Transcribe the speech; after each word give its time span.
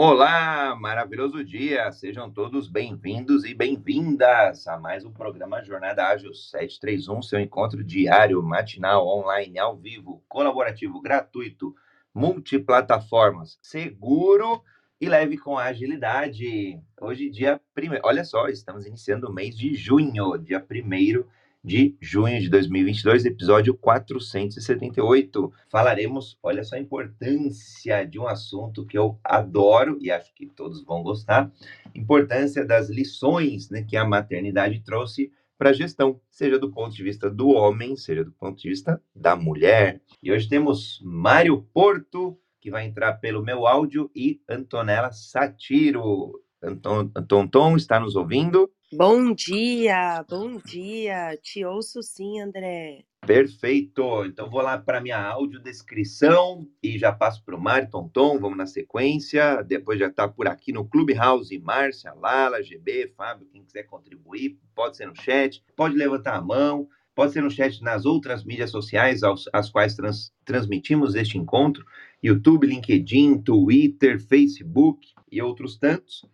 Olá, 0.00 0.76
maravilhoso 0.76 1.42
dia! 1.42 1.90
Sejam 1.90 2.30
todos 2.30 2.68
bem-vindos 2.68 3.42
e 3.44 3.52
bem-vindas 3.52 4.64
a 4.68 4.78
mais 4.78 5.04
um 5.04 5.12
programa 5.12 5.60
Jornada 5.64 6.06
Ágil 6.06 6.32
731, 6.32 7.20
seu 7.20 7.40
encontro 7.40 7.82
diário, 7.82 8.40
matinal, 8.40 9.04
online, 9.08 9.58
ao 9.58 9.76
vivo, 9.76 10.22
colaborativo, 10.28 11.00
gratuito, 11.00 11.74
multiplataformas, 12.14 13.58
seguro 13.60 14.62
e 15.00 15.08
leve 15.08 15.36
com 15.36 15.58
agilidade. 15.58 16.80
Hoje, 17.00 17.28
dia 17.28 17.60
primeiro, 17.74 18.06
olha 18.06 18.22
só, 18.22 18.46
estamos 18.46 18.86
iniciando 18.86 19.28
o 19.28 19.32
mês 19.32 19.58
de 19.58 19.74
junho, 19.74 20.38
dia 20.38 20.60
primeiro 20.60 21.28
de 21.68 21.94
junho 22.00 22.40
de 22.40 22.48
2022, 22.48 23.26
episódio 23.26 23.76
478. 23.76 25.52
Falaremos, 25.68 26.38
olha 26.42 26.64
só 26.64 26.76
a 26.76 26.80
importância 26.80 28.06
de 28.06 28.18
um 28.18 28.26
assunto 28.26 28.86
que 28.86 28.96
eu 28.96 29.20
adoro 29.22 29.98
e 30.00 30.10
acho 30.10 30.34
que 30.34 30.46
todos 30.46 30.82
vão 30.82 31.02
gostar, 31.02 31.52
importância 31.94 32.64
das 32.64 32.88
lições 32.88 33.68
né, 33.68 33.82
que 33.86 33.98
a 33.98 34.06
maternidade 34.06 34.80
trouxe 34.80 35.30
para 35.58 35.68
a 35.68 35.74
gestão, 35.74 36.18
seja 36.30 36.58
do 36.58 36.72
ponto 36.72 36.96
de 36.96 37.02
vista 37.02 37.28
do 37.28 37.50
homem, 37.50 37.96
seja 37.96 38.24
do 38.24 38.32
ponto 38.32 38.58
de 38.58 38.70
vista 38.70 38.98
da 39.14 39.36
mulher. 39.36 40.00
E 40.22 40.32
hoje 40.32 40.48
temos 40.48 40.98
Mário 41.04 41.68
Porto, 41.74 42.40
que 42.62 42.70
vai 42.70 42.86
entrar 42.86 43.12
pelo 43.14 43.44
meu 43.44 43.66
áudio, 43.66 44.10
e 44.16 44.40
Antonella 44.48 45.12
Satiro. 45.12 46.32
Anton, 46.62 47.10
Anton 47.14 47.76
está 47.76 48.00
nos 48.00 48.16
ouvindo? 48.16 48.70
Bom 48.90 49.34
dia, 49.34 50.24
bom 50.30 50.56
dia. 50.64 51.38
Te 51.42 51.62
ouço 51.62 52.02
sim, 52.02 52.40
André. 52.40 53.04
Perfeito. 53.26 54.24
Então 54.24 54.48
vou 54.48 54.62
lá 54.62 54.78
para 54.78 55.02
minha 55.02 55.20
audiodescrição 55.20 56.66
e 56.82 56.98
já 56.98 57.12
passo 57.12 57.44
para 57.44 57.54
o 57.54 57.60
Mário 57.60 57.90
Tonton, 57.90 58.38
vamos 58.38 58.56
na 58.56 58.64
sequência. 58.64 59.62
Depois 59.62 59.98
já 59.98 60.06
está 60.06 60.26
por 60.26 60.48
aqui 60.48 60.72
no 60.72 60.88
Clubhouse, 60.88 61.58
Márcia, 61.58 62.14
Lala, 62.14 62.62
GB, 62.62 63.08
Fábio, 63.14 63.46
quem 63.52 63.62
quiser 63.62 63.82
contribuir, 63.82 64.58
pode 64.74 64.96
ser 64.96 65.06
no 65.06 65.14
chat, 65.14 65.62
pode 65.76 65.94
levantar 65.94 66.36
a 66.36 66.40
mão, 66.40 66.88
pode 67.14 67.34
ser 67.34 67.42
no 67.42 67.50
chat 67.50 67.82
nas 67.82 68.06
outras 68.06 68.42
mídias 68.42 68.70
sociais 68.70 69.22
aos, 69.22 69.50
às 69.52 69.68
quais 69.68 69.94
trans, 69.96 70.32
transmitimos 70.46 71.14
este 71.14 71.36
encontro, 71.36 71.84
YouTube, 72.22 72.66
LinkedIn, 72.66 73.42
Twitter, 73.42 74.18
Facebook 74.18 75.08
e 75.30 75.42
outros 75.42 75.76
tantos. 75.76 76.24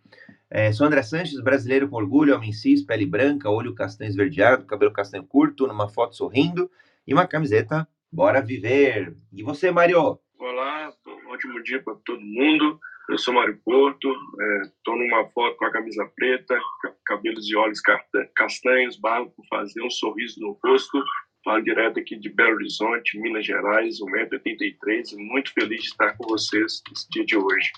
É, 0.57 0.71
sou 0.71 0.87
André 0.87 1.03
Sanches, 1.03 1.41
brasileiro 1.41 1.89
com 1.89 1.97
orgulho, 1.97 2.33
homem 2.33 2.53
cis, 2.53 2.81
pele 2.81 3.05
branca, 3.05 3.49
olho 3.49 3.75
castanho 3.75 4.07
esverdeado, 4.07 4.65
cabelo 4.65 4.93
castanho 4.93 5.25
curto, 5.25 5.67
numa 5.67 5.89
foto 5.89 6.15
sorrindo 6.15 6.71
e 7.05 7.13
uma 7.13 7.27
camiseta 7.27 7.85
Bora 8.09 8.41
Viver. 8.41 9.17
E 9.33 9.43
você, 9.43 9.69
Mário? 9.69 10.17
Olá, 10.39 10.93
ótimo 11.27 11.61
dia 11.61 11.83
para 11.83 11.95
todo 12.05 12.21
mundo. 12.21 12.79
Eu 13.09 13.17
sou 13.17 13.33
Mário 13.33 13.59
Porto, 13.65 14.09
estou 14.63 14.95
é, 14.95 14.97
numa 14.97 15.27
foto 15.31 15.57
com 15.57 15.65
a 15.65 15.71
camisa 15.73 16.09
preta, 16.15 16.57
cabelos 17.05 17.49
e 17.49 17.55
olhos 17.57 17.81
castanhos, 18.33 18.97
barro 18.97 19.29
por 19.31 19.45
fazer 19.49 19.81
um 19.81 19.89
sorriso 19.89 20.39
no 20.39 20.57
rosto. 20.63 21.03
Falo 21.43 21.61
direto 21.65 21.99
aqui 21.99 22.15
de 22.15 22.29
Belo 22.29 22.55
Horizonte, 22.55 23.19
Minas 23.19 23.45
Gerais, 23.45 23.97
1,83m, 23.99 25.11
e 25.11 25.17
muito 25.17 25.51
feliz 25.51 25.81
de 25.81 25.87
estar 25.89 26.15
com 26.15 26.29
vocês 26.29 26.81
nesse 26.89 27.09
dia 27.09 27.25
de 27.25 27.35
hoje. 27.35 27.73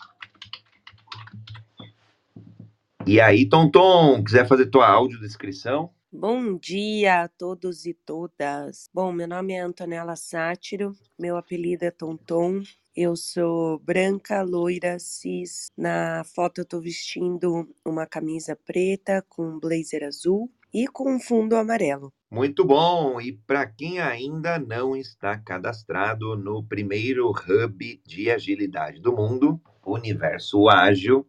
E 3.07 3.21
aí, 3.21 3.47
Tonton, 3.47 4.21
quiser 4.21 4.45
fazer 4.45 4.65
tua 4.65 4.85
audiodescrição? 4.85 5.91
Bom 6.11 6.57
dia 6.57 7.23
a 7.23 7.27
todos 7.29 7.85
e 7.85 7.93
todas. 7.93 8.89
Bom, 8.93 9.13
meu 9.13 9.25
nome 9.25 9.53
é 9.53 9.61
Antonella 9.61 10.17
Sátiro, 10.17 10.91
meu 11.17 11.37
apelido 11.37 11.85
é 11.85 11.91
Tonton. 11.91 12.63
Eu 12.93 13.15
sou 13.15 13.79
branca, 13.79 14.41
loira, 14.41 14.99
cis. 14.99 15.67
Na 15.77 16.25
foto 16.25 16.59
eu 16.59 16.65
tô 16.65 16.81
vestindo 16.81 17.73
uma 17.85 18.05
camisa 18.05 18.57
preta 18.57 19.23
com 19.29 19.51
um 19.51 19.57
blazer 19.57 20.03
azul 20.03 20.51
e 20.73 20.85
com 20.85 21.15
um 21.15 21.19
fundo 21.19 21.55
amarelo. 21.55 22.11
Muito 22.29 22.65
bom! 22.65 23.21
E 23.21 23.31
para 23.31 23.65
quem 23.65 24.01
ainda 24.01 24.59
não 24.59 24.97
está 24.97 25.37
cadastrado 25.37 26.35
no 26.35 26.61
primeiro 26.61 27.29
hub 27.29 28.01
de 28.05 28.29
agilidade 28.29 28.99
do 28.99 29.15
mundo, 29.15 29.61
Universo 29.85 30.67
Ágil, 30.67 31.25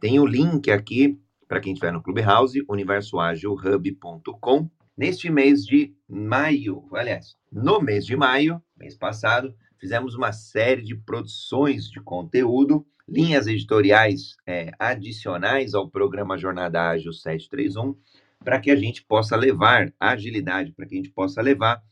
tem 0.00 0.18
o 0.18 0.26
link 0.26 0.70
aqui 0.70 1.20
para 1.46 1.60
quem 1.60 1.72
estiver 1.72 1.92
no 1.92 2.02
Clubhouse, 2.02 2.64
universoagilhub.com. 2.68 4.70
Neste 4.96 5.30
mês 5.30 5.64
de 5.64 5.94
maio, 6.08 6.88
aliás, 6.92 7.36
no 7.52 7.80
mês 7.80 8.06
de 8.06 8.16
maio, 8.16 8.62
mês 8.76 8.96
passado, 8.96 9.54
fizemos 9.78 10.14
uma 10.14 10.32
série 10.32 10.82
de 10.82 10.94
produções 10.94 11.90
de 11.90 12.00
conteúdo, 12.00 12.86
linhas 13.08 13.46
editoriais 13.46 14.36
é, 14.46 14.70
adicionais 14.78 15.74
ao 15.74 15.90
programa 15.90 16.38
Jornada 16.38 16.90
Ágil 16.90 17.12
731, 17.12 17.96
para 18.44 18.60
que 18.60 18.70
a 18.70 18.76
gente 18.76 19.04
possa 19.04 19.36
levar 19.36 19.92
agilidade, 19.98 20.72
para 20.72 20.86
que 20.86 20.94
a 20.94 20.98
gente 20.98 21.10
possa 21.10 21.42
levar 21.42 21.82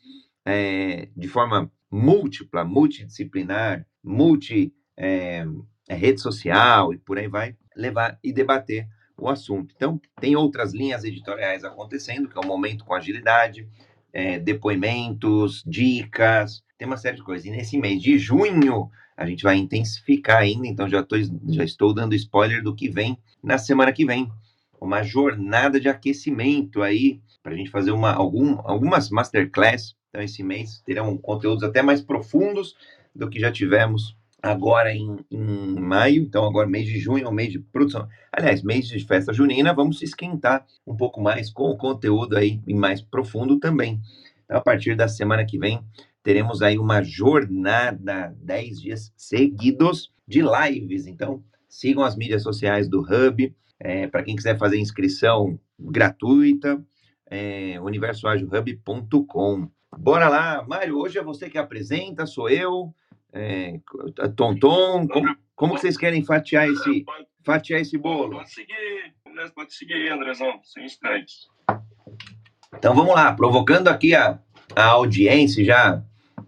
é, 0.46 1.08
de 1.16 1.28
forma 1.28 1.70
múltipla, 1.90 2.64
multidisciplinar, 2.64 3.86
multi 4.02 4.72
é, 4.96 5.44
rede 5.88 6.20
social 6.20 6.92
e 6.92 6.98
por 6.98 7.18
aí 7.18 7.26
vai, 7.26 7.56
levar 7.78 8.18
e 8.22 8.32
debater 8.32 8.86
o 9.16 9.28
assunto. 9.28 9.74
Então, 9.76 10.00
tem 10.20 10.36
outras 10.36 10.74
linhas 10.74 11.04
editoriais 11.04 11.64
acontecendo, 11.64 12.28
que 12.28 12.36
é 12.36 12.40
o 12.40 12.46
Momento 12.46 12.84
com 12.84 12.94
Agilidade, 12.94 13.68
é, 14.12 14.38
depoimentos, 14.38 15.62
dicas, 15.66 16.62
tem 16.76 16.86
uma 16.86 16.96
série 16.96 17.16
de 17.16 17.22
coisas. 17.22 17.46
E 17.46 17.50
nesse 17.50 17.78
mês 17.78 18.02
de 18.02 18.18
junho, 18.18 18.90
a 19.16 19.26
gente 19.26 19.42
vai 19.42 19.56
intensificar 19.56 20.38
ainda, 20.38 20.66
então 20.66 20.88
já, 20.88 21.02
tô, 21.02 21.16
já 21.48 21.64
estou 21.64 21.92
dando 21.92 22.14
spoiler 22.14 22.62
do 22.62 22.74
que 22.74 22.88
vem 22.88 23.18
na 23.42 23.58
semana 23.58 23.92
que 23.92 24.04
vem. 24.04 24.30
Uma 24.80 25.02
jornada 25.02 25.80
de 25.80 25.88
aquecimento 25.88 26.82
aí, 26.82 27.20
para 27.42 27.52
a 27.52 27.56
gente 27.56 27.70
fazer 27.70 27.90
uma, 27.90 28.12
algum, 28.12 28.60
algumas 28.62 29.10
masterclass. 29.10 29.96
Então, 30.08 30.22
esse 30.22 30.42
mês 30.42 30.80
terão 30.86 31.16
conteúdos 31.18 31.64
até 31.64 31.82
mais 31.82 32.00
profundos 32.00 32.76
do 33.14 33.28
que 33.28 33.40
já 33.40 33.50
tivemos 33.50 34.16
agora 34.42 34.94
em, 34.94 35.16
em, 35.30 35.80
maio, 35.80 36.22
então 36.22 36.44
agora 36.44 36.68
mês 36.68 36.86
de 36.86 36.98
junho 36.98 37.24
é 37.24 37.28
o 37.28 37.32
mês 37.32 37.52
de 37.52 37.58
produção. 37.58 38.08
Aliás, 38.32 38.62
mês 38.62 38.86
de 38.86 39.04
festa 39.04 39.32
junina, 39.32 39.74
vamos 39.74 40.00
esquentar 40.02 40.64
um 40.86 40.96
pouco 40.96 41.20
mais 41.20 41.50
com 41.50 41.70
o 41.70 41.76
conteúdo 41.76 42.36
aí 42.36 42.60
mais 42.68 43.02
profundo 43.02 43.58
também. 43.58 44.00
Então, 44.44 44.56
a 44.56 44.60
partir 44.60 44.96
da 44.96 45.08
semana 45.08 45.44
que 45.44 45.58
vem, 45.58 45.82
teremos 46.22 46.62
aí 46.62 46.78
uma 46.78 47.02
jornada, 47.02 48.34
10 48.40 48.80
dias 48.80 49.12
seguidos 49.16 50.12
de 50.26 50.40
lives. 50.42 51.06
Então, 51.06 51.42
sigam 51.68 52.04
as 52.04 52.16
mídias 52.16 52.42
sociais 52.42 52.88
do 52.88 53.00
Hub. 53.00 53.54
É, 53.80 54.06
Para 54.06 54.22
quem 54.22 54.36
quiser 54.36 54.58
fazer 54.58 54.78
inscrição 54.78 55.58
gratuita, 55.78 56.82
é, 57.26 57.80
universoagilhub.com. 57.80 59.68
Bora 59.96 60.28
lá, 60.28 60.64
Mário, 60.66 60.98
hoje 60.98 61.18
é 61.18 61.22
você 61.22 61.48
que 61.48 61.58
apresenta, 61.58 62.26
sou 62.26 62.48
eu 62.48 62.94
é, 63.32 63.78
Tonton, 64.36 65.06
como, 65.08 65.36
como 65.54 65.78
vocês 65.78 65.96
querem 65.96 66.24
fatiar 66.24 66.68
esse, 66.68 67.04
fatiar 67.44 67.80
esse 67.80 67.98
bolo? 67.98 68.36
Pode 68.36 68.52
seguir, 68.52 69.14
pode 69.54 69.74
seguir, 69.74 70.10
Andrezão, 70.10 70.60
sem 70.64 70.84
instantes. 70.84 71.46
Então 72.74 72.94
vamos 72.94 73.14
lá, 73.14 73.32
provocando 73.32 73.88
aqui 73.88 74.14
a, 74.14 74.38
a 74.74 74.84
audiência, 74.84 75.64
já 75.64 76.02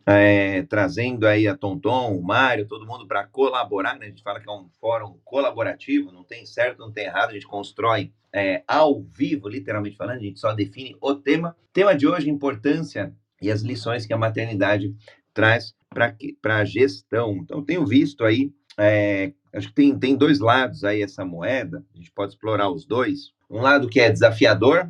é, 0.06 0.62
trazendo 0.62 1.26
aí 1.26 1.46
a 1.46 1.56
Tonton, 1.56 2.16
o 2.16 2.22
Mário, 2.22 2.66
todo 2.66 2.86
mundo 2.86 3.06
para 3.06 3.26
colaborar, 3.26 3.98
né? 3.98 4.06
A 4.06 4.08
gente 4.08 4.22
fala 4.22 4.40
que 4.40 4.48
é 4.48 4.52
um 4.52 4.68
fórum 4.80 5.18
colaborativo, 5.24 6.12
não 6.12 6.24
tem 6.24 6.44
certo, 6.46 6.78
não 6.78 6.92
tem 6.92 7.04
errado, 7.04 7.30
a 7.30 7.32
gente 7.34 7.46
constrói 7.46 8.12
é, 8.32 8.62
ao 8.66 9.02
vivo, 9.02 9.48
literalmente 9.48 9.96
falando, 9.96 10.18
a 10.18 10.22
gente 10.22 10.38
só 10.38 10.52
define 10.52 10.96
o 11.00 11.14
tema. 11.14 11.56
Tema 11.72 11.94
de 11.94 12.06
hoje, 12.06 12.30
importância 12.30 13.14
e 13.40 13.50
as 13.50 13.62
lições 13.62 14.06
que 14.06 14.12
a 14.12 14.18
maternidade 14.18 14.94
traz 15.32 15.74
para 15.90 16.56
a 16.56 16.64
gestão. 16.64 17.36
Então, 17.38 17.64
tenho 17.64 17.84
visto 17.84 18.24
aí, 18.24 18.52
é, 18.78 19.32
acho 19.52 19.68
que 19.68 19.74
tem, 19.74 19.98
tem 19.98 20.16
dois 20.16 20.38
lados 20.38 20.84
aí 20.84 21.02
essa 21.02 21.24
moeda, 21.24 21.84
a 21.92 21.98
gente 21.98 22.12
pode 22.12 22.32
explorar 22.32 22.70
os 22.70 22.84
dois. 22.84 23.32
Um 23.50 23.60
lado 23.60 23.88
que 23.88 24.00
é 24.00 24.10
desafiador 24.10 24.88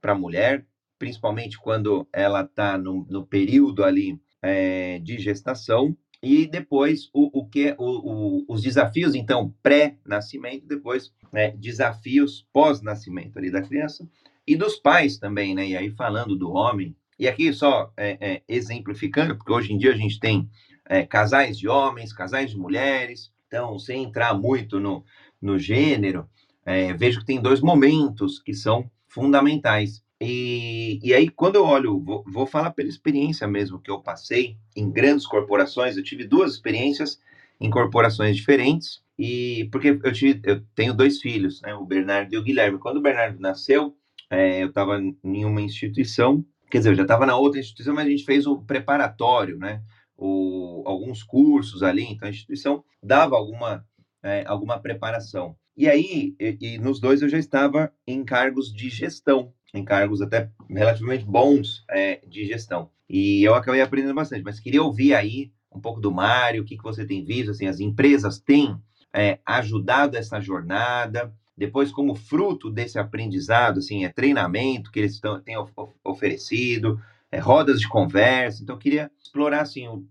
para 0.00 0.12
a 0.12 0.18
mulher, 0.18 0.66
principalmente 0.98 1.58
quando 1.58 2.08
ela 2.12 2.42
está 2.42 2.78
no, 2.78 3.06
no, 3.08 3.26
período 3.26 3.84
ali 3.84 4.18
é, 4.40 4.98
de 5.00 5.18
gestação, 5.18 5.96
e 6.20 6.46
depois 6.46 7.08
o, 7.12 7.40
o 7.40 7.46
que 7.46 7.76
o, 7.78 7.84
o, 7.84 8.44
os 8.48 8.62
desafios 8.62 9.14
então 9.14 9.54
pré-nascimento, 9.62 10.66
depois 10.66 11.12
né, 11.32 11.52
desafios 11.52 12.44
pós-nascimento 12.52 13.38
ali 13.38 13.52
da 13.52 13.62
criança 13.62 14.08
e 14.44 14.56
dos 14.56 14.76
pais 14.76 15.18
também, 15.18 15.54
né? 15.54 15.68
E 15.68 15.76
aí 15.76 15.90
falando 15.90 16.34
do 16.34 16.50
homem, 16.50 16.96
e 17.18 17.26
aqui 17.26 17.52
só 17.52 17.92
é, 17.96 18.18
é, 18.20 18.42
exemplificando, 18.48 19.36
porque 19.36 19.52
hoje 19.52 19.72
em 19.72 19.78
dia 19.78 19.92
a 19.92 19.96
gente 19.96 20.20
tem 20.20 20.48
é, 20.84 21.04
casais 21.04 21.58
de 21.58 21.68
homens, 21.68 22.12
casais 22.12 22.50
de 22.50 22.56
mulheres, 22.56 23.32
então 23.46 23.78
sem 23.78 24.04
entrar 24.04 24.34
muito 24.34 24.78
no, 24.78 25.04
no 25.40 25.58
gênero, 25.58 26.28
é, 26.64 26.92
vejo 26.92 27.20
que 27.20 27.26
tem 27.26 27.40
dois 27.40 27.60
momentos 27.60 28.38
que 28.38 28.54
são 28.54 28.90
fundamentais. 29.06 30.02
E, 30.20 30.98
e 31.02 31.14
aí, 31.14 31.28
quando 31.28 31.56
eu 31.56 31.64
olho, 31.64 32.00
vou, 32.00 32.24
vou 32.26 32.46
falar 32.46 32.72
pela 32.72 32.88
experiência 32.88 33.46
mesmo 33.46 33.80
que 33.80 33.90
eu 33.90 34.00
passei 34.00 34.56
em 34.76 34.90
grandes 34.90 35.26
corporações, 35.26 35.96
eu 35.96 36.02
tive 36.02 36.24
duas 36.24 36.52
experiências 36.54 37.20
em 37.60 37.70
corporações 37.70 38.36
diferentes, 38.36 39.02
E 39.18 39.68
porque 39.72 39.98
eu, 40.02 40.12
tive, 40.12 40.40
eu 40.44 40.60
tenho 40.74 40.94
dois 40.94 41.20
filhos, 41.20 41.60
né, 41.62 41.74
o 41.74 41.84
Bernardo 41.84 42.32
e 42.32 42.38
o 42.38 42.42
Guilherme. 42.42 42.78
Quando 42.78 42.98
o 42.98 43.02
Bernardo 43.02 43.40
nasceu, 43.40 43.96
é, 44.30 44.62
eu 44.62 44.68
estava 44.68 45.00
em 45.00 45.44
uma 45.44 45.60
instituição, 45.60 46.44
quer 46.70 46.78
dizer, 46.78 46.90
eu 46.90 46.94
já 46.94 47.02
estava 47.02 47.26
na 47.26 47.36
outra 47.36 47.60
instituição, 47.60 47.94
mas 47.94 48.06
a 48.06 48.10
gente 48.10 48.24
fez 48.24 48.46
o 48.46 48.62
preparatório, 48.62 49.58
né? 49.58 49.82
O, 50.16 50.82
alguns 50.86 51.22
cursos 51.22 51.82
ali, 51.82 52.04
então 52.04 52.26
a 52.26 52.30
instituição 52.30 52.84
dava 53.02 53.36
alguma, 53.36 53.86
é, 54.22 54.44
alguma 54.46 54.78
preparação. 54.80 55.56
E 55.76 55.88
aí, 55.88 56.34
e, 56.40 56.58
e 56.60 56.78
nos 56.78 57.00
dois 57.00 57.22
eu 57.22 57.28
já 57.28 57.38
estava 57.38 57.92
em 58.06 58.24
cargos 58.24 58.72
de 58.72 58.88
gestão, 58.88 59.52
em 59.72 59.84
cargos 59.84 60.20
até 60.20 60.50
relativamente 60.68 61.24
bons 61.24 61.84
é, 61.88 62.20
de 62.26 62.44
gestão. 62.46 62.90
E 63.08 63.42
eu 63.42 63.54
acabei 63.54 63.80
aprendendo 63.80 64.14
bastante, 64.14 64.42
mas 64.42 64.60
queria 64.60 64.82
ouvir 64.82 65.14
aí 65.14 65.52
um 65.72 65.80
pouco 65.80 66.00
do 66.00 66.10
Mário, 66.10 66.62
o 66.62 66.64
que, 66.64 66.76
que 66.76 66.82
você 66.82 67.06
tem 67.06 67.24
visto, 67.24 67.50
assim, 67.50 67.66
as 67.66 67.78
empresas 67.78 68.40
têm 68.40 68.76
é, 69.12 69.38
ajudado 69.44 70.16
essa 70.16 70.40
jornada, 70.40 71.32
depois 71.58 71.90
como 71.90 72.14
fruto 72.14 72.70
desse 72.70 72.98
aprendizado, 72.98 73.78
assim, 73.78 74.04
é 74.04 74.08
treinamento 74.08 74.92
que 74.92 75.00
eles 75.00 75.18
tão, 75.18 75.40
têm 75.40 75.56
of, 75.56 75.72
oferecido, 76.04 77.00
é, 77.32 77.38
rodas 77.38 77.80
de 77.80 77.88
conversa, 77.88 78.62
então 78.62 78.76
eu 78.76 78.78
queria 78.78 79.10
explorar, 79.20 79.62
assim, 79.62 79.88
o, 79.88 80.06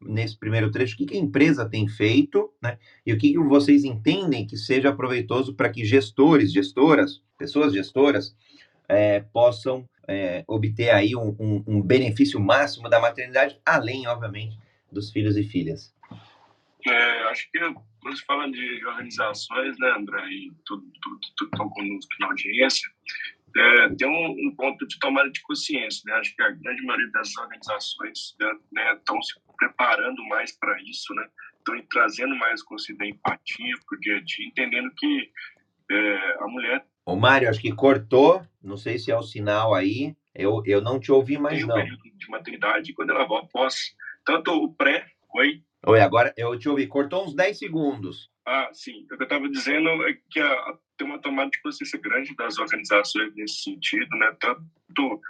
nesse 0.00 0.36
primeiro 0.38 0.70
trecho, 0.70 0.94
o 0.94 0.96
que, 0.96 1.06
que 1.06 1.16
a 1.16 1.20
empresa 1.20 1.68
tem 1.68 1.86
feito, 1.86 2.50
né, 2.62 2.78
e 3.04 3.12
o 3.12 3.18
que, 3.18 3.32
que 3.32 3.38
vocês 3.38 3.84
entendem 3.84 4.46
que 4.46 4.56
seja 4.56 4.92
proveitoso 4.92 5.54
para 5.54 5.68
que 5.68 5.84
gestores, 5.84 6.50
gestoras, 6.50 7.20
pessoas 7.38 7.74
gestoras, 7.74 8.34
é, 8.88 9.20
possam 9.20 9.86
é, 10.08 10.44
obter 10.46 10.90
aí 10.90 11.14
um, 11.14 11.36
um, 11.38 11.64
um, 11.66 11.82
benefício 11.82 12.40
máximo 12.40 12.88
da 12.88 12.98
maternidade, 12.98 13.60
além, 13.66 14.06
obviamente, 14.06 14.58
dos 14.90 15.10
filhos 15.10 15.36
e 15.36 15.42
filhas. 15.42 15.92
É, 16.86 17.22
acho 17.30 17.50
que 17.50 17.58
quando 18.06 18.16
se 18.16 18.24
fala 18.24 18.48
de 18.48 18.86
organizações, 18.86 19.76
né, 19.80 19.90
André, 19.98 20.24
e 20.28 20.52
tudo, 20.64 20.86
tudo, 21.02 21.20
tudo 21.36 21.50
estão 21.52 21.68
conosco 21.70 22.10
na 22.20 22.28
audiência, 22.28 22.88
é, 23.56 23.88
tem 23.96 24.08
um, 24.08 24.46
um, 24.46 24.54
ponto 24.54 24.86
de 24.86 24.96
tomada 25.00 25.28
de 25.28 25.40
consciência, 25.42 26.02
né? 26.06 26.12
Acho 26.14 26.36
que 26.36 26.42
a 26.42 26.50
grande 26.50 26.82
maioria 26.82 27.10
das 27.10 27.36
organizações 27.36 28.36
né, 28.70 28.92
estão 28.94 29.20
se 29.22 29.34
preparando 29.56 30.22
mais 30.26 30.52
para 30.52 30.80
isso, 30.82 31.12
né? 31.14 31.26
Estão 31.58 31.82
trazendo 31.90 32.36
mais 32.36 32.62
consciência 32.62 32.98
da 32.98 33.06
empatia 33.06 33.74
para 33.88 33.96
o 33.96 34.00
dia 34.00 34.18
a 34.18 34.20
dia, 34.20 34.46
entendendo 34.46 34.92
que 34.96 35.32
é, 35.90 36.36
a 36.38 36.46
mulher 36.46 36.86
Ô, 37.04 37.16
Mário, 37.16 37.48
acho 37.48 37.60
que 37.60 37.72
cortou. 37.72 38.44
Não 38.62 38.76
sei 38.76 38.98
se 38.98 39.10
é 39.10 39.16
o 39.16 39.22
sinal 39.22 39.74
aí. 39.74 40.14
Eu, 40.34 40.62
eu 40.66 40.80
não 40.80 41.00
te 41.00 41.10
ouvi 41.10 41.38
mais, 41.38 41.58
tem 41.58 41.66
não. 41.66 41.74
período 41.74 42.02
de 42.02 42.28
maternidade, 42.28 42.92
quando 42.92 43.10
ela 43.10 43.26
volta 43.26 43.46
após 43.46 43.94
tanto 44.24 44.52
o 44.52 44.72
pré... 44.74 45.06
Oi? 45.34 45.62
Oi, 45.88 46.00
agora 46.00 46.34
eu 46.36 46.58
te 46.58 46.68
ouvi. 46.68 46.88
Cortou 46.88 47.24
uns 47.24 47.34
10 47.34 47.58
segundos. 47.58 48.28
Ah, 48.44 48.68
sim. 48.72 49.04
O 49.04 49.16
que 49.16 49.22
eu 49.22 49.22
estava 49.22 49.48
dizendo 49.48 49.88
é 50.08 50.18
que 50.28 50.40
a, 50.40 50.74
tem 50.98 51.06
uma 51.06 51.20
tomada 51.20 51.48
de 51.48 51.60
consciência 51.62 52.00
grande 52.00 52.34
das 52.34 52.58
organizações 52.58 53.32
nesse 53.36 53.62
sentido, 53.62 54.08
né? 54.16 54.36
Tanto 54.40 55.20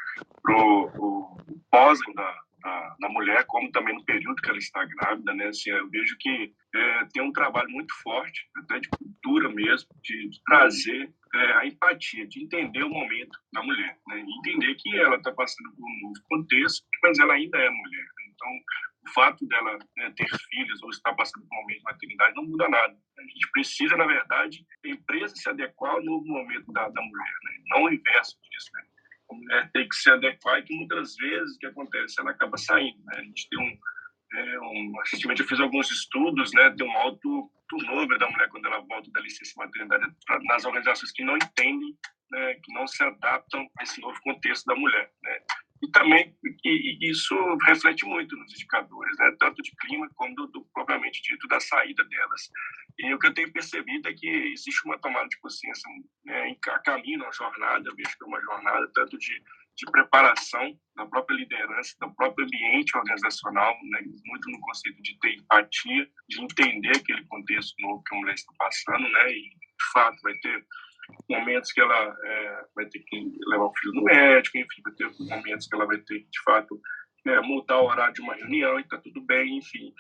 para 0.43 0.57
o 0.57 1.37
pós 1.71 1.99
da, 2.15 2.41
da, 2.63 2.97
da, 3.01 3.09
mulher, 3.11 3.45
como 3.47 3.71
também 3.71 3.95
no 3.95 4.05
período 4.07 4.41
que 4.41 4.49
ela 4.49 4.57
está 4.57 4.83
grávida, 4.87 5.35
né? 5.35 5.49
Assim, 5.49 5.69
eu 5.69 5.91
vejo 5.91 6.17
que 6.19 6.55
é, 6.75 7.05
tem 7.13 7.23
um 7.23 7.33
trabalho 7.33 7.69
muito 7.69 7.95
forte, 8.03 8.49
até 8.57 8.81
de 8.81 8.89
cultura 8.89 9.51
mesmo, 9.51 9.91
de, 10.03 10.31
de 10.31 10.43
trazer 10.47 11.13
é, 11.35 11.53
a 11.53 11.67
empatia, 11.67 12.27
de 12.27 12.43
entender 12.43 12.83
o 12.83 12.89
momento 12.89 13.39
da 13.53 13.63
mulher, 13.63 13.99
né? 14.09 14.25
entender 14.39 14.75
que 14.77 14.97
ela 14.99 15.17
está 15.17 15.33
passando 15.33 15.71
por 15.77 15.85
um 15.85 16.01
novo 16.01 16.21
contexto, 16.31 16.83
mas 17.03 17.19
ela 17.19 17.35
ainda 17.35 17.59
é 17.59 17.69
mulher. 17.69 18.05
Né? 18.05 18.33
Então, 18.33 18.49
o 19.07 19.13
fato 19.13 19.47
dela 19.47 19.79
né, 19.97 20.13
ter 20.17 20.27
filhos 20.51 20.83
ou 20.83 20.91
estar 20.91 21.15
passando 21.15 21.47
por 21.47 21.57
um 21.57 21.61
momento 21.63 21.79
de 21.79 21.85
maternidade 21.85 22.35
não 22.35 22.45
muda 22.45 22.69
nada. 22.69 22.97
A 23.19 23.23
gente 23.23 23.51
precisa, 23.53 23.97
na 23.97 24.07
verdade, 24.07 24.67
a 24.85 24.89
empresa 24.89 25.35
se 25.37 25.49
adequar 25.49 25.93
ao 25.93 26.05
novo 26.05 26.27
momento 26.27 26.73
da, 26.73 26.89
da 26.89 27.03
mulher, 27.03 27.35
né? 27.45 27.63
não 27.69 27.85
o 27.85 27.93
inverso 27.93 28.37
disso. 28.51 28.71
Né? 28.75 28.83
A 29.31 29.35
mulher 29.35 29.71
tem 29.73 29.89
que 29.89 29.97
se 29.97 30.11
adequar 30.11 30.59
e 30.59 30.63
que 30.65 30.75
muitas 30.75 31.17
vezes 31.17 31.57
o 31.57 31.59
que 31.59 31.67
acontece? 31.67 32.21
Ela 32.21 32.33
acaba 32.33 32.57
saindo. 32.57 32.99
Né? 33.05 33.13
A 33.17 33.23
gente 33.23 33.49
tem 33.49 33.61
um, 33.61 33.79
é, 34.35 34.61
um, 34.61 34.93
recentemente 35.03 35.43
eu 35.43 35.49
fiz 35.49 35.61
alguns 35.61 35.91
estudos, 35.91 36.53
né, 36.53 36.75
tem 36.77 36.87
um 36.87 36.97
alto 36.99 37.51
turnover 37.69 38.19
da 38.19 38.31
mulher 38.31 38.49
quando 38.49 38.67
ela 38.67 38.81
volta 38.81 39.11
da 39.11 39.21
licença 39.21 39.53
maternidade 39.57 40.05
nas 40.45 40.65
organizações 40.65 41.13
que 41.13 41.25
não 41.25 41.37
entendem, 41.37 41.97
né, 42.31 42.55
que 42.55 42.73
não 42.73 42.87
se 42.87 43.03
adaptam 43.03 43.67
a 43.79 43.83
esse 43.83 44.01
novo 44.01 44.19
contexto 44.23 44.65
da 44.67 44.75
mulher, 44.75 45.11
né. 45.23 45.41
E 45.83 45.91
também 45.91 46.35
e, 46.65 47.11
isso 47.11 47.35
reflete 47.67 48.05
muito 48.05 48.37
nos 48.37 48.53
indicadores, 48.53 49.17
né, 49.19 49.37
tanto 49.39 49.63
de 49.63 49.73
clima 49.77 50.09
como 50.15 50.35
do, 50.35 50.47
do, 50.49 50.65
propriamente 50.73 51.23
dito 51.23 51.47
da 51.49 51.61
saída 51.61 52.05
delas. 52.05 52.51
E 52.99 53.13
o 53.15 53.19
que 53.19 53.27
eu 53.27 53.35
tenho 53.35 53.53
percebido 53.53 54.09
é 54.09 54.15
que 54.15 54.27
existe 54.27 54.85
uma 54.87 54.99
tomada 54.99 55.29
de 55.29 55.39
consciência 55.39 55.89
né, 56.25 56.49
em 56.49 56.59
caminho, 56.85 57.23
uma 57.23 57.33
jornada, 57.33 57.89
eu 57.89 57.95
vejo 57.95 58.17
que 58.17 58.25
é 58.25 58.27
uma 58.27 58.41
jornada 58.41 58.91
tanto 58.95 59.19
de 59.19 59.43
de 59.77 59.85
preparação 59.93 60.79
da 60.97 61.07
própria 61.07 61.37
liderança, 61.37 61.95
do 62.01 62.11
próprio 62.15 62.47
ambiente 62.47 62.97
organizacional, 62.97 63.77
né? 63.91 64.01
muito 64.25 64.51
no 64.51 64.61
conceito 64.61 65.01
de 65.03 65.19
ter 65.19 65.35
empatia, 65.35 66.09
de 66.29 66.43
entender 66.43 66.97
aquele 66.97 67.25
contexto 67.27 67.75
novo 67.81 68.03
que 68.03 68.15
a 68.15 68.19
mulher 68.19 68.35
está 68.35 68.53
passando, 68.59 69.07
né? 69.07 69.31
E, 69.33 69.43
de 69.51 69.93
fato, 69.93 70.17
vai 70.23 70.35
ter 70.39 70.65
momentos 71.29 71.73
que 71.73 71.81
ela 71.81 72.17
é, 72.25 72.65
vai 72.75 72.87
ter 72.87 73.01
que 73.01 73.33
levar 73.49 73.65
o 73.65 73.73
filho 73.77 73.95
no 73.95 74.05
médico, 74.05 74.59
enfim, 74.59 74.83
vai 74.85 74.95
ter 74.95 75.11
momentos 75.19 75.67
que 75.67 75.75
ela 75.75 75.87
vai 75.87 75.99
ter 75.99 76.21
que, 76.21 76.31
de 76.31 76.43
fato, 76.45 76.81
é, 77.27 77.41
mudar 77.41 77.81
o 77.81 77.87
horário 77.87 78.15
de 78.15 78.23
uma 78.23 78.35
reunião 78.35 78.79
e 78.79 78.83
está 78.83 78.99
tudo 78.99 79.21
bem, 79.23 79.59
enfim 79.59 79.93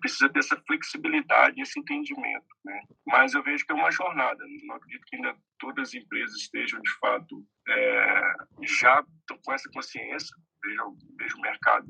precisa 0.00 0.28
dessa 0.28 0.56
flexibilidade, 0.66 1.60
esse 1.60 1.78
entendimento. 1.78 2.46
Né? 2.64 2.80
Mas 3.06 3.34
eu 3.34 3.42
vejo 3.42 3.64
que 3.64 3.72
é 3.72 3.74
uma 3.74 3.90
jornada. 3.90 4.44
Não 4.64 4.76
acredito 4.76 5.04
que 5.06 5.16
ainda 5.16 5.36
todas 5.58 5.88
as 5.88 5.94
empresas 5.94 6.36
estejam, 6.36 6.80
de 6.80 6.90
fato, 6.98 7.44
é, 7.68 8.34
já 8.62 9.04
com 9.44 9.52
essa 9.52 9.68
consciência. 9.72 10.36
Vejo, 10.64 10.96
vejo 11.18 11.36
o 11.36 11.40
mercado 11.40 11.86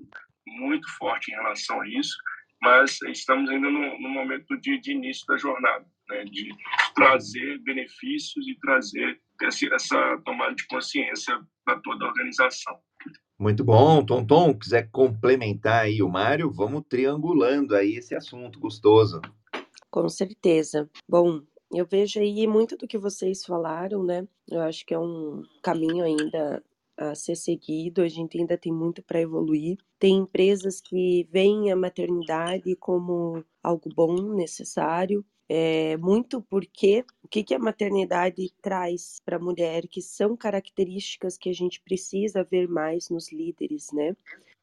muito 0.46 0.88
forte 0.96 1.30
em 1.30 1.34
relação 1.34 1.80
a 1.80 1.88
isso, 1.88 2.16
mas 2.62 2.98
estamos 3.08 3.50
ainda 3.50 3.68
no, 3.68 4.00
no 4.00 4.08
momento 4.08 4.56
de, 4.60 4.80
de, 4.80 4.92
início 4.92 5.26
da 5.26 5.36
jornada, 5.36 5.84
né? 6.08 6.24
de 6.24 6.50
trazer 6.94 7.58
benefícios 7.64 8.46
e 8.46 8.56
trazer 8.60 9.20
essa, 9.42 9.66
essa 9.74 10.22
tomada 10.24 10.54
de 10.54 10.66
consciência 10.68 11.38
para 11.64 11.80
toda 11.80 12.04
a 12.04 12.08
organização. 12.08 12.78
Muito 13.38 13.64
bom, 13.64 14.04
Tonton, 14.06 14.56
quiser 14.56 14.88
complementar 14.92 15.82
aí 15.82 16.00
o 16.00 16.08
Mário, 16.08 16.52
vamos 16.52 16.84
triangulando 16.88 17.74
aí 17.74 17.96
esse 17.96 18.14
assunto 18.14 18.60
gostoso. 18.60 19.20
Com 19.90 20.08
certeza. 20.08 20.88
Bom, 21.08 21.40
eu 21.74 21.84
vejo 21.84 22.20
aí 22.20 22.46
muito 22.46 22.76
do 22.76 22.86
que 22.86 22.96
vocês 22.96 23.44
falaram, 23.44 24.04
né? 24.04 24.26
Eu 24.48 24.60
acho 24.60 24.86
que 24.86 24.94
é 24.94 24.98
um 24.98 25.42
caminho 25.62 26.04
ainda 26.04 26.62
a 26.96 27.14
ser 27.14 27.36
seguido, 27.36 28.02
a 28.02 28.08
gente 28.08 28.38
ainda 28.38 28.56
tem 28.56 28.72
muito 28.72 29.02
para 29.02 29.20
evoluir. 29.20 29.78
Tem 29.98 30.16
empresas 30.16 30.80
que 30.80 31.28
veem 31.30 31.70
a 31.70 31.76
maternidade 31.76 32.74
como 32.76 33.44
algo 33.62 33.88
bom, 33.94 34.34
necessário, 34.34 35.24
é, 35.48 35.96
muito 35.98 36.40
porque 36.40 37.04
o 37.22 37.28
que, 37.28 37.44
que 37.44 37.54
a 37.54 37.58
maternidade 37.58 38.50
traz 38.62 39.20
para 39.24 39.36
a 39.36 39.40
mulher, 39.40 39.86
que 39.86 40.00
são 40.00 40.36
características 40.36 41.36
que 41.36 41.50
a 41.50 41.52
gente 41.52 41.80
precisa 41.82 42.42
ver 42.42 42.68
mais 42.68 43.10
nos 43.10 43.30
líderes, 43.30 43.92
né? 43.92 44.16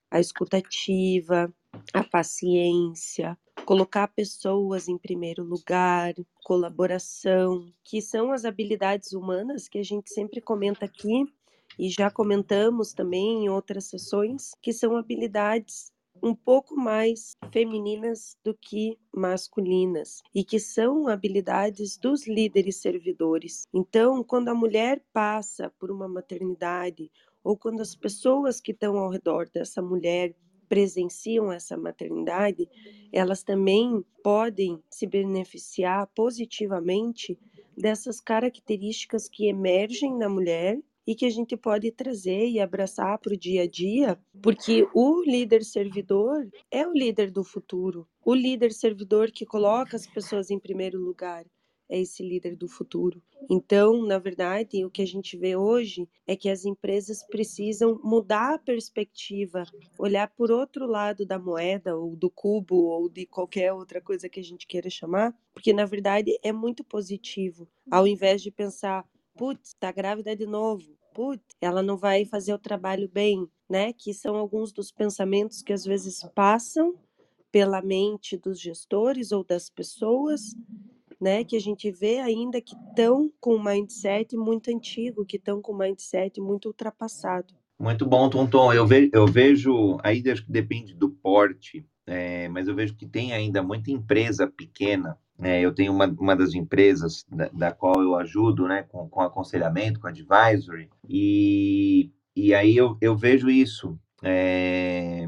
A 0.09 0.19
escutativa, 0.19 1.53
a 1.93 2.03
paciência, 2.03 3.38
colocar 3.65 4.07
pessoas 4.07 4.88
em 4.88 4.98
primeiro 4.98 5.43
lugar, 5.43 6.15
colaboração, 6.43 7.71
que 7.83 8.01
são 8.01 8.31
as 8.31 8.43
habilidades 8.43 9.13
humanas 9.13 9.67
que 9.67 9.77
a 9.77 9.83
gente 9.83 10.12
sempre 10.12 10.41
comenta 10.41 10.86
aqui 10.86 11.31
e 11.79 11.89
já 11.89 12.12
comentamos 12.12 12.93
também 12.93 13.45
em 13.45 13.50
outras 13.50 13.86
sessões, 13.86 14.51
que 14.62 14.74
são 14.74 14.98
habilidades 14.98 15.93
um 16.21 16.36
pouco 16.36 16.75
mais 16.75 17.38
femininas 17.53 18.38
do 18.43 18.53
que 18.53 19.00
masculinas 19.15 20.21
e 20.36 20.43
que 20.43 20.59
são 20.59 21.07
habilidades 21.07 21.98
dos 21.98 22.27
líderes 22.27 22.81
servidores. 22.81 23.63
Então, 23.74 24.21
quando 24.21 24.50
a 24.50 24.53
mulher 24.53 25.01
passa 25.13 25.71
por 25.79 25.89
uma 25.89 26.09
maternidade 26.09 27.09
ou 27.41 27.55
quando 27.55 27.79
as 27.79 27.95
pessoas 27.95 28.59
que 28.59 28.74
estão 28.74 28.98
ao 28.98 29.09
redor 29.09 29.50
dessa 29.50 29.81
mulher 29.81 30.36
presenciam 30.67 31.50
essa 31.50 31.77
maternidade, 31.77 32.67
elas 33.13 33.41
também 33.41 34.03
podem 34.21 34.83
se 34.91 35.07
beneficiar 35.07 36.05
positivamente 36.13 37.39
dessas 37.77 38.19
características 38.19 39.29
que 39.29 39.48
emergem 39.48 40.15
na 40.17 40.27
mulher 40.27 40.77
e 41.09 41.15
que 41.15 41.25
a 41.25 41.29
gente 41.31 41.57
pode 41.57 41.91
trazer 41.91 42.49
e 42.49 42.59
abraçar 42.59 43.17
para 43.17 43.33
o 43.33 43.37
dia 43.37 43.63
a 43.63 43.67
dia, 43.67 44.19
porque 44.43 44.87
o 44.93 45.23
líder 45.23 45.63
servidor 45.63 46.47
é 46.69 46.87
o 46.87 46.93
líder 46.93 47.31
do 47.31 47.43
futuro, 47.43 48.07
o 48.23 48.35
líder 48.35 48.71
servidor 48.71 49.31
que 49.31 49.43
coloca 49.43 49.95
as 49.95 50.05
pessoas 50.05 50.51
em 50.51 50.59
primeiro 50.59 50.99
lugar. 51.01 51.45
é 51.89 51.99
esse 51.99 52.21
líder 52.21 52.55
do 52.55 52.67
futuro. 52.67 53.21
Então, 53.49 54.05
na 54.05 54.19
verdade, 54.19 54.85
o 54.85 54.91
que 54.91 55.01
a 55.01 55.07
gente 55.07 55.35
vê 55.35 55.55
hoje 55.55 56.07
é 56.27 56.35
que 56.35 56.47
as 56.47 56.63
empresas 56.63 57.23
precisam 57.23 57.99
mudar 58.03 58.53
a 58.53 58.59
perspectiva, 58.59 59.63
olhar 59.97 60.27
por 60.35 60.51
outro 60.51 60.85
lado 60.85 61.25
da 61.25 61.39
moeda, 61.39 61.97
ou 61.97 62.15
do 62.15 62.29
cubo, 62.29 62.75
ou 62.75 63.09
de 63.09 63.25
qualquer 63.25 63.73
outra 63.73 63.99
coisa 63.99 64.29
que 64.29 64.39
a 64.39 64.43
gente 64.43 64.67
queira 64.67 64.89
chamar, 64.91 65.35
porque 65.53 65.73
na 65.73 65.85
verdade 65.85 66.37
é 66.43 66.51
muito 66.51 66.83
positivo, 66.83 67.67
ao 67.89 68.05
invés 68.05 68.43
de 68.43 68.51
pensar, 68.51 69.03
putz, 69.35 69.73
tá 69.73 69.91
grávida 69.91 70.35
de 70.35 70.45
novo, 70.45 70.99
putz, 71.13 71.43
ela 71.61 71.81
não 71.83 71.97
vai 71.97 72.25
fazer 72.25 72.53
o 72.53 72.59
trabalho 72.59 73.09
bem, 73.09 73.47
né? 73.69 73.93
Que 73.93 74.13
são 74.13 74.35
alguns 74.35 74.71
dos 74.71 74.91
pensamentos 74.91 75.61
que 75.61 75.73
às 75.73 75.83
vezes 75.83 76.23
passam 76.33 76.95
pela 77.51 77.81
mente 77.81 78.37
dos 78.37 78.59
gestores 78.59 79.31
ou 79.31 79.43
das 79.43 79.69
pessoas, 79.69 80.55
né, 81.19 81.43
que 81.43 81.55
a 81.55 81.59
gente 81.59 81.91
vê 81.91 82.19
ainda 82.19 82.61
que 82.61 82.75
estão 82.75 83.31
com 83.39 83.55
um 83.55 83.63
mindset 83.63 84.37
muito 84.37 84.69
antigo, 84.69 85.25
que 85.25 85.37
estão 85.37 85.61
com 85.61 85.73
um 85.73 85.77
mindset 85.77 86.39
muito 86.39 86.67
ultrapassado. 86.67 87.53
Muito 87.77 88.05
bom, 88.05 88.29
Tonton. 88.29 88.73
Eu, 88.73 88.85
ve 88.85 89.09
eu 89.13 89.25
vejo, 89.25 89.97
aí 90.03 90.23
acho 90.29 90.45
que 90.45 90.51
depende 90.51 90.93
do 90.93 91.09
porte, 91.09 91.85
é, 92.05 92.47
mas 92.49 92.67
eu 92.67 92.75
vejo 92.75 92.95
que 92.95 93.05
tem 93.05 93.33
ainda 93.33 93.63
muita 93.63 93.91
empresa 93.91 94.47
pequena. 94.47 95.17
É, 95.41 95.62
eu 95.62 95.74
tenho 95.74 95.93
uma, 95.93 96.05
uma 96.05 96.36
das 96.36 96.53
empresas 96.53 97.25
da, 97.31 97.50
da 97.50 97.72
qual 97.72 98.01
eu 98.01 98.15
ajudo, 98.15 98.67
né, 98.67 98.84
com, 98.84 99.08
com 99.08 99.22
aconselhamento, 99.22 100.00
com 100.00 100.08
advisory, 100.08 100.89
e, 101.08 102.12
e 102.36 102.53
aí 102.53 102.75
eu, 102.75 102.98
eu 103.00 103.15
vejo 103.15 103.50
isso. 103.50 103.98
É, 104.22 105.25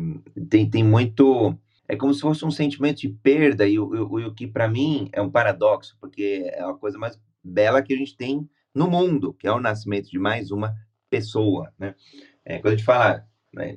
tem, 0.49 0.69
tem 0.69 0.83
muito 0.83 1.57
é 1.91 1.95
como 1.97 2.13
se 2.13 2.21
fosse 2.21 2.45
um 2.45 2.51
sentimento 2.51 3.01
de 3.01 3.09
perda, 3.09 3.67
e 3.67 3.77
o, 3.77 4.33
que 4.33 4.47
para 4.47 4.65
mim 4.65 5.09
é 5.11 5.21
um 5.21 5.29
paradoxo, 5.29 5.97
porque 5.99 6.43
é 6.45 6.63
a 6.63 6.73
coisa 6.73 6.97
mais 6.97 7.19
bela 7.43 7.81
que 7.81 7.93
a 7.93 7.97
gente 7.97 8.15
tem 8.15 8.49
no 8.73 8.89
mundo, 8.89 9.33
que 9.33 9.45
é 9.45 9.51
o 9.51 9.59
nascimento 9.59 10.09
de 10.09 10.17
mais 10.17 10.51
uma 10.51 10.73
pessoa, 11.09 11.73
né? 11.77 11.93
É, 12.45 12.59
quando 12.59 12.75
a 12.75 12.77
gente 12.77 12.85
fala, 12.85 13.27
né, 13.53 13.75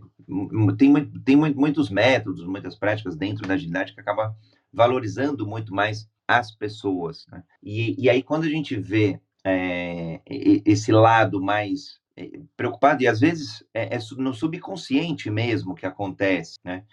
tem, 0.79 0.95
tem 1.25 1.35
muitos 1.37 1.91
métodos, 1.91 2.47
muitas 2.47 2.76
práticas 2.76 3.17
dentro 3.17 3.49
da 3.49 3.55
agilidade 3.55 3.93
que 3.93 4.00
acaba 4.00 4.33
valorizando 4.73 5.45
muito 5.45 5.75
mais 5.75 6.09
as 6.26 6.50
pessoas, 6.50 7.26
né? 7.31 7.43
e, 7.62 8.02
e 8.02 8.09
aí 8.09 8.23
quando 8.23 8.45
a 8.45 8.49
gente 8.49 8.76
vê 8.76 9.21
é, 9.45 10.21
esse 10.26 10.90
lado 10.90 11.40
mais 11.40 12.00
é, 12.16 12.40
preocupado, 12.57 13.02
e 13.02 13.09
às 13.09 13.21
vezes 13.21 13.64
é, 13.75 13.97
é 13.97 13.99
no 14.16 14.33
subconsciente 14.33 15.31
mesmo 15.31 15.75
que 15.75 15.87
acontece, 15.87 16.59
né? 16.64 16.85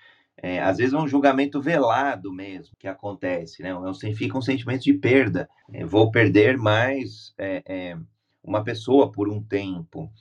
É, 0.43 0.59
às 0.59 0.77
vezes 0.77 0.93
é 0.93 0.97
um 0.97 1.07
julgamento 1.07 1.61
velado 1.61 2.33
mesmo 2.33 2.75
que 2.79 2.87
acontece, 2.87 3.61
né? 3.61 3.69
É 3.69 4.13
fica 4.13 4.37
um 4.37 4.41
sentimento 4.41 4.81
de 4.83 4.93
perda. 4.93 5.47
É, 5.71 5.85
vou 5.85 6.09
perder 6.09 6.57
mais 6.57 7.33
é, 7.37 7.61
é 7.65 7.97
uma 8.43 8.63
pessoa 8.63 9.11
por 9.11 9.29
um 9.29 9.41
tempo. 9.41 10.11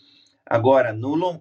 Agora, 0.44 0.94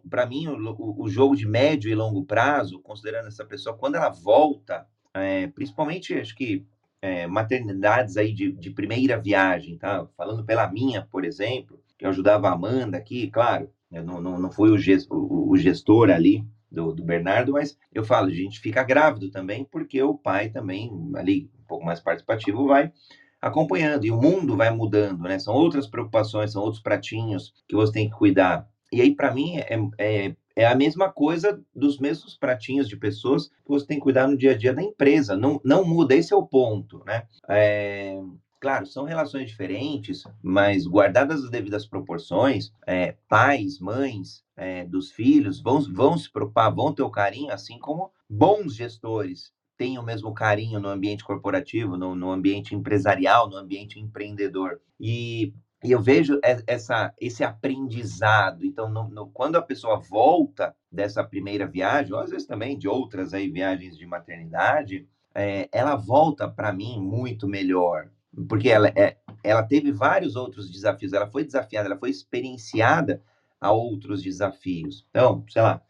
para 0.09 0.25
mim, 0.25 0.47
o, 0.47 1.03
o, 1.03 1.09
jogo 1.09 1.35
de 1.35 1.47
médio 1.47 1.89
e 1.89 1.95
longo 1.95 2.23
prazo, 2.23 2.79
considerando 2.79 3.27
essa 3.27 3.43
pessoa, 3.43 3.75
quando 3.75 3.95
ela 3.95 4.09
volta, 4.09 4.87
é, 5.13 5.47
principalmente 5.47 6.13
acho 6.13 6.35
que 6.35 6.65
é, 7.01 7.27
maternidades 7.27 8.17
aí 8.17 8.33
de, 8.33 8.51
de 8.51 8.69
primeira 8.71 9.19
viagem, 9.19 9.77
tá? 9.77 10.07
Falando 10.17 10.43
pela 10.43 10.69
minha, 10.71 11.01
por 11.01 11.23
exemplo, 11.25 11.81
que 11.97 12.05
eu 12.05 12.09
ajudava 12.09 12.49
a 12.49 12.53
Amanda 12.53 12.97
aqui, 12.97 13.29
claro, 13.29 13.69
eu 13.91 14.03
não, 14.03 14.21
não, 14.21 14.39
não 14.39 14.51
fui 14.51 14.69
o, 14.69 14.75
o, 15.09 15.51
o 15.51 15.57
gestor 15.57 16.09
ali, 16.09 16.45
do, 16.71 16.93
do, 16.93 17.03
Bernardo, 17.03 17.53
mas 17.53 17.77
eu 17.93 18.03
falo, 18.03 18.27
a 18.27 18.33
gente 18.33 18.59
fica 18.59 18.83
grávido 18.83 19.31
também, 19.31 19.65
porque 19.65 20.01
o 20.01 20.15
pai 20.15 20.49
também, 20.49 20.91
ali, 21.15 21.49
um 21.59 21.65
pouco 21.67 21.85
mais 21.85 21.99
participativo, 21.99 22.67
vai 22.67 22.91
acompanhando, 23.41 24.05
e 24.05 24.11
o 24.11 24.21
mundo 24.21 24.55
vai 24.55 24.69
mudando, 24.69 25.23
né? 25.23 25.39
São 25.39 25.53
outras 25.53 25.87
preocupações, 25.87 26.51
são 26.51 26.61
outros 26.61 26.81
pratinhos 26.81 27.53
que 27.67 27.75
você 27.75 27.93
tem 27.93 28.09
que 28.09 28.15
cuidar. 28.15 28.67
E 28.91 29.01
aí, 29.01 29.15
para 29.15 29.33
mim, 29.33 29.57
é, 29.57 29.79
é, 29.97 30.35
é, 30.59 30.65
a 30.65 30.75
mesma 30.75 31.09
coisa 31.09 31.61
dos 31.73 31.99
mesmos 31.99 32.35
pratinhos 32.37 32.87
de 32.87 32.97
pessoas 32.97 33.47
que 33.47 33.69
você 33.69 33.85
tem 33.85 33.97
que 33.97 34.03
cuidar 34.03 34.27
no 34.27 34.37
dia 34.37 34.51
a 34.51 34.57
dia 34.57 34.73
da 34.73 34.83
empresa. 34.83 35.35
Não, 35.35 35.61
não 35.63 35.85
muda, 35.85 36.15
esse 36.15 36.33
é 36.33 36.35
o 36.35 36.45
ponto, 36.45 37.03
né? 37.05 37.23
É, 37.47 38.19
Claro, 38.61 38.85
são 38.85 39.05
relações 39.05 39.49
diferentes, 39.49 40.23
mas 40.43 40.85
guardadas 40.85 41.45
as 41.45 41.49
devidas 41.49 41.87
proporções, 41.87 42.73
é, 42.85 43.15
pais, 43.29 43.79
mães 43.79 44.43
é, 44.57 44.83
dos 44.83 45.11
filhos 45.11 45.61
vão, 45.61 45.79
vão 45.93 46.17
se 46.17 46.29
preocupar, 46.29 46.69
vão 46.75 46.93
ter 46.93 47.03
o 47.03 47.09
carinho, 47.09 47.53
assim 47.53 47.79
como 47.79 48.11
bons 48.29 48.75
gestores 48.75 49.53
têm 49.77 49.97
o 49.97 50.03
mesmo 50.03 50.33
carinho 50.33 50.77
no 50.77 50.89
ambiente 50.89 51.23
corporativo, 51.23 51.95
no, 51.95 52.13
no 52.13 52.31
ambiente 52.31 52.75
empresarial, 52.75 53.49
no 53.49 53.55
ambiente 53.55 53.97
empreendedor. 53.97 54.81
E, 54.99 55.53
e 55.83 55.91
eu 55.91 56.01
vejo 56.01 56.39
essa, 56.67 57.13
esse 57.19 57.43
aprendizado. 57.43 58.65
Então, 58.65 58.89
no, 58.89 59.07
no, 59.09 59.27
quando 59.27 59.55
a 59.55 59.61
pessoa 59.61 59.97
volta 59.97 60.75
dessa 60.91 61.23
primeira 61.23 61.65
viagem, 61.65 62.13
ou 62.13 62.19
às 62.19 62.29
vezes 62.29 62.45
também 62.45 62.77
de 62.77 62.87
outras 62.87 63.33
aí, 63.33 63.49
viagens 63.49 63.97
de 63.97 64.05
maternidade, 64.05 65.07
é, 65.33 65.69
ela 65.71 65.95
volta 65.95 66.49
para 66.49 66.73
mim 66.73 66.99
muito 66.99 67.47
melhor, 67.47 68.09
porque 68.47 68.69
ela, 68.69 68.89
é, 68.89 69.17
ela 69.43 69.63
teve 69.63 69.91
vários 69.91 70.35
outros 70.35 70.69
desafios, 70.69 71.13
ela 71.13 71.27
foi 71.27 71.45
desafiada, 71.45 71.87
ela 71.87 71.97
foi 71.97 72.09
experienciada 72.09 73.23
a 73.59 73.71
outros 73.71 74.21
desafios. 74.21 75.05
Então, 75.09 75.45
sei 75.47 75.61
lá, 75.61 75.81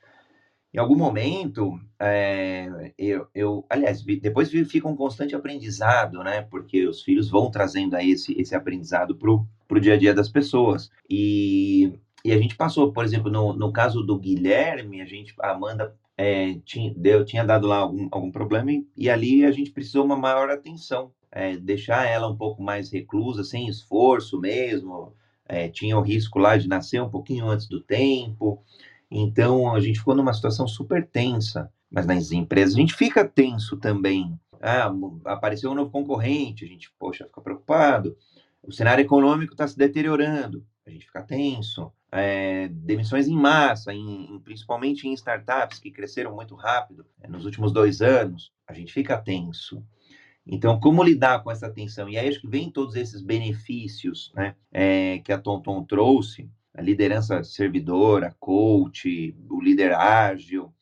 em 0.71 0.77
algum 0.77 0.95
momento, 0.95 1.79
é, 1.99 2.93
eu, 2.95 3.27
eu, 3.33 3.65
aliás, 3.67 4.03
depois 4.03 4.51
fica 4.51 4.87
um 4.87 4.95
constante 4.95 5.35
aprendizado, 5.35 6.23
né? 6.23 6.43
Porque 6.43 6.87
os 6.87 7.01
filhos 7.01 7.27
vão 7.27 7.49
trazendo 7.49 7.95
aí 7.95 8.11
esse, 8.11 8.39
esse 8.39 8.53
aprendizado 8.55 9.15
para 9.15 9.31
o 9.31 9.47
dia 9.77 9.95
a 9.95 9.97
dia 9.97 10.13
das 10.13 10.29
pessoas. 10.29 10.89
E, 11.09 11.91
e 12.23 12.31
a 12.31 12.37
gente 12.37 12.55
passou, 12.55 12.93
por 12.93 13.03
exemplo, 13.03 13.29
no, 13.29 13.51
no 13.51 13.73
caso 13.73 14.01
do 14.01 14.17
Guilherme, 14.17 15.01
a 15.01 15.05
gente, 15.05 15.33
a 15.41 15.51
Amanda 15.51 15.93
é, 16.17 16.55
tinha, 16.63 16.93
deu, 16.95 17.25
tinha 17.25 17.43
dado 17.43 17.67
lá 17.67 17.79
algum, 17.79 18.07
algum 18.09 18.31
problema 18.31 18.71
e, 18.71 18.87
e 18.95 19.09
ali 19.09 19.43
a 19.43 19.51
gente 19.51 19.71
precisou 19.71 20.05
uma 20.05 20.15
maior 20.15 20.49
atenção 20.49 21.11
é, 21.31 21.57
deixar 21.57 22.05
ela 22.05 22.27
um 22.27 22.35
pouco 22.35 22.61
mais 22.61 22.91
reclusa, 22.91 23.43
sem 23.43 23.67
esforço 23.67 24.39
mesmo. 24.39 25.13
É, 25.45 25.67
tinha 25.67 25.97
o 25.97 26.01
risco 26.01 26.39
lá 26.39 26.57
de 26.57 26.67
nascer 26.67 27.01
um 27.01 27.09
pouquinho 27.09 27.47
antes 27.47 27.67
do 27.67 27.81
tempo. 27.81 28.63
Então 29.09 29.73
a 29.73 29.79
gente 29.79 29.99
ficou 29.99 30.15
numa 30.15 30.33
situação 30.33 30.67
super 30.67 31.05
tensa. 31.07 31.71
Mas 31.89 32.05
nas 32.05 32.31
empresas 32.31 32.75
a 32.75 32.77
gente 32.77 32.93
fica 32.93 33.27
tenso 33.27 33.77
também. 33.77 34.39
Ah, 34.61 34.91
apareceu 35.25 35.71
um 35.71 35.75
novo 35.75 35.89
concorrente, 35.89 36.65
a 36.65 36.67
gente, 36.67 36.91
poxa, 36.99 37.25
fica 37.25 37.41
preocupado. 37.41 38.15
O 38.61 38.71
cenário 38.71 39.01
econômico 39.01 39.53
está 39.53 39.67
se 39.67 39.77
deteriorando, 39.77 40.65
a 40.85 40.89
gente 40.89 41.05
fica 41.05 41.23
tenso. 41.23 41.91
É, 42.11 42.67
demissões 42.69 43.27
em 43.27 43.35
massa, 43.35 43.93
em, 43.93 44.33
em, 44.33 44.39
principalmente 44.39 45.07
em 45.07 45.13
startups 45.13 45.79
que 45.79 45.91
cresceram 45.91 46.35
muito 46.35 46.55
rápido 46.55 47.05
é, 47.21 47.27
nos 47.27 47.45
últimos 47.45 47.71
dois 47.71 48.01
anos, 48.01 48.51
a 48.67 48.73
gente 48.73 48.91
fica 48.91 49.17
tenso. 49.17 49.85
Então, 50.45 50.79
como 50.79 51.03
lidar 51.03 51.43
com 51.43 51.51
essa 51.51 51.69
tensão? 51.69 52.09
E 52.09 52.17
aí 52.17 52.27
acho 52.27 52.41
que 52.41 52.47
vem 52.47 52.71
todos 52.71 52.95
esses 52.95 53.21
benefícios 53.21 54.31
né, 54.35 54.55
é, 54.71 55.19
que 55.19 55.31
a 55.31 55.37
Tonton 55.37 55.83
trouxe, 55.83 56.49
a 56.73 56.81
liderança 56.81 57.43
servidora, 57.43 58.35
coach, 58.39 59.35
o 59.47 59.61
líder 59.61 59.93
ágil, 59.93 60.73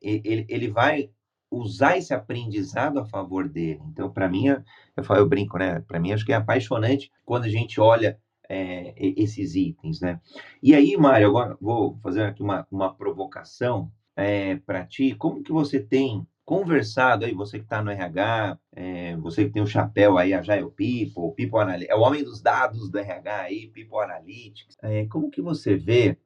ele, 0.00 0.46
ele 0.48 0.68
vai 0.68 1.10
usar 1.50 1.96
esse 1.96 2.12
aprendizado 2.12 2.98
a 2.98 3.04
favor 3.04 3.48
dele. 3.48 3.80
Então, 3.90 4.10
para 4.10 4.28
mim, 4.28 4.46
eu, 4.46 4.62
eu 4.96 5.28
brinco, 5.28 5.58
né? 5.58 5.80
Para 5.80 5.98
mim, 5.98 6.12
acho 6.12 6.24
que 6.24 6.32
é 6.32 6.36
apaixonante 6.36 7.10
quando 7.24 7.44
a 7.44 7.48
gente 7.48 7.80
olha 7.80 8.18
é, 8.48 8.94
esses 8.96 9.54
itens, 9.54 10.00
né? 10.00 10.20
E 10.62 10.74
aí, 10.74 10.96
Mário, 10.96 11.28
agora 11.28 11.56
vou 11.60 11.98
fazer 12.02 12.22
aqui 12.22 12.42
uma, 12.42 12.66
uma 12.70 12.94
provocação 12.94 13.90
é, 14.16 14.56
para 14.56 14.84
ti. 14.84 15.14
Como 15.14 15.42
que 15.42 15.52
você 15.52 15.80
tem 15.80 16.26
conversado 16.48 17.26
aí, 17.26 17.34
você 17.34 17.58
que 17.58 17.64
está 17.64 17.82
no 17.82 17.90
RH, 17.90 18.58
é, 18.72 19.16
você 19.16 19.44
que 19.44 19.50
tem 19.50 19.60
o 19.60 19.66
chapéu 19.66 20.16
aí, 20.16 20.32
a 20.32 20.40
Jail 20.40 20.70
People, 20.70 21.34
People 21.36 21.60
Analytics, 21.60 21.94
é 21.94 21.94
o 21.94 22.00
homem 22.00 22.24
dos 22.24 22.40
dados 22.40 22.90
do 22.90 22.98
RH 22.98 23.40
aí, 23.42 23.66
People 23.66 23.98
Analytics, 23.98 24.78
é, 24.82 25.04
como 25.08 25.30
que 25.30 25.42
você 25.42 25.76
vê 25.76 26.16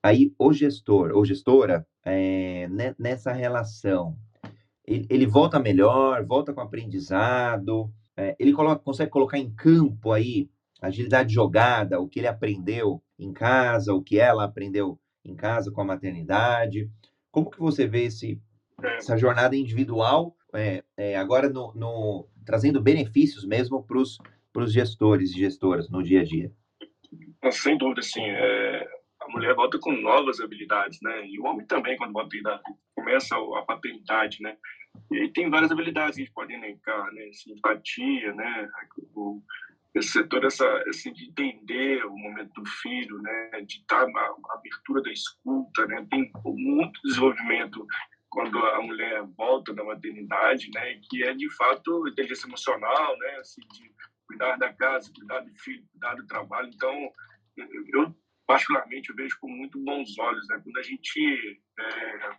aí 0.00 0.32
o 0.38 0.52
gestor 0.52 1.10
ou 1.12 1.24
gestora 1.24 1.84
é, 2.04 2.68
nessa 2.96 3.32
relação? 3.32 4.16
Ele, 4.86 5.06
ele, 5.08 5.26
volta 5.26 5.58
melhor, 5.58 6.24
volta 6.24 6.52
com 6.52 6.60
aprendizado, 6.60 7.92
é, 8.16 8.34
ele 8.38 8.52
coloca, 8.52 8.82
consegue 8.82 9.10
colocar 9.10 9.38
em 9.38 9.50
campo 9.50 10.12
aí 10.12 10.50
agilidade 10.80 11.32
jogada, 11.32 12.00
o 12.00 12.08
que 12.08 12.18
ele 12.18 12.26
aprendeu 12.26 13.00
em 13.18 13.32
casa, 13.32 13.94
o 13.94 14.02
que 14.02 14.18
ela 14.18 14.44
aprendeu 14.44 14.98
em 15.24 15.34
casa 15.36 15.70
com 15.70 15.80
a 15.80 15.84
maternidade. 15.84 16.90
Como 17.30 17.50
que 17.50 17.60
você 17.60 17.86
vê 17.86 18.04
esse 18.04 18.40
essa 18.82 19.16
jornada 19.16 19.56
individual, 19.56 20.36
é, 20.52 20.82
é, 20.96 21.16
agora 21.16 21.48
no, 21.48 21.72
no, 21.74 22.28
trazendo 22.44 22.80
benefícios 22.80 23.44
mesmo 23.44 23.82
para 23.82 23.98
os 23.98 24.72
gestores 24.72 25.30
e 25.30 25.38
gestoras 25.38 25.88
no 25.88 26.02
dia 26.02 26.20
a 26.20 26.24
dia. 26.24 26.52
Sem 27.50 27.76
dúvida, 27.78 28.02
sim. 28.02 28.22
É, 28.24 28.86
a 29.22 29.28
mulher 29.30 29.54
volta 29.54 29.78
com 29.78 29.92
novas 29.92 30.40
habilidades, 30.40 30.98
né? 31.02 31.26
E 31.26 31.38
o 31.38 31.44
homem 31.44 31.66
também, 31.66 31.96
quando 31.96 32.12
volta 32.12 32.36
começa 32.94 33.36
a 33.36 33.62
paternidade, 33.62 34.38
né? 34.40 34.56
E 35.10 35.28
tem 35.28 35.50
várias 35.50 35.70
habilidades 35.70 36.16
que 36.16 36.22
a 36.22 36.24
gente 36.24 36.34
pode 36.34 36.52
elencar, 36.52 37.12
né? 37.12 37.30
Simpatia, 37.32 38.34
né? 38.34 38.68
O, 39.14 39.42
esse 39.94 40.08
setor 40.08 40.44
essa 40.44 40.66
assim, 40.88 41.12
de 41.12 41.26
entender 41.26 42.04
o 42.06 42.16
momento 42.16 42.52
do 42.54 42.66
filho, 42.66 43.20
né, 43.20 43.60
de 43.66 43.76
estar 43.76 44.06
na 44.06 44.34
abertura 44.50 45.02
da 45.02 45.12
escuta, 45.12 45.86
né, 45.86 46.06
tem 46.10 46.30
muito 46.44 46.98
desenvolvimento 47.04 47.86
quando 48.30 48.58
a 48.58 48.80
mulher 48.80 49.22
volta 49.36 49.74
da 49.74 49.84
maternidade, 49.84 50.70
né, 50.74 50.98
que 51.10 51.22
é 51.22 51.34
de 51.34 51.50
fato 51.54 52.08
inteligência 52.08 52.46
emocional, 52.46 53.18
né, 53.18 53.36
assim, 53.40 53.60
de 53.60 53.92
cuidar 54.26 54.56
da 54.56 54.72
casa, 54.72 55.12
cuidar 55.14 55.40
do 55.40 55.54
filho, 55.56 55.84
cuidar 55.92 56.14
do 56.14 56.26
trabalho. 56.26 56.70
Então, 56.74 57.12
eu 57.92 58.14
particularmente 58.46 59.10
eu 59.10 59.16
vejo 59.16 59.36
com 59.40 59.48
muito 59.48 59.78
bons 59.78 60.18
olhos, 60.18 60.46
né, 60.48 60.60
quando 60.62 60.76
a 60.78 60.82
gente 60.82 61.60
é, 61.78 62.30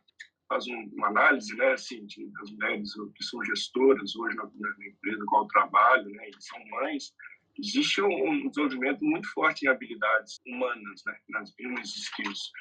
faz 0.48 0.68
um, 0.68 0.90
uma 0.94 1.08
análise, 1.08 1.56
né, 1.56 1.74
assim, 1.74 2.06
de, 2.06 2.32
das 2.32 2.52
mulheres 2.52 2.94
que 3.16 3.24
são 3.24 3.44
gestoras 3.44 4.16
hoje 4.16 4.36
na, 4.36 4.44
na 4.44 4.88
empresa, 4.88 5.26
qual 5.28 5.44
o 5.44 5.48
trabalho, 5.48 6.10
né, 6.10 6.30
e 6.30 6.44
são 6.44 6.60
mães, 6.70 7.14
existe 7.58 8.02
um, 8.02 8.50
desenvolvimento 8.50 9.04
muito 9.04 9.28
forte 9.32 9.66
em 9.66 9.70
habilidades 9.70 10.40
humanas, 10.48 11.04
né, 11.06 11.18
nas 11.30 11.54
human 11.60 11.82
skills 11.82 12.52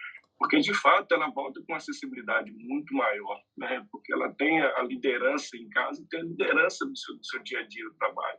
porque 0.42 0.58
de 0.58 0.74
fato 0.74 1.14
ela 1.14 1.30
volta 1.30 1.62
com 1.64 1.72
acessibilidade 1.72 2.50
muito 2.50 2.92
maior, 2.94 3.40
né? 3.56 3.86
Porque 3.92 4.12
ela 4.12 4.34
tem 4.34 4.60
a 4.60 4.82
liderança 4.82 5.56
em 5.56 5.68
casa, 5.70 6.04
tem 6.10 6.18
a 6.18 6.24
liderança 6.24 6.84
do 6.84 6.96
seu, 6.96 7.16
do 7.16 7.24
seu 7.24 7.40
dia 7.44 7.60
a 7.60 7.62
dia 7.62 7.84
do 7.84 7.94
trabalho. 7.94 8.38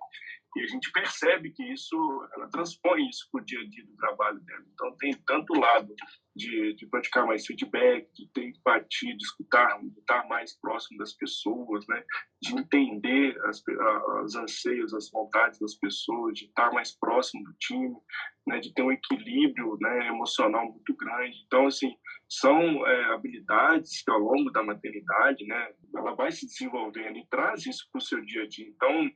E 0.56 0.62
a 0.62 0.68
gente 0.68 0.92
percebe 0.92 1.52
que 1.52 1.64
isso, 1.64 1.96
ela 2.36 2.48
transpõe 2.50 3.08
isso 3.10 3.28
para 3.32 3.42
o 3.42 3.46
dia 3.46 3.60
a 3.60 3.68
dia 3.68 3.86
do 3.86 3.96
trabalho 3.96 4.40
dela. 4.42 4.64
Então, 4.74 4.96
tem 4.98 5.14
tanto 5.26 5.54
lado 5.54 5.94
de, 6.36 6.74
de 6.76 6.88
praticar 6.88 7.26
mais 7.26 7.46
feedback, 7.46 8.08
de 8.14 8.28
ter 8.34 8.50
empatia, 8.50 9.16
de 9.16 9.24
escutar, 9.24 9.80
de 9.82 10.00
estar 10.00 10.28
mais 10.28 10.60
próximo 10.60 10.98
das 10.98 11.14
pessoas, 11.14 11.86
né? 11.88 12.04
de 12.42 12.56
entender 12.56 13.40
as, 13.46 13.62
as 14.24 14.36
anseios, 14.36 14.94
as 14.94 15.10
vontades 15.12 15.60
das 15.60 15.76
pessoas, 15.76 16.38
de 16.38 16.46
estar 16.46 16.72
mais 16.72 16.92
próximo 16.98 17.44
do 17.44 17.54
time, 17.60 17.96
né? 18.48 18.60
de 18.60 18.74
ter 18.74 18.84
um 18.84 18.92
equilíbrio 18.92 19.78
né? 19.80 20.08
emocional 20.08 20.72
muito 20.72 20.96
grande. 20.96 21.44
Então, 21.46 21.68
assim, 21.68 21.96
são 22.30 22.86
é, 22.86 23.14
habilidades 23.14 24.04
que 24.04 24.12
ao 24.12 24.20
longo 24.20 24.52
da 24.52 24.64
maternidade, 24.64 25.46
né? 25.46 25.74
ela 25.96 26.16
vai 26.16 26.32
se 26.32 26.46
desenvolvendo 26.46 27.18
e 27.18 27.28
traz 27.28 27.66
isso 27.66 27.88
para 27.92 28.00
o 28.00 28.04
seu 28.04 28.24
dia 28.26 28.44
a 28.44 28.48
dia. 28.48 28.68
Então, 28.68 29.10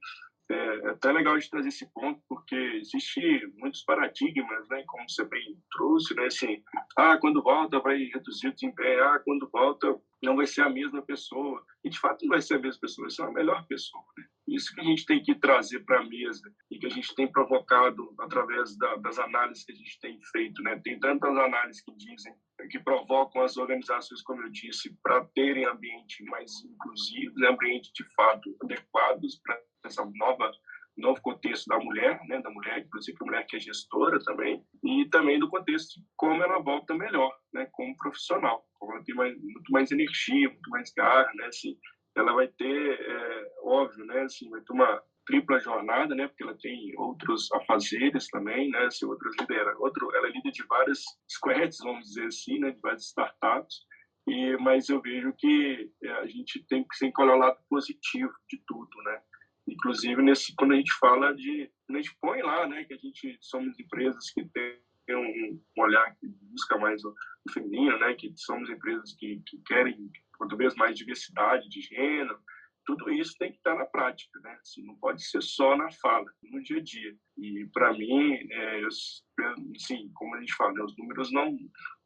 é, 0.49 0.55
é 0.55 0.89
até 0.89 1.11
legal 1.11 1.37
de 1.37 1.49
trazer 1.49 1.69
esse 1.69 1.91
ponto, 1.93 2.21
porque 2.27 2.55
existe 2.55 3.21
muitos 3.57 3.83
paradigmas, 3.83 4.67
né, 4.69 4.83
como 4.87 5.09
você 5.09 5.25
bem 5.25 5.57
trouxe, 5.71 6.15
né, 6.15 6.25
assim, 6.25 6.63
ah, 6.97 7.17
quando 7.17 7.41
volta 7.41 7.79
vai 7.79 7.97
reduzir 7.97 8.47
o 8.47 8.53
desempenho, 8.53 9.03
ah, 9.03 9.19
quando 9.19 9.49
volta 9.49 9.99
não 10.23 10.35
vai 10.35 10.47
ser 10.47 10.61
a 10.61 10.69
mesma 10.69 11.01
pessoa. 11.01 11.63
E, 11.83 11.89
de 11.89 11.99
fato, 11.99 12.23
não 12.23 12.29
vai 12.29 12.41
ser 12.41 12.55
a 12.55 12.59
mesma 12.59 12.81
pessoa, 12.81 13.07
vai 13.07 13.11
ser 13.11 13.23
a 13.23 13.31
melhor 13.31 13.65
pessoa. 13.67 14.03
Né? 14.17 14.25
Isso 14.47 14.73
que 14.73 14.81
a 14.81 14.83
gente 14.83 15.05
tem 15.05 15.21
que 15.21 15.35
trazer 15.35 15.81
para 15.81 15.99
a 15.99 16.05
mesa 16.05 16.51
e 16.71 16.79
que 16.79 16.87
a 16.87 16.89
gente 16.89 17.13
tem 17.15 17.31
provocado 17.31 18.13
através 18.19 18.75
da, 18.77 18.95
das 18.97 19.19
análises 19.19 19.63
que 19.65 19.71
a 19.71 19.75
gente 19.75 19.99
tem 19.99 20.19
feito. 20.31 20.61
Né? 20.63 20.79
Tem 20.83 20.99
tantas 20.99 21.37
análises 21.37 21.83
que 21.83 21.95
dizem, 21.95 22.33
que 22.69 22.79
provocam 22.79 23.43
as 23.43 23.55
organizações, 23.57 24.21
como 24.23 24.41
eu 24.41 24.49
disse, 24.49 24.95
para 25.03 25.23
terem 25.35 25.65
ambiente 25.65 26.23
mais 26.25 26.51
inclusivos, 26.65 27.41
ambiente 27.43 27.91
de 27.93 28.03
fato 28.15 28.55
adequados 28.61 29.39
para 29.43 29.59
essa 29.85 30.03
nova 30.15 30.51
novo 30.97 31.21
contexto 31.21 31.67
da 31.67 31.77
mulher, 31.77 32.19
né, 32.27 32.41
da 32.41 32.49
mulher, 32.49 32.79
inclusive 32.79 33.17
a 33.21 33.25
mulher 33.25 33.45
que 33.45 33.55
é 33.55 33.59
gestora 33.59 34.19
também, 34.23 34.65
e 34.83 35.05
também 35.09 35.39
do 35.39 35.49
contexto 35.49 35.99
de 35.99 36.05
como 36.15 36.41
ela 36.43 36.59
volta 36.59 36.93
melhor, 36.95 37.31
né, 37.53 37.67
como 37.71 37.95
profissional, 37.97 38.65
como 38.79 38.93
ela 38.93 39.03
tem 39.03 39.15
mais, 39.15 39.37
muito 39.39 39.71
mais 39.71 39.91
energia, 39.91 40.49
muito 40.49 40.69
mais 40.69 40.91
garra, 40.93 41.31
né, 41.35 41.45
assim, 41.45 41.77
ela 42.15 42.33
vai 42.33 42.47
ter, 42.47 42.99
é, 42.99 43.51
óbvio, 43.63 44.05
né, 44.05 44.21
assim, 44.21 44.49
vai 44.49 44.61
ter 44.61 44.73
uma 44.73 45.01
tripla 45.27 45.59
jornada, 45.59 46.15
né, 46.15 46.27
porque 46.27 46.43
ela 46.43 46.57
tem 46.57 46.93
outros 46.97 47.51
afazeres 47.51 48.27
também, 48.29 48.69
né, 48.69 48.85
assim, 48.85 49.05
outras 49.05 49.35
lidera, 49.39 49.77
outro, 49.77 50.09
ela 50.15 50.27
é 50.27 50.31
líder 50.31 50.51
de 50.51 50.65
várias 50.65 51.03
squads, 51.29 51.77
vamos 51.83 52.07
dizer 52.07 52.25
assim, 52.25 52.59
né, 52.59 52.71
de 52.71 52.79
várias 52.79 53.03
startups, 53.03 53.81
e, 54.27 54.57
mas 54.57 54.89
eu 54.89 55.01
vejo 55.01 55.33
que 55.37 55.91
é, 56.03 56.11
a 56.13 56.25
gente 56.25 56.65
tem 56.67 56.83
que 56.83 56.97
sempre 56.97 57.23
olhar 57.23 57.35
o 57.35 57.39
lado 57.39 57.59
positivo 57.69 58.31
de 58.49 58.61
tudo, 58.65 59.03
né, 59.03 59.21
Inclusive, 59.67 60.21
nesse, 60.21 60.55
quando 60.55 60.73
a 60.73 60.77
gente 60.77 60.93
fala 60.93 61.35
de. 61.35 61.69
a 61.89 61.93
gente 61.93 62.15
põe 62.21 62.41
lá 62.41 62.65
né, 62.67 62.85
que 62.85 62.93
a 62.93 62.97
gente 62.97 63.37
somos 63.41 63.77
empresas 63.77 64.31
que 64.31 64.45
têm 64.45 64.79
um, 65.09 65.61
olhar 65.77 66.15
que 66.15 66.27
busca 66.27 66.77
mais 66.77 67.03
o, 67.03 67.13
feminino, 67.53 67.97
né, 67.99 68.13
que 68.13 68.31
somos 68.35 68.69
empresas 68.69 69.13
que, 69.17 69.41
que 69.45 69.61
querem 69.65 70.09
quanto 70.37 70.57
vez 70.57 70.75
mais 70.75 70.97
diversidade 70.97 71.67
de 71.69 71.81
gênero, 71.81 72.39
tudo 72.87 73.11
isso 73.11 73.35
tem 73.37 73.51
que 73.51 73.57
estar 73.57 73.75
na 73.75 73.85
prática, 73.85 74.39
né? 74.39 74.57
Assim, 74.61 74.83
não 74.85 74.95
pode 74.95 75.21
ser 75.21 75.43
só 75.43 75.75
na 75.75 75.91
fala, 75.91 76.25
no 76.41 76.63
dia 76.63 76.77
a 76.77 76.83
dia. 76.83 77.13
E 77.37 77.67
para 77.73 77.91
mim, 77.91 78.33
é, 78.49 78.81
eu, 78.81 78.87
assim, 78.87 80.09
como 80.15 80.35
a 80.35 80.39
gente 80.39 80.55
fala, 80.55 80.71
né, 80.71 80.81
os 80.81 80.97
números 80.97 81.31
não 81.31 81.55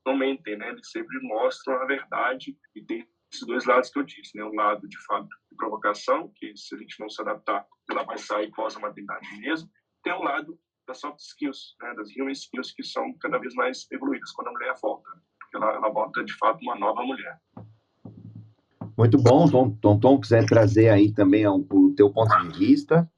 não 0.03 0.17
mentem, 0.17 0.57
né? 0.57 0.69
Eles 0.69 0.89
sempre 0.89 1.19
mostram 1.21 1.75
a 1.75 1.85
verdade 1.85 2.57
e 2.75 2.83
tem 2.83 3.07
esses 3.31 3.45
dois 3.45 3.65
lados 3.65 3.91
que 3.91 3.99
eu 3.99 4.03
disse, 4.03 4.35
né? 4.35 4.43
Um 4.43 4.55
lado, 4.55 4.89
de 4.89 4.97
fato, 5.05 5.27
de 5.27 5.55
provocação, 5.55 6.33
que 6.35 6.57
se 6.57 6.73
a 6.73 6.77
gente 6.79 6.99
não 6.99 7.07
se 7.07 7.21
adaptar, 7.21 7.63
ela 7.87 8.03
vai 8.03 8.17
sair 8.17 8.49
pós 8.51 8.75
a 8.75 8.79
maternidade 8.79 9.39
mesmo. 9.39 9.69
Tem 10.03 10.13
um 10.13 10.23
lado 10.23 10.59
das 10.87 10.99
soft 10.99 11.19
skills, 11.19 11.75
né? 11.79 11.93
Das 11.93 12.09
human 12.17 12.31
skills, 12.31 12.71
que 12.71 12.83
são 12.83 13.15
cada 13.19 13.37
vez 13.37 13.53
mais 13.53 13.85
evoluídas 13.91 14.31
quando 14.31 14.47
a 14.47 14.51
mulher 14.51 14.73
volta. 14.81 15.07
Porque 15.39 15.57
ela, 15.57 15.75
ela 15.75 15.89
volta, 15.89 16.23
de 16.23 16.33
fato, 16.37 16.59
uma 16.63 16.75
nova 16.75 17.03
mulher. 17.03 17.39
Muito 18.97 19.17
bom, 19.17 19.47
Tom, 19.49 19.69
Tom, 19.71 19.99
Tom 19.99 20.19
quiser 20.19 20.45
trazer 20.45 20.89
aí 20.89 21.11
também 21.11 21.47
o 21.47 21.93
teu 21.95 22.11
ponto 22.11 22.35
de 22.43 22.59
vista. 22.59 23.09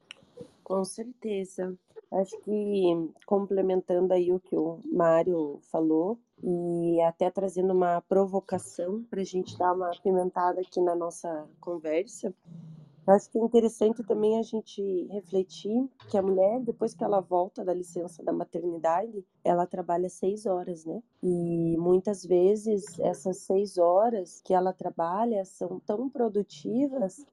Com 0.62 0.84
certeza. 0.84 1.76
Acho 2.12 2.38
que 2.42 3.10
complementando 3.26 4.12
aí 4.12 4.30
o 4.30 4.38
que 4.38 4.56
o 4.56 4.78
Mário 4.92 5.58
falou, 5.72 6.18
e 6.42 7.00
até 7.00 7.28
trazendo 7.30 7.72
uma 7.72 8.00
provocação 8.02 9.02
para 9.10 9.20
a 9.20 9.24
gente 9.24 9.58
dar 9.58 9.72
uma 9.72 9.90
pimentada 10.02 10.60
aqui 10.60 10.80
na 10.80 10.94
nossa 10.94 11.48
conversa, 11.60 12.32
acho 13.06 13.30
que 13.30 13.38
é 13.38 13.42
interessante 13.42 14.02
também 14.02 14.38
a 14.38 14.42
gente 14.42 15.06
refletir 15.10 15.88
que 16.08 16.16
a 16.16 16.22
mulher, 16.22 16.60
depois 16.60 16.94
que 16.94 17.04
ela 17.04 17.20
volta 17.20 17.64
da 17.64 17.74
licença 17.74 18.22
da 18.22 18.32
maternidade, 18.32 19.24
ela 19.42 19.66
trabalha 19.66 20.08
seis 20.08 20.46
horas, 20.46 20.84
né? 20.84 21.02
E 21.22 21.76
muitas 21.78 22.24
vezes 22.24 22.98
essas 22.98 23.38
seis 23.38 23.78
horas 23.78 24.40
que 24.42 24.54
ela 24.54 24.72
trabalha 24.72 25.44
são 25.44 25.80
tão 25.80 26.08
produtivas 26.08 27.24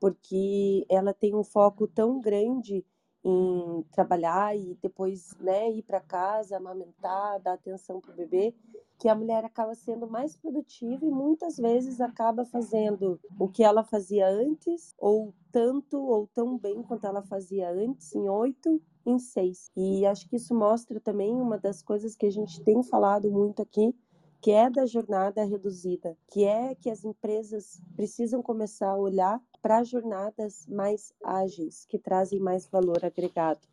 porque 0.00 0.86
ela 0.88 1.12
tem 1.12 1.34
um 1.34 1.44
foco 1.44 1.86
tão 1.86 2.20
grande 2.20 2.84
em 3.22 3.82
trabalhar 3.92 4.56
e 4.56 4.78
depois 4.82 5.36
né, 5.38 5.70
ir 5.70 5.82
para 5.82 6.00
casa, 6.00 6.56
amamentar, 6.56 7.38
dar 7.40 7.52
atenção 7.52 8.00
para 8.00 8.12
o 8.12 8.16
bebê, 8.16 8.54
que 9.00 9.08
a 9.08 9.14
mulher 9.14 9.46
acaba 9.46 9.74
sendo 9.74 10.06
mais 10.06 10.36
produtiva 10.36 11.06
e 11.06 11.10
muitas 11.10 11.56
vezes 11.56 12.02
acaba 12.02 12.44
fazendo 12.44 13.18
o 13.38 13.48
que 13.48 13.64
ela 13.64 13.82
fazia 13.82 14.28
antes, 14.28 14.94
ou 14.98 15.32
tanto 15.50 15.98
ou 15.98 16.26
tão 16.34 16.58
bem 16.58 16.82
quanto 16.82 17.06
ela 17.06 17.22
fazia 17.22 17.70
antes, 17.70 18.14
em 18.14 18.28
oito, 18.28 18.80
em 19.06 19.18
seis. 19.18 19.70
E 19.74 20.04
acho 20.04 20.28
que 20.28 20.36
isso 20.36 20.54
mostra 20.54 21.00
também 21.00 21.32
uma 21.32 21.56
das 21.56 21.82
coisas 21.82 22.14
que 22.14 22.26
a 22.26 22.30
gente 22.30 22.62
tem 22.62 22.82
falado 22.82 23.30
muito 23.30 23.62
aqui, 23.62 23.96
que 24.38 24.50
é 24.50 24.68
da 24.68 24.84
jornada 24.84 25.44
reduzida, 25.44 26.14
que 26.30 26.44
é 26.44 26.74
que 26.74 26.90
as 26.90 27.02
empresas 27.02 27.80
precisam 27.96 28.42
começar 28.42 28.90
a 28.90 28.98
olhar 28.98 29.40
para 29.62 29.82
jornadas 29.82 30.66
mais 30.66 31.14
ágeis, 31.24 31.86
que 31.86 31.98
trazem 31.98 32.38
mais 32.38 32.66
valor 32.66 33.02
agregado. 33.02 33.66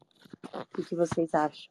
O 0.77 0.83
que 0.85 0.95
vocês 0.95 1.33
acham? 1.33 1.69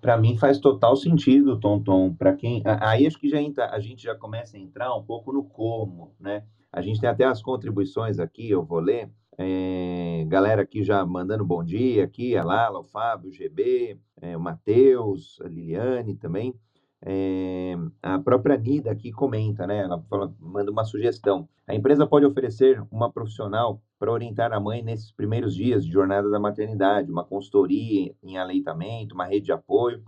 Para 0.00 0.16
mim 0.16 0.36
faz 0.36 0.58
total 0.58 0.96
sentido, 0.96 1.58
Tonton. 1.58 2.14
Para 2.14 2.34
quem 2.34 2.62
aí 2.80 3.06
acho 3.06 3.18
que 3.18 3.28
já 3.28 3.40
entra, 3.40 3.70
a 3.70 3.80
gente 3.80 4.02
já 4.02 4.14
começa 4.14 4.56
a 4.56 4.60
entrar 4.60 4.94
um 4.94 5.02
pouco 5.02 5.32
no 5.32 5.44
como, 5.44 6.14
né? 6.18 6.44
A 6.72 6.82
gente 6.82 7.00
tem 7.00 7.08
até 7.08 7.24
as 7.24 7.42
contribuições 7.42 8.18
aqui, 8.18 8.50
eu 8.50 8.62
vou 8.62 8.80
ler. 8.80 9.10
É, 9.38 10.24
galera 10.28 10.62
aqui 10.62 10.82
já 10.82 11.04
mandando 11.04 11.44
bom 11.44 11.62
dia 11.62 12.04
aqui, 12.04 12.36
a 12.36 12.42
Lala, 12.42 12.78
o 12.78 12.84
Fábio, 12.84 13.28
o 13.28 13.32
GB, 13.32 13.98
é, 14.20 14.36
o 14.36 14.40
Matheus, 14.40 15.38
a 15.42 15.48
Liliane 15.48 16.16
também. 16.16 16.54
É, 17.02 17.76
a 18.02 18.18
própria 18.18 18.56
Nida 18.56 18.90
aqui 18.90 19.12
comenta, 19.12 19.66
né? 19.66 19.80
Ela 19.80 20.00
fala, 20.02 20.34
manda 20.40 20.70
uma 20.70 20.84
sugestão. 20.84 21.48
A 21.66 21.74
empresa 21.74 22.06
pode 22.06 22.24
oferecer 22.24 22.82
uma 22.90 23.12
profissional 23.12 23.82
para 23.98 24.12
orientar 24.12 24.52
a 24.52 24.60
mãe 24.60 24.82
nesses 24.82 25.10
primeiros 25.10 25.54
dias 25.54 25.84
de 25.84 25.92
jornada 25.92 26.30
da 26.30 26.38
maternidade, 26.38 27.10
uma 27.10 27.24
consultoria 27.24 28.14
em 28.22 28.36
aleitamento, 28.36 29.14
uma 29.14 29.24
rede 29.24 29.46
de 29.46 29.52
apoio, 29.52 30.02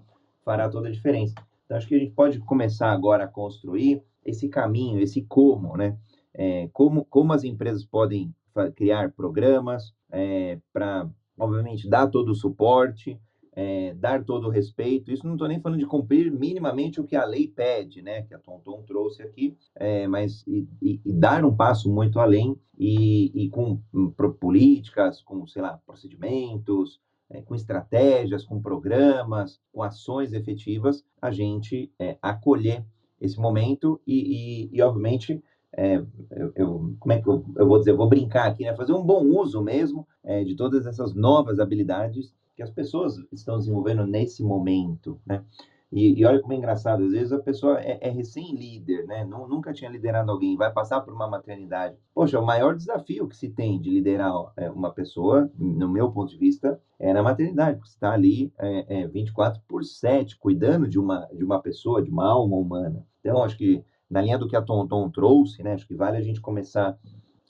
fará 0.45 0.69
toda 0.69 0.89
a 0.89 0.93
diferença. 0.93 1.35
Então, 1.65 1.77
acho 1.77 1.87
que 1.87 1.95
a 1.95 1.99
gente 1.99 2.13
pode 2.13 2.39
começar 2.41 2.91
agora 2.91 3.25
a 3.25 3.29
construir 3.29 4.03
esse 4.25 4.49
caminho, 4.49 5.01
esse 5.01 5.23
como, 5.23 5.77
né? 5.77 5.99
É, 6.35 6.69
como, 6.73 7.05
como 7.05 7.33
as 7.33 7.45
empresas 7.45 7.85
podem 7.85 8.35
criar 8.75 9.13
programas 9.13 9.95
é, 10.11 10.59
para, 10.73 11.09
obviamente, 11.39 11.89
dar 11.89 12.07
todo 12.09 12.31
o 12.31 12.35
suporte, 12.35 13.21
é, 13.61 13.93
dar 13.95 14.25
todo 14.25 14.47
o 14.47 14.51
respeito. 14.51 15.11
Isso 15.11 15.27
não 15.27 15.33
estou 15.35 15.49
nem 15.49 15.61
falando 15.61 15.81
de 15.81 15.87
cumprir 15.87 16.31
minimamente 16.31 17.01
o 17.01 17.05
que 17.05 17.17
a 17.17 17.25
lei 17.25 17.49
pede, 17.49 18.01
né? 18.01 18.23
Que 18.23 18.33
a 18.33 18.39
Tonton 18.39 18.85
trouxe 18.87 19.21
aqui, 19.21 19.57
é, 19.75 20.07
mas 20.07 20.45
e, 20.47 20.69
e, 20.81 21.01
e, 21.05 21.13
dar 21.13 21.45
um 21.45 21.53
passo 21.53 21.93
muito 21.93 22.21
além 22.21 22.57
e, 22.79 23.33
e 23.35 23.51
com 23.51 23.81
um, 23.93 24.13
políticas, 24.13 25.21
com 25.23 25.45
sei 25.49 25.61
lá 25.61 25.77
procedimentos, 25.85 27.01
é, 27.29 27.43
com 27.43 27.53
estratégias, 27.57 28.45
com 28.45 28.63
programas, 28.63 29.61
com 29.73 29.83
ações 29.83 30.33
efetivas, 30.33 31.05
a 31.21 31.33
gente 31.33 31.91
acolher 32.23 32.85
esse 33.21 33.41
momento 33.41 34.01
e, 34.07 34.71
obviamente, 34.81 35.43
é, 35.77 35.97
eu, 36.31 36.53
eu, 36.55 36.97
como 37.01 37.13
é 37.13 37.21
que 37.21 37.29
eu, 37.29 37.45
eu, 37.57 37.67
vou 37.67 37.79
dizer, 37.81 37.93
vou 37.93 38.09
brincar 38.09 38.47
aqui, 38.47 38.63
né? 38.63 38.75
Fazer 38.77 38.93
um 38.93 39.03
bom 39.03 39.25
uso 39.25 39.61
mesmo 39.61 40.07
é, 40.23 40.45
de 40.45 40.55
todas 40.55 40.87
essas 40.87 41.13
novas 41.13 41.59
habilidades 41.59 42.33
que 42.59 42.63
as 42.65 42.71
pessoas 42.73 43.17
estão 43.31 43.57
desenvolvendo 43.57 44.05
nesse 44.05 44.43
momento, 44.43 45.21
né? 45.25 45.45
E, 45.93 46.21
e, 46.21 46.25
olha 46.27 46.41
como 46.41 46.53
é 46.53 46.57
engraçado, 46.57 47.05
às 47.05 47.13
vezes 47.13 47.33
a 47.33 47.39
pessoa 47.39 47.81
é, 47.81 47.99
é 48.03 48.11
recém-líder, 48.11 49.07
né? 49.07 49.25
Nunca 49.25 49.73
tinha 49.73 49.89
liderado 49.89 50.33
alguém, 50.33 50.57
vai 50.57 50.73
passar 50.73 51.01
por 51.01 51.15
uma 51.15 51.29
maternidade. 51.29 51.97
Poxa, 52.13 52.39
o 52.39 52.45
maior 52.45 52.75
desafio 52.75 53.29
que 53.29 53.37
se 53.37 53.49
tem 53.49 53.81
de 53.81 53.89
liderar 53.89 54.33
é, 54.57 54.69
uma 54.69 54.93
pessoa, 54.93 55.49
no 55.57 55.89
meu 55.89 56.11
ponto 56.11 56.33
de 56.33 56.37
vista, 56.37 56.81
é 56.99 57.13
na 57.13 57.23
maternidade, 57.23 57.77
porque 57.77 57.91
você 57.91 57.97
está 57.97 58.13
ali 58.13 58.53
é, 58.59 59.03
é, 59.03 59.07
24 59.07 59.63
por 59.69 59.85
7, 59.85 60.37
cuidando 60.37 60.89
de 60.89 60.99
uma, 60.99 61.27
de 61.33 61.45
uma 61.45 61.63
pessoa, 61.63 62.03
de 62.03 62.11
uma 62.11 62.27
alma 62.29 62.57
humana. 62.57 63.07
Então, 63.21 63.45
acho 63.45 63.57
que 63.57 63.85
na 64.11 64.21
linha 64.21 64.37
do 64.37 64.49
que 64.49 64.57
a 64.57 64.63
Tom 64.63 65.09
trouxe, 65.11 65.63
né? 65.63 65.75
Acho 65.75 65.87
que 65.87 65.95
vale 65.95 66.17
a 66.17 66.23
gente 66.23 66.41
começar 66.41 66.99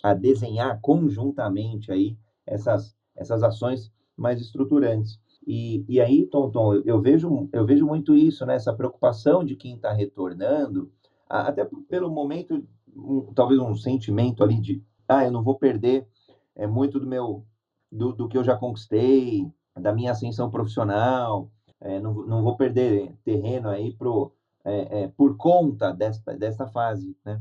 a 0.02 0.12
desenhar 0.12 0.78
conjuntamente 0.82 1.90
aí 1.90 2.14
essas, 2.46 2.94
essas 3.16 3.42
ações 3.42 3.90
mais 4.18 4.40
estruturantes. 4.40 5.18
E, 5.46 5.84
e 5.88 6.00
aí, 6.00 6.26
Tonton, 6.26 6.74
eu, 6.74 6.82
eu, 6.84 7.00
vejo, 7.00 7.48
eu 7.52 7.64
vejo 7.64 7.86
muito 7.86 8.14
isso, 8.14 8.44
né? 8.44 8.56
Essa 8.56 8.74
preocupação 8.74 9.44
de 9.44 9.56
quem 9.56 9.76
está 9.76 9.92
retornando, 9.92 10.92
até 11.28 11.66
pelo 11.88 12.10
momento, 12.10 12.62
um, 12.94 13.32
talvez 13.34 13.60
um 13.60 13.74
sentimento 13.74 14.42
ali 14.42 14.60
de, 14.60 14.82
ah, 15.08 15.24
eu 15.24 15.30
não 15.30 15.42
vou 15.42 15.58
perder 15.58 16.06
é, 16.54 16.66
muito 16.66 17.00
do 17.00 17.06
meu, 17.06 17.44
do, 17.90 18.12
do 18.12 18.28
que 18.28 18.36
eu 18.36 18.44
já 18.44 18.56
conquistei, 18.56 19.50
da 19.74 19.92
minha 19.92 20.12
ascensão 20.12 20.50
profissional, 20.50 21.50
é, 21.80 22.00
não, 22.00 22.12
não 22.26 22.42
vou 22.42 22.56
perder 22.56 23.14
terreno 23.24 23.68
aí 23.68 23.92
pro, 23.94 24.32
é, 24.64 25.04
é, 25.04 25.08
por 25.08 25.36
conta 25.36 25.92
desta, 25.92 26.36
dessa 26.36 26.66
fase, 26.66 27.16
né? 27.24 27.40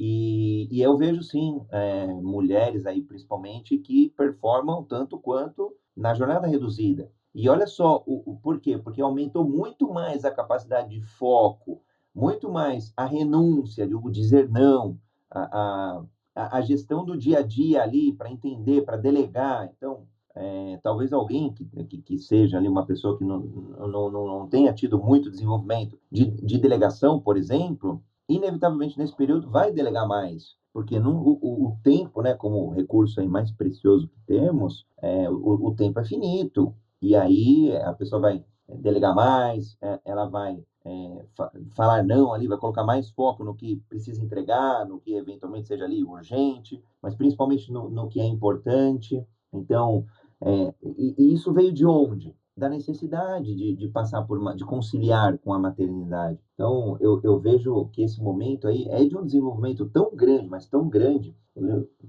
E, 0.00 0.68
e 0.70 0.80
eu 0.80 0.96
vejo, 0.96 1.22
sim, 1.24 1.60
é, 1.70 2.06
mulheres 2.06 2.86
aí, 2.86 3.02
principalmente, 3.02 3.78
que 3.78 4.10
performam 4.10 4.84
tanto 4.84 5.18
quanto 5.18 5.74
na 5.98 6.14
jornada 6.14 6.46
reduzida. 6.46 7.10
E 7.34 7.48
olha 7.48 7.66
só 7.66 8.02
o, 8.06 8.32
o 8.32 8.36
porquê, 8.36 8.78
porque 8.78 9.02
aumentou 9.02 9.44
muito 9.44 9.92
mais 9.92 10.24
a 10.24 10.30
capacidade 10.30 10.88
de 10.88 11.00
foco, 11.02 11.82
muito 12.14 12.50
mais 12.50 12.92
a 12.96 13.04
renúncia, 13.04 13.86
de 13.86 13.94
dizer 14.10 14.48
não, 14.48 14.98
a, 15.30 16.02
a, 16.34 16.58
a 16.58 16.60
gestão 16.62 17.04
do 17.04 17.16
dia 17.16 17.40
a 17.40 17.42
dia 17.42 17.82
ali 17.82 18.12
para 18.12 18.30
entender, 18.30 18.82
para 18.82 18.96
delegar. 18.96 19.70
Então, 19.76 20.06
é, 20.34 20.78
talvez 20.82 21.12
alguém 21.12 21.52
que, 21.52 21.64
que, 21.64 21.98
que, 21.98 22.18
seja 22.18 22.58
ali 22.58 22.68
uma 22.68 22.86
pessoa 22.86 23.18
que 23.18 23.24
não, 23.24 23.40
não, 23.40 24.10
não, 24.10 24.26
não 24.26 24.48
tenha 24.48 24.72
tido 24.72 24.98
muito 24.98 25.30
desenvolvimento 25.30 25.98
de, 26.10 26.26
de 26.26 26.58
delegação, 26.58 27.20
por 27.20 27.36
exemplo, 27.36 28.02
inevitavelmente 28.28 28.98
nesse 28.98 29.16
período 29.16 29.50
vai 29.50 29.72
delegar 29.72 30.06
mais, 30.06 30.56
porque 30.72 30.98
no, 30.98 31.16
o, 31.16 31.66
o, 31.66 31.76
tempo, 31.82 32.22
né, 32.22 32.34
como 32.34 32.70
recurso 32.70 33.20
aí 33.20 33.28
mais 33.28 33.50
precioso 33.50 34.08
que 34.08 34.20
temos, 34.26 34.86
é, 35.02 35.28
o, 35.30 35.66
o 35.66 35.74
tempo 35.74 35.98
é 36.00 36.04
finito. 36.04 36.74
E 37.00 37.14
aí 37.14 37.76
a 37.76 37.92
pessoa 37.92 38.20
vai 38.20 38.44
delegar 38.68 39.14
mais, 39.14 39.76
é, 39.80 40.00
ela 40.04 40.26
vai 40.26 40.62
é, 40.84 41.24
fa 41.36 41.50
falar 41.74 42.02
não 42.02 42.32
ali, 42.32 42.46
vai 42.46 42.58
colocar 42.58 42.84
mais 42.84 43.10
foco 43.10 43.44
no 43.44 43.54
que 43.54 43.76
precisa 43.88 44.22
entregar, 44.22 44.86
no 44.86 45.00
que 45.00 45.14
eventualmente 45.14 45.68
seja 45.68 45.84
ali 45.84 46.04
urgente, 46.04 46.82
mas 47.02 47.14
principalmente 47.14 47.72
no, 47.72 47.88
no 47.88 48.08
que 48.08 48.20
é 48.20 48.24
importante. 48.24 49.24
Então, 49.52 50.04
é, 50.40 50.74
e, 50.82 51.14
e, 51.18 51.34
isso 51.34 51.52
veio 51.52 51.72
de 51.72 51.86
onde? 51.86 52.34
Da 52.58 52.68
necessidade 52.68 53.54
de, 53.54 53.76
de 53.76 53.88
passar 53.88 54.22
por 54.22 54.38
uma, 54.38 54.54
de 54.54 54.64
conciliar 54.64 55.38
com 55.38 55.52
a 55.54 55.58
maternidade. 55.58 56.38
Então, 56.54 56.96
eu, 56.98 57.20
eu 57.22 57.38
vejo 57.38 57.86
que 57.92 58.02
esse 58.02 58.20
momento 58.20 58.66
aí 58.66 58.86
é 58.88 59.04
de 59.04 59.16
um 59.16 59.24
desenvolvimento 59.24 59.88
tão 59.88 60.10
grande, 60.14 60.48
mas 60.48 60.66
tão 60.66 60.88
grande. 60.88 61.36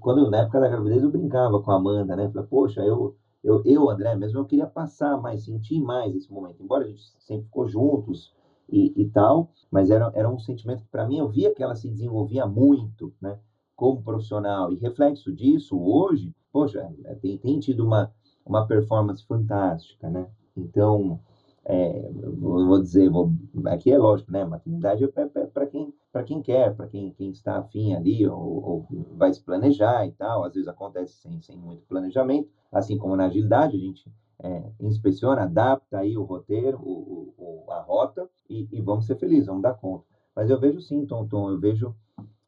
Quando 0.00 0.28
na 0.30 0.38
época 0.38 0.60
da 0.60 0.68
gravidez 0.68 1.02
eu 1.02 1.10
brincava 1.10 1.62
com 1.62 1.70
a 1.70 1.76
Amanda, 1.76 2.16
né? 2.16 2.28
Falei, 2.28 2.48
poxa, 2.48 2.80
eu 2.82 3.16
eu, 3.42 3.62
eu, 3.64 3.88
André, 3.88 4.14
mesmo 4.16 4.38
eu 4.38 4.44
queria 4.44 4.66
passar 4.66 5.16
mais, 5.16 5.44
sentir 5.44 5.80
mais 5.80 6.14
esse 6.14 6.30
momento. 6.30 6.62
Embora 6.62 6.84
a 6.84 6.88
gente 6.88 7.02
sempre 7.20 7.46
ficou 7.46 7.66
juntos 7.66 8.34
e, 8.68 8.92
e 9.00 9.08
tal, 9.08 9.50
mas 9.70 9.90
era, 9.90 10.12
era 10.14 10.28
um 10.28 10.38
sentimento 10.38 10.82
que, 10.82 10.90
para 10.90 11.06
mim, 11.06 11.18
eu 11.18 11.28
via 11.28 11.54
que 11.54 11.62
ela 11.62 11.74
se 11.74 11.88
desenvolvia 11.88 12.46
muito, 12.46 13.12
né? 13.20 13.38
Como 13.74 14.02
profissional. 14.02 14.70
E 14.72 14.76
reflexo 14.76 15.32
disso, 15.32 15.78
hoje, 15.80 16.34
poxa, 16.52 16.86
é, 17.04 17.14
tem, 17.14 17.38
tem 17.38 17.58
tido 17.58 17.84
uma, 17.84 18.12
uma 18.44 18.66
performance 18.66 19.24
fantástica, 19.26 20.10
né? 20.10 20.28
Então, 20.60 21.20
é, 21.64 22.10
vou 22.12 22.80
dizer, 22.80 23.10
vou, 23.10 23.32
aqui 23.66 23.92
é 23.92 23.98
lógico, 23.98 24.32
né? 24.32 24.44
Maternidade 24.44 25.04
é 25.04 25.08
para 25.46 25.66
quem, 25.66 25.92
quem 26.26 26.42
quer, 26.42 26.74
para 26.74 26.86
quem, 26.86 27.12
quem 27.12 27.30
está 27.30 27.58
afim 27.58 27.94
ali, 27.94 28.26
ou, 28.26 28.38
ou, 28.38 28.86
vai 29.16 29.32
se 29.32 29.42
planejar 29.42 30.06
e 30.06 30.12
tal. 30.12 30.44
Às 30.44 30.54
vezes 30.54 30.68
acontece 30.68 31.14
sem, 31.14 31.40
sem 31.42 31.56
muito 31.56 31.84
planejamento, 31.86 32.48
assim 32.72 32.96
como 32.96 33.16
na 33.16 33.26
agilidade, 33.26 33.76
a 33.76 33.80
gente 33.80 34.10
é, 34.42 34.70
inspeciona, 34.80 35.42
adapta 35.42 35.98
aí 35.98 36.16
o 36.16 36.24
roteiro, 36.24 36.78
o, 36.78 37.34
o, 37.36 37.70
a 37.70 37.80
rota 37.80 38.28
e, 38.48 38.68
e, 38.72 38.80
vamos 38.80 39.06
ser 39.06 39.16
felizes, 39.16 39.46
vamos 39.46 39.62
dar 39.62 39.74
conta. 39.74 40.04
Mas 40.34 40.48
eu 40.50 40.58
vejo 40.58 40.80
sim, 40.80 41.04
Tom, 41.06 41.26
Tom 41.26 41.50
eu 41.50 41.60
vejo 41.60 41.94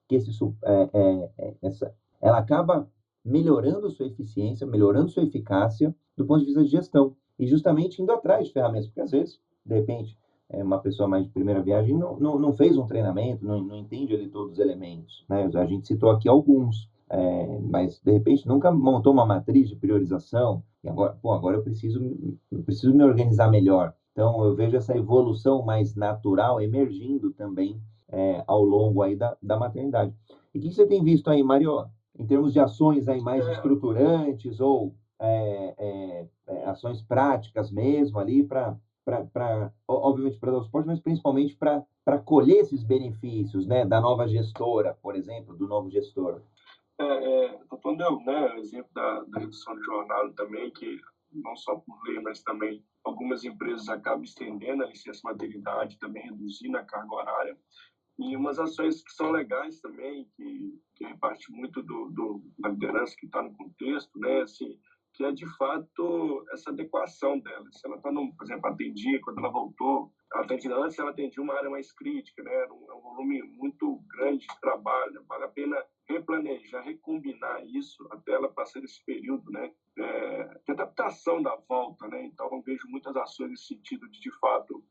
que 0.08 0.16
esse, 0.16 0.30
é, 0.64 0.90
é, 0.92 1.30
é, 1.38 1.54
essa, 1.62 1.94
ela 2.20 2.38
acaba 2.38 2.88
melhorando 3.24 3.90
sua 3.90 4.06
eficiência, 4.06 4.66
melhorando 4.66 5.10
sua 5.10 5.22
eficácia 5.22 5.94
do 6.16 6.26
ponto 6.26 6.40
de 6.40 6.46
vista 6.46 6.62
de 6.62 6.70
gestão 6.70 7.14
e 7.42 7.46
justamente 7.48 8.00
indo 8.00 8.12
atrás 8.12 8.46
de 8.46 8.52
ferramentas, 8.52 8.86
porque 8.86 9.00
às 9.00 9.10
vezes, 9.10 9.40
de 9.66 9.74
repente, 9.74 10.16
é, 10.48 10.62
uma 10.62 10.78
pessoa 10.78 11.08
mais 11.08 11.24
de 11.24 11.30
primeira 11.32 11.60
viagem 11.60 11.92
não, 11.92 12.16
não, 12.16 12.38
não 12.38 12.52
fez 12.52 12.78
um 12.78 12.86
treinamento, 12.86 13.44
não, 13.44 13.60
não 13.60 13.74
entende 13.74 14.14
ali 14.14 14.28
todos 14.28 14.52
os 14.52 14.58
elementos. 14.60 15.24
Né? 15.28 15.50
A 15.52 15.66
gente 15.66 15.88
citou 15.88 16.10
aqui 16.10 16.28
alguns, 16.28 16.88
é, 17.10 17.58
mas 17.58 18.00
de 18.00 18.12
repente 18.12 18.46
nunca 18.46 18.70
montou 18.70 19.12
uma 19.12 19.26
matriz 19.26 19.68
de 19.68 19.74
priorização 19.74 20.62
e 20.84 20.88
agora, 20.88 21.18
pô, 21.20 21.32
agora 21.32 21.56
eu 21.56 21.64
preciso, 21.64 22.00
eu 22.48 22.62
preciso 22.62 22.94
me 22.94 23.02
organizar 23.02 23.50
melhor. 23.50 23.92
Então 24.12 24.44
eu 24.44 24.54
vejo 24.54 24.76
essa 24.76 24.96
evolução 24.96 25.62
mais 25.62 25.96
natural 25.96 26.60
emergindo 26.60 27.32
também 27.32 27.80
é, 28.08 28.44
ao 28.46 28.62
longo 28.62 29.02
aí 29.02 29.16
da, 29.16 29.36
da 29.42 29.56
maternidade. 29.56 30.14
E 30.54 30.58
o 30.58 30.60
que 30.60 30.70
você 30.70 30.86
tem 30.86 31.02
visto 31.02 31.28
aí, 31.28 31.42
Mario, 31.42 31.86
em 32.16 32.24
termos 32.24 32.52
de 32.52 32.60
ações 32.60 33.08
aí 33.08 33.20
mais 33.20 33.44
é. 33.48 33.52
estruturantes 33.52 34.60
ou 34.60 34.94
é, 35.18 36.26
é, 36.52 36.64
ações 36.66 37.02
práticas 37.02 37.70
mesmo 37.70 38.18
ali 38.18 38.44
para 38.44 38.76
para, 39.04 39.72
obviamente, 39.88 40.38
para 40.38 40.52
dar 40.52 40.58
o 40.58 40.62
suporte, 40.62 40.86
mas 40.86 41.00
principalmente 41.00 41.56
para 41.56 42.18
colher 42.18 42.58
esses 42.58 42.84
benefícios, 42.84 43.66
né, 43.66 43.84
da 43.84 44.00
nova 44.00 44.28
gestora, 44.28 44.96
por 45.02 45.16
exemplo, 45.16 45.56
do 45.56 45.66
novo 45.66 45.90
gestor. 45.90 46.40
É, 47.00 47.04
é, 47.04 47.60
deu, 47.96 48.20
né, 48.20 48.58
exemplo 48.60 48.90
da, 48.94 49.24
da 49.24 49.40
redução 49.40 49.74
de 49.74 49.82
jornada 49.82 50.32
também, 50.34 50.70
que 50.70 51.00
não 51.32 51.56
só 51.56 51.76
por 51.76 52.00
lei, 52.06 52.20
mas 52.20 52.42
também 52.42 52.84
algumas 53.04 53.44
empresas 53.44 53.88
acabam 53.88 54.22
estendendo 54.22 54.84
a 54.84 54.86
licença 54.86 55.20
maternidade, 55.24 55.98
também 55.98 56.22
reduzindo 56.22 56.76
a 56.76 56.84
carga 56.84 57.14
horária. 57.14 57.58
E 58.18 58.36
umas 58.36 58.58
ações 58.58 59.02
que 59.02 59.10
são 59.12 59.32
legais 59.32 59.80
também, 59.80 60.28
que, 60.36 60.78
que 60.94 61.16
parte 61.16 61.50
muito 61.50 61.82
do, 61.82 62.10
do, 62.10 62.42
da 62.58 62.68
liderança 62.68 63.16
que 63.18 63.26
está 63.26 63.42
no 63.42 63.52
contexto, 63.54 64.16
né, 64.18 64.42
assim, 64.42 64.78
que 65.14 65.24
é 65.24 65.32
de 65.32 65.46
fato 65.56 66.44
essa 66.52 66.70
adequação 66.70 67.38
dela. 67.38 67.66
Se 67.70 67.86
ela 67.86 67.96
está, 67.96 68.10
por 68.10 68.44
exemplo, 68.44 68.66
atendia, 68.66 69.20
quando 69.22 69.38
ela 69.38 69.50
voltou, 69.50 70.12
ela 70.32 70.44
atendia, 70.44 70.74
antes 70.76 70.98
ela 70.98 71.10
atendia 71.10 71.42
uma 71.42 71.54
área 71.54 71.70
mais 71.70 71.92
crítica, 71.92 72.42
né? 72.42 72.52
Era 72.52 72.72
um, 72.72 72.90
é 72.90 72.94
um 72.94 73.00
volume 73.00 73.42
muito 73.42 74.02
grande 74.08 74.46
de 74.46 74.60
trabalho, 74.60 75.24
vale 75.28 75.44
a 75.44 75.48
pena 75.48 75.76
replanejar, 76.08 76.84
recombinar 76.84 77.64
isso 77.66 78.06
até 78.10 78.32
ela 78.32 78.48
passar 78.48 78.82
esse 78.82 79.04
período, 79.04 79.50
né? 79.50 79.72
É, 79.98 80.44
de 80.64 80.72
adaptação 80.72 81.42
da 81.42 81.54
volta, 81.68 82.08
né? 82.08 82.24
Então, 82.24 82.48
eu 82.50 82.62
vejo 82.62 82.88
muitas 82.88 83.14
ações 83.16 83.50
nesse 83.50 83.66
sentido 83.66 84.08
de, 84.08 84.20
de 84.20 84.30
fato, 84.38 84.82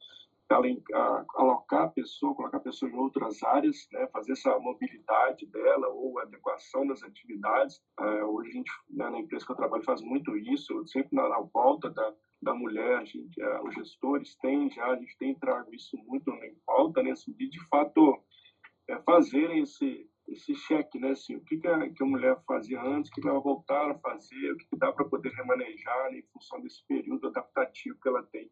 alocar 0.54 1.84
a 1.84 1.90
pessoa, 1.90 2.36
colocar 2.36 2.58
a 2.58 2.62
pessoa 2.62 2.92
em 2.92 2.96
outras 2.96 3.42
áreas, 3.44 3.88
né, 3.92 4.08
fazer 4.08 4.34
essa 4.34 4.58
mobilidade 4.60 5.46
dela 5.48 5.88
ou 5.90 6.20
adequação 6.20 6.86
das 6.88 7.04
atividades. 7.04 7.82
É, 8.00 8.24
hoje 8.24 8.50
a 8.50 8.54
gente, 8.54 8.72
né, 8.90 9.10
na 9.10 9.20
empresa 9.20 9.46
que 9.46 9.52
eu 9.52 9.56
trabalho, 9.56 9.84
faz 9.84 10.02
muito 10.02 10.36
isso, 10.38 10.86
sempre 10.88 11.16
na, 11.16 11.28
na 11.30 11.42
volta 11.42 11.90
da, 11.90 12.14
da 12.42 12.54
mulher, 12.54 13.06
gente, 13.06 13.42
é, 13.42 13.62
os 13.62 13.74
gestores 13.74 14.36
têm 14.38 14.70
já, 14.70 14.88
a 14.88 14.96
gente 14.96 15.18
tem 15.18 15.36
trago 15.36 15.74
isso 15.74 15.98
muito 16.08 16.32
em 16.32 16.56
pauta, 16.66 17.02
né, 17.04 17.14
de, 17.14 17.50
de 17.50 17.68
fato 17.68 18.22
é, 18.90 18.98
fazerem 19.04 19.64
esse, 19.64 20.10
esse 20.28 20.56
cheque, 20.56 21.00
né? 21.00 21.12
Assim, 21.12 21.36
o 21.36 21.42
que, 21.42 21.58
que, 21.58 21.68
a, 21.68 21.90
que 21.90 22.04
a 22.04 22.06
mulher 22.06 22.38
fazia 22.48 22.82
antes, 22.82 23.10
o 23.10 23.14
que, 23.14 23.22
que 23.22 23.28
ela 23.28 23.40
voltar 23.40 23.92
a 23.92 24.00
fazer, 24.00 24.52
o 24.52 24.58
que, 24.58 24.66
que 24.66 24.78
dá 24.78 24.92
para 24.92 25.06
poder 25.06 25.30
remanejar 25.34 26.12
né, 26.12 26.20
em 26.20 26.28
função 26.34 26.62
desse 26.62 26.86
período 26.88 27.28
adaptativo 27.28 27.98
que 28.02 28.08
ela 28.08 28.24
tem. 28.24 28.50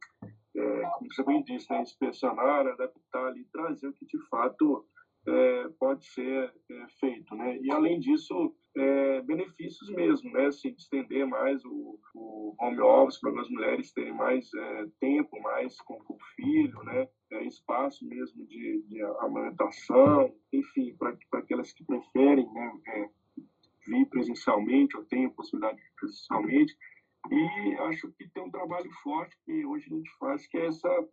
É, 0.60 0.82
como 0.98 1.14
você 1.14 1.24
bem 1.24 1.44
disse, 1.44 1.72
né? 1.72 1.82
inspecionar, 1.82 2.68
adaptar 2.68 3.28
ali, 3.28 3.46
trazer 3.46 3.88
o 3.88 3.94
que 3.94 4.06
de 4.06 4.20
fato 4.28 4.86
é, 5.28 5.70
pode 5.80 6.06
ser 6.06 6.54
é, 6.72 6.88
feito, 7.00 7.36
né? 7.36 7.58
E 7.62 7.72
além 7.72 8.00
disso, 8.00 8.54
é, 8.76 9.22
benefícios 9.22 9.90
mesmo, 9.90 10.32
né? 10.32 10.48
Assim, 10.48 10.70
estender 10.78 11.26
mais 11.26 11.64
o, 11.66 12.00
o, 12.16 12.56
home 12.60 12.80
office 12.82 13.20
para 13.20 13.40
as 13.42 13.50
mulheres 13.50 13.94
terem 13.94 14.14
mais 14.14 14.54
é, 14.54 14.86
tempo, 15.00 15.40
mais 15.42 15.80
com, 15.82 15.96
o 15.96 16.18
filho, 16.36 16.84
né? 16.84 17.08
É, 17.32 17.44
espaço 17.46 18.06
mesmo 18.08 18.46
de, 18.48 18.84
de 18.88 19.02
amamentação, 19.20 20.34
enfim, 20.52 20.96
para 20.98 21.16
aquelas 21.40 21.72
que 21.72 21.86
preferem 21.86 22.52
né, 22.52 22.80
é, 22.88 23.10
vir 23.88 24.06
presencialmente 24.08 24.98
ou 24.98 25.06
têm 25.06 25.26
a 25.26 25.30
possibilidade 25.30 25.78
de 25.78 25.92
presencialmente. 25.96 26.76
E 27.32 27.76
acho 27.90 28.12
que 28.14 28.28
tem 28.30 28.44
um 28.44 28.52
trabalho 28.52 28.90
forte 29.04 29.36
que 29.46 29.66
hoje 29.66 29.86
a 29.92 29.96
gente 29.96 30.10
faz, 30.18 30.48
que 30.48 30.58
é 30.58 30.68
essa, 30.68 31.08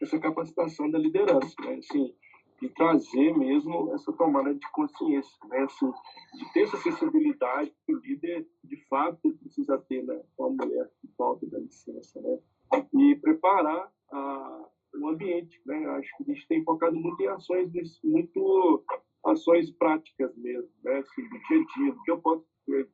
essa 0.00 0.18
capacitação 0.18 0.90
da 0.90 0.98
liderança, 0.98 1.54
né? 1.60 1.76
Assim, 1.76 2.14
de 2.60 2.68
trazer 2.70 3.36
mesmo 3.36 3.94
essa 3.94 4.12
tomada 4.12 4.52
de 4.52 4.70
consciência, 4.72 5.38
né? 5.48 5.60
Assim, 5.60 5.90
de 6.34 6.52
ter 6.52 6.62
essa 6.62 6.76
sensibilidade 6.78 7.72
que 7.86 7.94
o 7.94 8.00
líder, 8.00 8.46
de 8.64 8.76
fato, 8.88 9.32
precisa 9.38 9.78
ter 9.88 10.02
né? 10.02 10.20
com 10.36 10.46
a 10.46 10.50
mulher 10.50 10.90
que 11.00 11.08
falta 11.16 11.46
da 11.46 11.58
licença, 11.58 12.20
né? 12.20 12.38
E 12.94 13.16
preparar 13.16 13.90
a, 14.10 14.68
o 15.00 15.08
ambiente, 15.08 15.60
né? 15.64 15.86
Acho 15.90 16.16
que 16.16 16.30
a 16.30 16.34
gente 16.34 16.48
tem 16.48 16.64
focado 16.64 16.96
muito 16.96 17.22
em 17.22 17.28
ações, 17.28 17.70
muito 18.02 18.84
ações 19.24 19.70
práticas 19.70 20.36
mesmo, 20.36 20.70
né? 20.82 20.98
Assim, 20.98 21.22
do 21.22 21.38
dia 21.38 21.60
a 21.60 21.78
dia, 21.78 21.92
do 21.92 22.02
que 22.02 22.10
eu 22.10 22.20
posso 22.20 22.44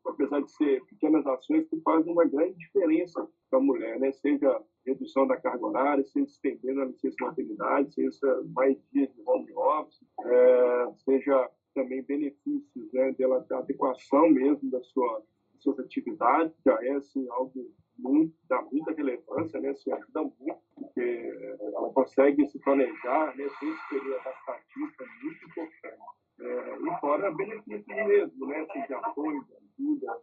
apesar 0.07 0.41
de 0.41 0.53
ser 0.53 0.85
pequenas 0.87 1.27
ações 1.27 1.67
que 1.69 1.81
fazem 1.81 2.13
uma 2.13 2.25
grande 2.25 2.57
diferença 2.59 3.27
para 3.51 3.59
a 3.59 3.63
mulher, 3.63 3.99
né? 3.99 4.13
Seja 4.13 4.61
redução 4.87 5.27
da 5.27 5.37
carga 5.37 5.67
horária, 5.67 6.05
seja 6.05 6.27
estendendo 6.27 6.83
a 6.83 6.85
licença 6.87 7.17
maternidade, 7.21 7.95
seja 7.95 8.43
mais 8.55 8.77
dias 8.93 9.13
de 9.15 9.23
home 9.27 9.53
office, 9.55 10.01
é, 10.25 10.93
seja 11.05 11.51
também 11.75 12.03
benefícios, 12.03 12.93
né? 12.93 13.13
Dela, 13.13 13.45
da 13.49 13.59
adequação 13.59 14.29
mesmo 14.29 14.71
da 14.71 14.83
sua 14.83 15.23
suas 15.59 15.79
atividades, 15.79 16.55
já 16.63 16.79
é 16.83 16.91
assim 16.91 17.27
algo 17.31 17.73
muito 17.99 18.35
dá 18.49 18.61
muita 18.63 18.93
relevância, 18.93 19.61
né? 19.61 19.75
Se 19.75 19.91
ajuda 19.91 20.23
muito, 20.23 20.61
porque 20.75 21.33
ela 21.61 21.91
consegue 21.91 22.47
se 22.49 22.59
planejar, 22.59 23.35
né? 23.37 23.49
Tem 23.61 23.71
esse 23.71 23.89
período 23.89 24.17
adaptativo 24.17 24.93
é 25.01 25.25
muito 25.25 25.47
importante. 25.47 26.24
É, 26.41 26.77
e 26.77 27.01
fora 27.01 27.31
benefícios 27.33 27.87
mesmo, 27.87 28.47
né? 28.47 28.67
De 28.87 28.95
apoio, 28.95 29.45
ajuda 29.79 30.19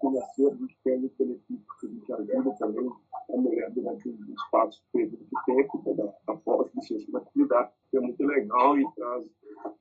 financeira, 0.00 0.54
a 0.54 0.58
gente 0.58 0.78
tem 0.84 1.04
os 1.04 1.12
benefícios 1.16 1.66
que 1.80 1.86
a 1.86 1.88
gente 1.88 2.12
ajuda 2.12 2.56
também 2.58 2.90
a 3.32 3.36
mulher 3.36 3.70
durante 3.70 4.08
um 4.08 4.34
espaço 4.34 4.82
período 4.92 5.18
de 5.18 5.44
tempo, 5.46 5.82
né, 5.86 5.94
da, 5.94 6.04
da 6.26 6.40
pós-licença 6.40 7.18
atividade, 7.18 7.70
que 7.90 7.96
é 7.96 8.00
muito 8.00 8.22
legal 8.22 8.78
e 8.78 8.84
traz, 8.94 9.24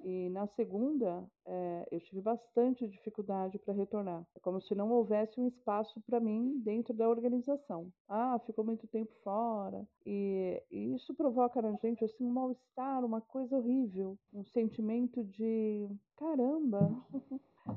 E 0.04 0.30
na 0.30 0.48
segunda, 0.48 1.24
é, 1.46 1.88
eu 1.92 2.00
tive 2.00 2.22
bastante 2.22 2.88
dificuldade 2.88 3.60
para 3.60 3.74
retornar. 3.74 4.26
É 4.36 4.40
como 4.40 4.62
se 4.62 4.74
não 4.74 4.90
houvesse 4.92 5.40
um 5.40 5.48
espaço 5.48 6.00
para 6.02 6.20
mim 6.20 6.60
dentro 6.64 6.94
da 6.94 7.10
organização. 7.10 7.92
Ah, 8.08 8.40
ficou 8.46 8.64
muito 8.64 8.88
tempo 8.88 9.12
fora. 9.24 9.86
E, 10.06 10.64
e 10.72 10.96
isso 10.96 11.14
provoca 11.14 11.62
na 11.62 11.74
gente 11.74 12.06
assim, 12.06 12.24
um 12.24 12.32
mal-estar, 12.32 13.04
uma 13.04 13.20
coisa 13.20 13.58
horrível. 13.58 14.18
Um 14.34 14.46
sentimento 14.46 15.24
de 15.24 15.90
caramba, 16.18 16.92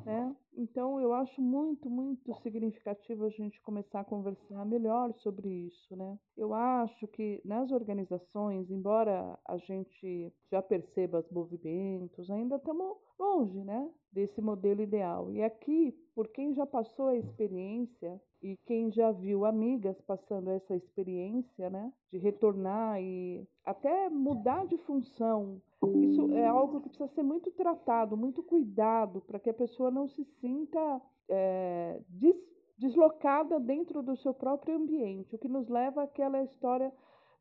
né? 0.05 0.35
Então, 0.55 1.01
eu 1.01 1.15
acho 1.15 1.41
muito, 1.41 1.89
muito 1.89 2.35
significativo 2.43 3.25
a 3.25 3.31
gente 3.31 3.61
começar 3.63 4.01
a 4.01 4.05
conversar 4.05 4.65
melhor 4.67 5.13
sobre 5.15 5.49
isso, 5.49 5.97
né? 5.97 6.19
Eu 6.37 6.53
acho 6.53 7.07
que 7.09 7.41
nas 7.45 7.71
organizações, 7.71 8.71
embora 8.71 9.39
a 9.47 9.57
gente 9.57 10.33
já 10.51 10.61
perceba 10.61 11.21
os 11.21 11.31
movimentos, 11.31 12.31
ainda 12.31 12.57
estamos 12.57 12.99
longe, 13.19 13.63
né, 13.65 13.91
desse 14.13 14.41
modelo 14.41 14.83
ideal. 14.83 15.31
E 15.31 15.43
aqui, 15.43 15.93
por 16.15 16.29
quem 16.29 16.55
já 16.55 16.67
passou 16.67 17.09
a 17.09 17.17
experiência 17.17 18.21
e 18.43 18.57
quem 18.67 18.91
já 18.91 19.13
viu 19.13 19.47
amigas 19.47 19.99
passando 20.03 20.51
essa 20.51 20.75
experiência, 20.75 21.71
né, 21.71 21.93
de 22.11 22.19
retornar 22.19 23.01
e 23.01 23.47
até 23.65 24.11
mudar 24.11 24.67
de 24.67 24.77
função, 24.79 25.63
isso 25.97 26.33
é 26.33 26.47
algo 26.47 26.81
que 26.81 26.89
precisa 26.89 27.09
ser 27.09 27.23
muito 27.23 27.51
tratado, 27.53 28.17
muito 28.17 28.43
cuidado, 28.43 29.21
para 29.23 29.39
que 29.39 29.51
a 29.51 29.55
pessoa 29.55 29.91
não 29.91 30.09
se 30.09 30.25
sinta 30.41 31.03
é, 31.29 32.01
des, 32.09 32.37
deslocada 32.79 33.59
dentro 33.59 34.03
do 34.03 34.17
seu 34.17 34.33
próprio 34.35 34.77
ambiente, 34.77 35.35
o 35.35 35.39
que 35.39 35.49
nos 35.49 35.69
leva 35.69 36.03
àquela 36.03 36.43
história 36.43 36.93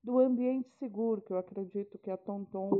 do 0.03 0.19
ambiente 0.19 0.69
seguro, 0.79 1.21
que 1.21 1.31
eu 1.31 1.37
acredito 1.37 1.97
que 1.99 2.09
a 2.09 2.17
Tonton 2.17 2.71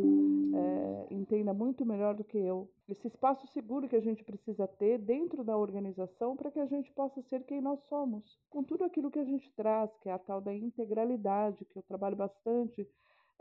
é, 0.56 1.14
entenda 1.14 1.54
muito 1.54 1.86
melhor 1.86 2.16
do 2.16 2.24
que 2.24 2.38
eu. 2.38 2.68
Esse 2.90 3.08
espaço 3.08 3.46
seguro 3.54 3.88
que 3.88 3.96
a 3.96 4.02
gente 4.02 4.24
precisa 4.24 4.68
ter 4.68 4.98
dentro 4.98 5.44
da 5.44 5.56
organização 5.56 6.36
para 6.36 6.50
que 6.50 6.60
a 6.60 6.66
gente 6.66 6.92
possa 6.94 7.22
ser 7.24 7.44
quem 7.44 7.62
nós 7.62 7.80
somos, 7.88 8.40
com 8.50 8.64
tudo 8.64 8.84
aquilo 8.84 9.12
que 9.12 9.20
a 9.20 9.24
gente 9.24 9.52
traz, 9.54 9.96
que 9.98 10.10
é 10.10 10.14
a 10.14 10.20
tal 10.20 10.42
da 10.42 10.54
integralidade, 10.54 11.66
que 11.66 11.78
eu 11.78 11.84
trabalho 11.84 12.16
bastante 12.16 12.88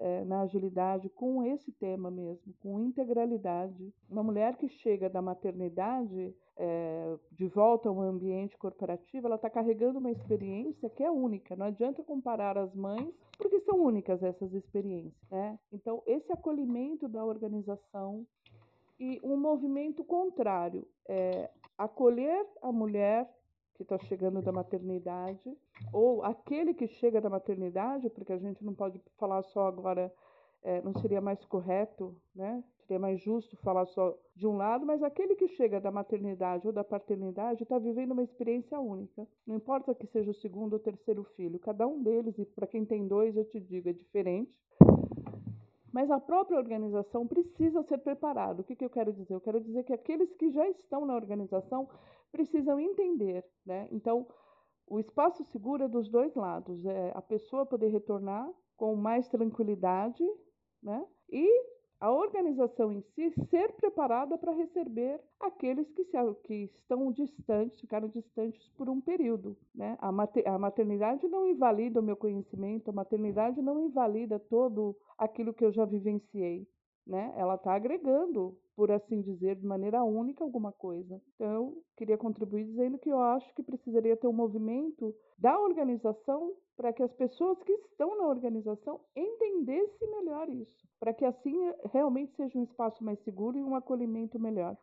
é, 0.01 0.25
na 0.25 0.41
agilidade 0.41 1.09
com 1.11 1.45
esse 1.45 1.71
tema 1.73 2.11
mesmo, 2.11 2.55
com 2.61 2.81
integralidade. 2.81 3.93
Uma 4.09 4.23
mulher 4.23 4.57
que 4.57 4.69
chega 4.69 5.11
da 5.11 5.21
maternidade 5.21 6.35
é, 6.57 7.17
de 7.31 7.47
volta 7.47 7.89
a 7.89 7.93
um 7.93 8.01
ambiente 8.01 8.57
corporativo, 8.57 9.27
ela 9.27 9.37
está 9.37 9.51
carregando 9.51 9.99
uma 9.99 10.11
experiência 10.11 10.89
que 10.89 11.05
é 11.05 11.11
única. 11.11 11.55
Não 11.55 11.67
adianta 11.67 12.03
comparar 12.03 12.57
as 12.57 12.75
mães, 12.75 13.15
porque 13.37 13.61
são 13.61 13.79
únicas 13.79 14.23
essas 14.23 14.53
experiências. 14.55 15.31
Né? 15.31 15.59
Então, 15.71 16.03
esse 16.07 16.33
acolhimento 16.33 17.07
da 17.07 17.25
organização 17.25 18.27
e 18.99 19.19
um 19.23 19.37
movimento 19.37 20.05
contrário, 20.05 20.87
é 21.09 21.51
acolher 21.77 22.47
a 22.61 22.71
mulher 22.71 23.27
que 23.75 23.83
está 23.83 23.99
chegando 23.99 24.43
da 24.43 24.53
maternidade, 24.53 25.57
ou 25.93 26.23
aquele 26.23 26.75
que 26.75 26.87
chega 26.87 27.21
da 27.21 27.31
maternidade, 27.31 28.09
porque 28.11 28.33
a 28.33 28.39
gente 28.39 28.65
não 28.65 28.75
pode 28.75 29.01
falar 29.19 29.43
só 29.43 29.67
agora, 29.67 30.13
é, 30.63 30.81
não 30.83 30.95
seria 30.95 31.21
mais 31.21 31.45
correto, 31.45 32.15
né? 32.35 32.63
Seria 32.87 32.99
mais 32.99 33.21
justo 33.21 33.57
falar 33.59 33.87
só 33.87 34.17
de 34.35 34.47
um 34.47 34.57
lado, 34.57 34.85
mas 34.85 35.03
aquele 35.03 35.37
que 35.37 35.47
chega 35.49 35.81
da 35.81 35.91
maternidade 35.91 36.67
ou 36.67 36.73
da 36.73 36.83
paternidade 36.83 37.63
está 37.63 37.79
vivendo 37.79 38.13
uma 38.13 38.23
experiência 38.23 38.81
única. 38.81 39.27
Não 39.47 39.57
importa 39.57 39.95
que 39.95 40.07
seja 40.09 40.31
o 40.31 40.35
segundo 40.35 40.73
ou 40.73 40.79
terceiro 40.79 41.23
filho, 41.37 41.59
cada 41.59 41.87
um 41.87 42.03
deles, 42.03 42.37
e 42.39 42.45
para 42.45 42.67
quem 42.67 42.85
tem 42.85 43.07
dois, 43.07 43.37
eu 43.37 43.45
te 43.45 43.61
digo, 43.61 43.89
é 43.89 43.93
diferente. 43.93 44.59
Mas 45.93 46.11
a 46.11 46.21
própria 46.21 46.59
organização 46.59 47.27
precisa 47.27 47.83
ser 47.83 47.99
preparada. 47.99 48.61
O 48.61 48.65
que, 48.65 48.77
que 48.77 48.85
eu 48.85 48.91
quero 48.91 49.13
dizer? 49.13 49.35
Eu 49.35 49.41
quero 49.41 49.61
dizer 49.61 49.85
que 49.85 49.93
aqueles 49.93 50.33
que 50.35 50.51
já 50.51 50.69
estão 50.69 51.05
na 51.05 51.15
organização 51.15 51.89
precisam 52.31 52.79
entender, 52.79 53.45
né? 53.67 53.89
Então, 53.91 54.27
o 54.91 54.99
espaço 54.99 55.45
seguro 55.45 55.85
é 55.85 55.89
dos 55.89 56.11
dois 56.11 56.35
lados, 56.35 56.85
é 56.85 57.13
a 57.15 57.23
pessoa 57.23 57.65
poder 57.65 57.89
retornar 57.89 58.51
com 58.77 58.97
mais 58.97 59.29
tranquilidade, 59.29 60.25
né? 60.83 61.07
E 61.31 61.49
a 62.01 62.11
organização 62.11 62.91
em 62.91 63.01
si 63.15 63.31
ser 63.51 63.73
preparada 63.75 64.37
para 64.37 64.53
receber 64.53 65.21
aqueles 65.39 65.89
que, 65.93 66.03
se, 66.05 66.17
que 66.45 66.55
estão 66.65 67.13
distantes, 67.13 67.79
ficaram 67.79 68.09
distantes 68.09 68.69
por 68.71 68.89
um 68.89 69.01
período. 69.01 69.57
Né? 69.75 69.97
A, 70.01 70.11
mater, 70.11 70.49
a 70.49 70.59
maternidade 70.59 71.29
não 71.29 71.47
invalida 71.47 72.01
o 72.01 72.03
meu 72.03 72.17
conhecimento, 72.17 72.89
a 72.89 72.93
maternidade 72.93 73.61
não 73.61 73.79
invalida 73.79 74.39
todo 74.39 74.97
aquilo 75.19 75.53
que 75.53 75.65
eu 75.65 75.71
já 75.71 75.85
vivenciei 75.85 76.67
né? 77.11 77.35
Ela 77.37 77.57
está 77.57 77.75
agregando, 77.75 78.57
por 78.77 78.91
assim 78.91 79.21
dizer, 79.21 79.57
de 79.57 79.67
maneira 79.67 80.03
única 80.05 80.45
alguma 80.45 80.71
coisa. 80.71 81.21
Então, 81.35 81.53
eu 81.53 81.85
queria 81.97 82.17
contribuir 82.17 82.65
dizendo 82.65 82.99
que 82.99 83.11
eu 83.11 83.19
acho 83.19 83.53
que 83.55 83.63
precisaria 83.63 84.17
ter 84.17 84.29
um 84.29 84.33
movimento 84.33 85.13
da 85.37 85.59
organização 85.59 86.55
para 86.77 86.93
que 86.93 87.03
as 87.03 87.13
pessoas 87.13 87.61
que 87.63 87.73
estão 87.73 88.17
na 88.17 88.29
organização 88.29 89.01
entendessem 89.15 90.11
melhor 90.11 90.49
isso, 90.49 90.89
para 90.99 91.13
que 91.13 91.25
assim 91.25 91.55
realmente 91.93 92.33
seja 92.37 92.59
um 92.59 92.63
espaço 92.63 93.05
mais 93.05 93.19
seguro 93.21 93.59
e 93.59 93.63
um 93.63 93.75
acolhimento 93.75 94.39
melhor. 94.39 94.77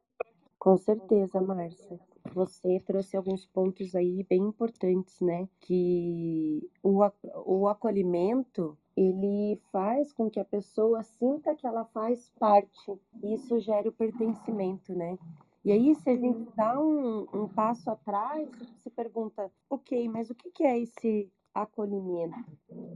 Com 0.59 0.77
certeza, 0.77 1.39
Márcia. 1.41 1.99
Você 2.33 2.79
trouxe 2.81 3.15
alguns 3.15 3.45
pontos 3.45 3.95
aí 3.95 4.25
bem 4.29 4.41
importantes, 4.41 5.21
né? 5.21 5.47
Que 5.61 6.69
o, 6.83 6.99
o 7.45 7.67
acolhimento 7.67 8.77
ele 8.97 9.61
faz 9.71 10.11
com 10.11 10.27
que 10.27 10.39
a 10.39 10.45
pessoa 10.45 11.03
sinta 11.03 11.53
que 11.53 11.67
ela 11.67 11.85
faz 11.85 12.31
parte. 12.39 12.99
Isso 13.23 13.59
gera 13.59 13.87
o 13.87 13.91
pertencimento, 13.91 14.91
né? 14.95 15.19
E 15.63 15.71
aí, 15.71 15.93
se 15.93 16.09
a 16.09 16.15
gente 16.15 16.49
dá 16.55 16.79
um, 16.79 17.27
um 17.31 17.47
passo 17.47 17.91
atrás, 17.91 18.49
se 18.79 18.89
pergunta, 18.89 19.51
ok, 19.69 20.09
mas 20.09 20.31
o 20.31 20.35
que 20.35 20.63
é 20.63 20.79
esse 20.79 21.31
acolhimento? 21.53 22.35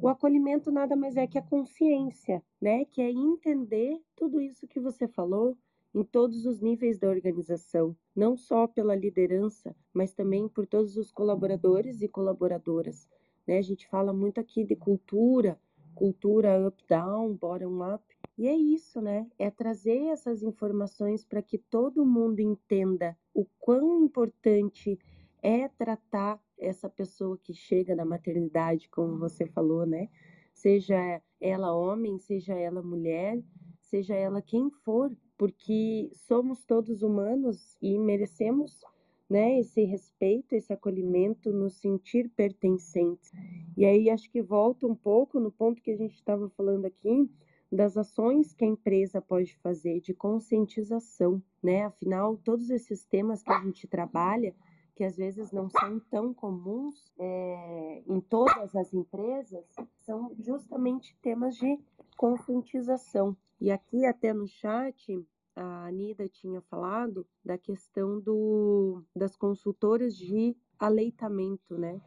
O 0.02 0.08
acolhimento 0.08 0.72
nada 0.72 0.96
mais 0.96 1.16
é 1.18 1.28
que 1.28 1.38
a 1.38 1.42
consciência, 1.42 2.42
né? 2.60 2.84
Que 2.86 3.04
é 3.04 3.12
entender 3.12 4.02
tudo 4.16 4.42
isso 4.42 4.68
que 4.68 4.80
você 4.80 5.08
falou 5.08 5.56
em 5.94 6.04
todos 6.04 6.48
os 6.48 6.62
níveis 6.62 6.98
da 6.98 7.10
organização, 7.10 7.96
não 8.16 8.36
só 8.36 8.66
pela 8.66 8.96
liderança, 8.96 9.76
mas 9.94 10.14
também 10.14 10.48
por 10.48 10.66
todos 10.66 10.98
os 10.98 11.12
colaboradores 11.12 12.02
e 12.02 12.08
colaboradoras. 12.08 13.08
Né? 13.46 13.58
A 13.58 13.62
gente 13.62 13.88
fala 13.88 14.14
muito 14.14 14.40
aqui 14.40 14.64
de 14.64 14.76
cultura, 14.76 15.60
cultura 16.02 16.68
up-down, 16.68 17.36
bottom-up. 17.36 18.04
E 18.36 18.48
é 18.48 18.56
isso, 18.56 19.00
né? 19.00 19.28
É 19.38 19.52
trazer 19.52 20.08
essas 20.08 20.42
informações 20.42 21.24
para 21.24 21.44
que 21.44 21.60
todo 21.60 22.04
mundo 22.04 22.40
entenda 22.40 23.16
o 23.36 23.46
quão 23.60 24.04
importante 24.04 24.98
é 25.44 25.68
tratar 25.68 26.42
essa 26.58 26.90
pessoa 26.90 27.38
que 27.38 27.54
chega 27.54 27.96
da 27.96 28.04
maternidade, 28.04 28.90
como 28.90 29.20
você 29.20 29.46
falou, 29.46 29.86
né? 29.86 30.10
Seja 30.52 31.22
ela 31.40 31.72
homem, 31.72 32.18
seja 32.18 32.56
ela 32.56 32.82
mulher, 32.82 33.40
seja 33.80 34.16
ela 34.16 34.42
quem 34.42 34.72
for, 34.72 35.16
porque 35.38 36.10
somos 36.16 36.64
todos 36.66 37.04
humanos 37.04 37.78
e 37.80 38.00
merecemos 38.00 38.84
né, 39.32 39.62
esse 39.62 39.86
respeito, 39.86 40.54
esse 40.54 40.74
acolhimento, 40.74 41.54
nos 41.54 41.76
sentir 41.76 42.28
pertencentes. 42.36 43.32
E 43.78 43.86
aí 43.86 44.10
acho 44.10 44.30
que 44.30 44.41
volta 44.41 44.86
um 44.86 44.94
pouco 44.94 45.39
no 45.39 45.50
ponto 45.50 45.82
que 45.82 45.91
a 45.91 45.96
gente 45.96 46.15
estava 46.15 46.50
falando 46.50 46.84
aqui 46.84 47.32
das 47.72 47.96
ações 47.96 48.54
que 48.54 48.65
a 48.65 48.67
empresa 48.67 49.22
pode 49.22 49.56
fazer 49.60 50.02
de 50.02 50.13
conscientização, 50.13 51.41
né? 51.63 51.86
Afinal, 51.86 52.36
todos 52.44 52.70
esses 52.70 53.06
temas 53.06 53.41
que 53.41 53.54
a 53.54 53.62
gente 53.62 53.88
trabalha, 53.88 54.54
que 54.94 55.06
às 55.06 55.15
vezes 55.15 55.50
não 55.54 55.70
são 55.70 55.98
tão 56.12 56.34
comuns 56.34 57.13
é, 57.17 58.04
em 58.06 58.20
todas 58.20 58.76
as 58.76 58.94
empresas, 58.94 59.65
são 60.02 60.36
justamente 60.41 61.17
temas 61.22 61.56
de 61.56 61.80
conscientização. 62.17 63.38
E 63.62 63.72
aqui 63.72 64.06
até 64.06 64.34
no 64.34 64.46
chat 64.46 65.26
a 65.56 65.86
Anida 65.86 66.28
tinha 66.28 66.62
falado 66.62 67.26
da 67.44 67.58
questão 67.58 68.20
do, 68.20 69.04
das 69.16 69.36
consultoras 69.36 70.16
de 70.16 70.56
aleitamento, 70.80 71.78
né? 71.78 72.02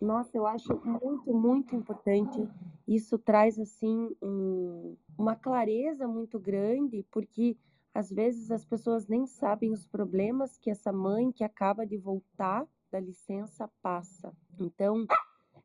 Nossa, 0.00 0.36
eu 0.36 0.46
acho 0.46 0.80
muito, 0.84 1.32
muito 1.32 1.76
importante. 1.76 2.48
Isso 2.86 3.18
traz, 3.18 3.58
assim, 3.58 4.14
um, 4.22 4.96
uma 5.16 5.34
clareza 5.34 6.06
muito 6.06 6.38
grande, 6.38 7.04
porque 7.10 7.56
às 7.94 8.10
vezes 8.10 8.50
as 8.50 8.64
pessoas 8.64 9.06
nem 9.06 9.26
sabem 9.26 9.72
os 9.72 9.86
problemas 9.86 10.58
que 10.58 10.70
essa 10.70 10.92
mãe 10.92 11.30
que 11.30 11.44
acaba 11.44 11.86
de 11.86 11.96
voltar 11.96 12.66
da 12.90 13.00
licença 13.00 13.70
passa. 13.80 14.32
Então, 14.58 15.06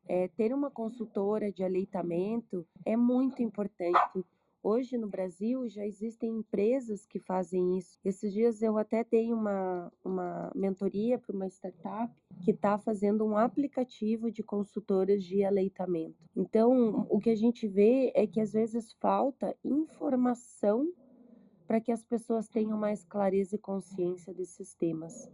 é, 0.08 0.28
ter 0.28 0.54
uma 0.54 0.70
consultora 0.70 1.52
de 1.52 1.62
aleitamento 1.62 2.66
é 2.84 2.96
muito 2.96 3.42
importante 3.42 4.24
Hoje 4.62 4.98
no 4.98 5.08
Brasil 5.08 5.66
já 5.68 5.86
existem 5.86 6.38
empresas 6.38 7.06
que 7.06 7.18
fazem 7.18 7.78
isso. 7.78 7.98
Esses 8.04 8.30
dias 8.30 8.60
eu 8.60 8.76
até 8.76 9.02
dei 9.02 9.32
uma, 9.32 9.90
uma 10.04 10.52
mentoria 10.54 11.18
para 11.18 11.34
uma 11.34 11.46
startup 11.46 12.12
que 12.44 12.50
está 12.50 12.78
fazendo 12.78 13.24
um 13.24 13.38
aplicativo 13.38 14.30
de 14.30 14.42
consultoras 14.42 15.24
de 15.24 15.42
aleitamento. 15.42 16.28
Então, 16.36 17.06
o 17.08 17.18
que 17.18 17.30
a 17.30 17.34
gente 17.34 17.66
vê 17.66 18.12
é 18.14 18.26
que 18.26 18.38
às 18.38 18.52
vezes 18.52 18.92
falta 19.00 19.56
informação 19.64 20.92
para 21.66 21.80
que 21.80 21.90
as 21.90 22.04
pessoas 22.04 22.46
tenham 22.46 22.76
mais 22.76 23.02
clareza 23.02 23.56
e 23.56 23.58
consciência 23.58 24.34
desses 24.34 24.74
temas. 24.74 25.30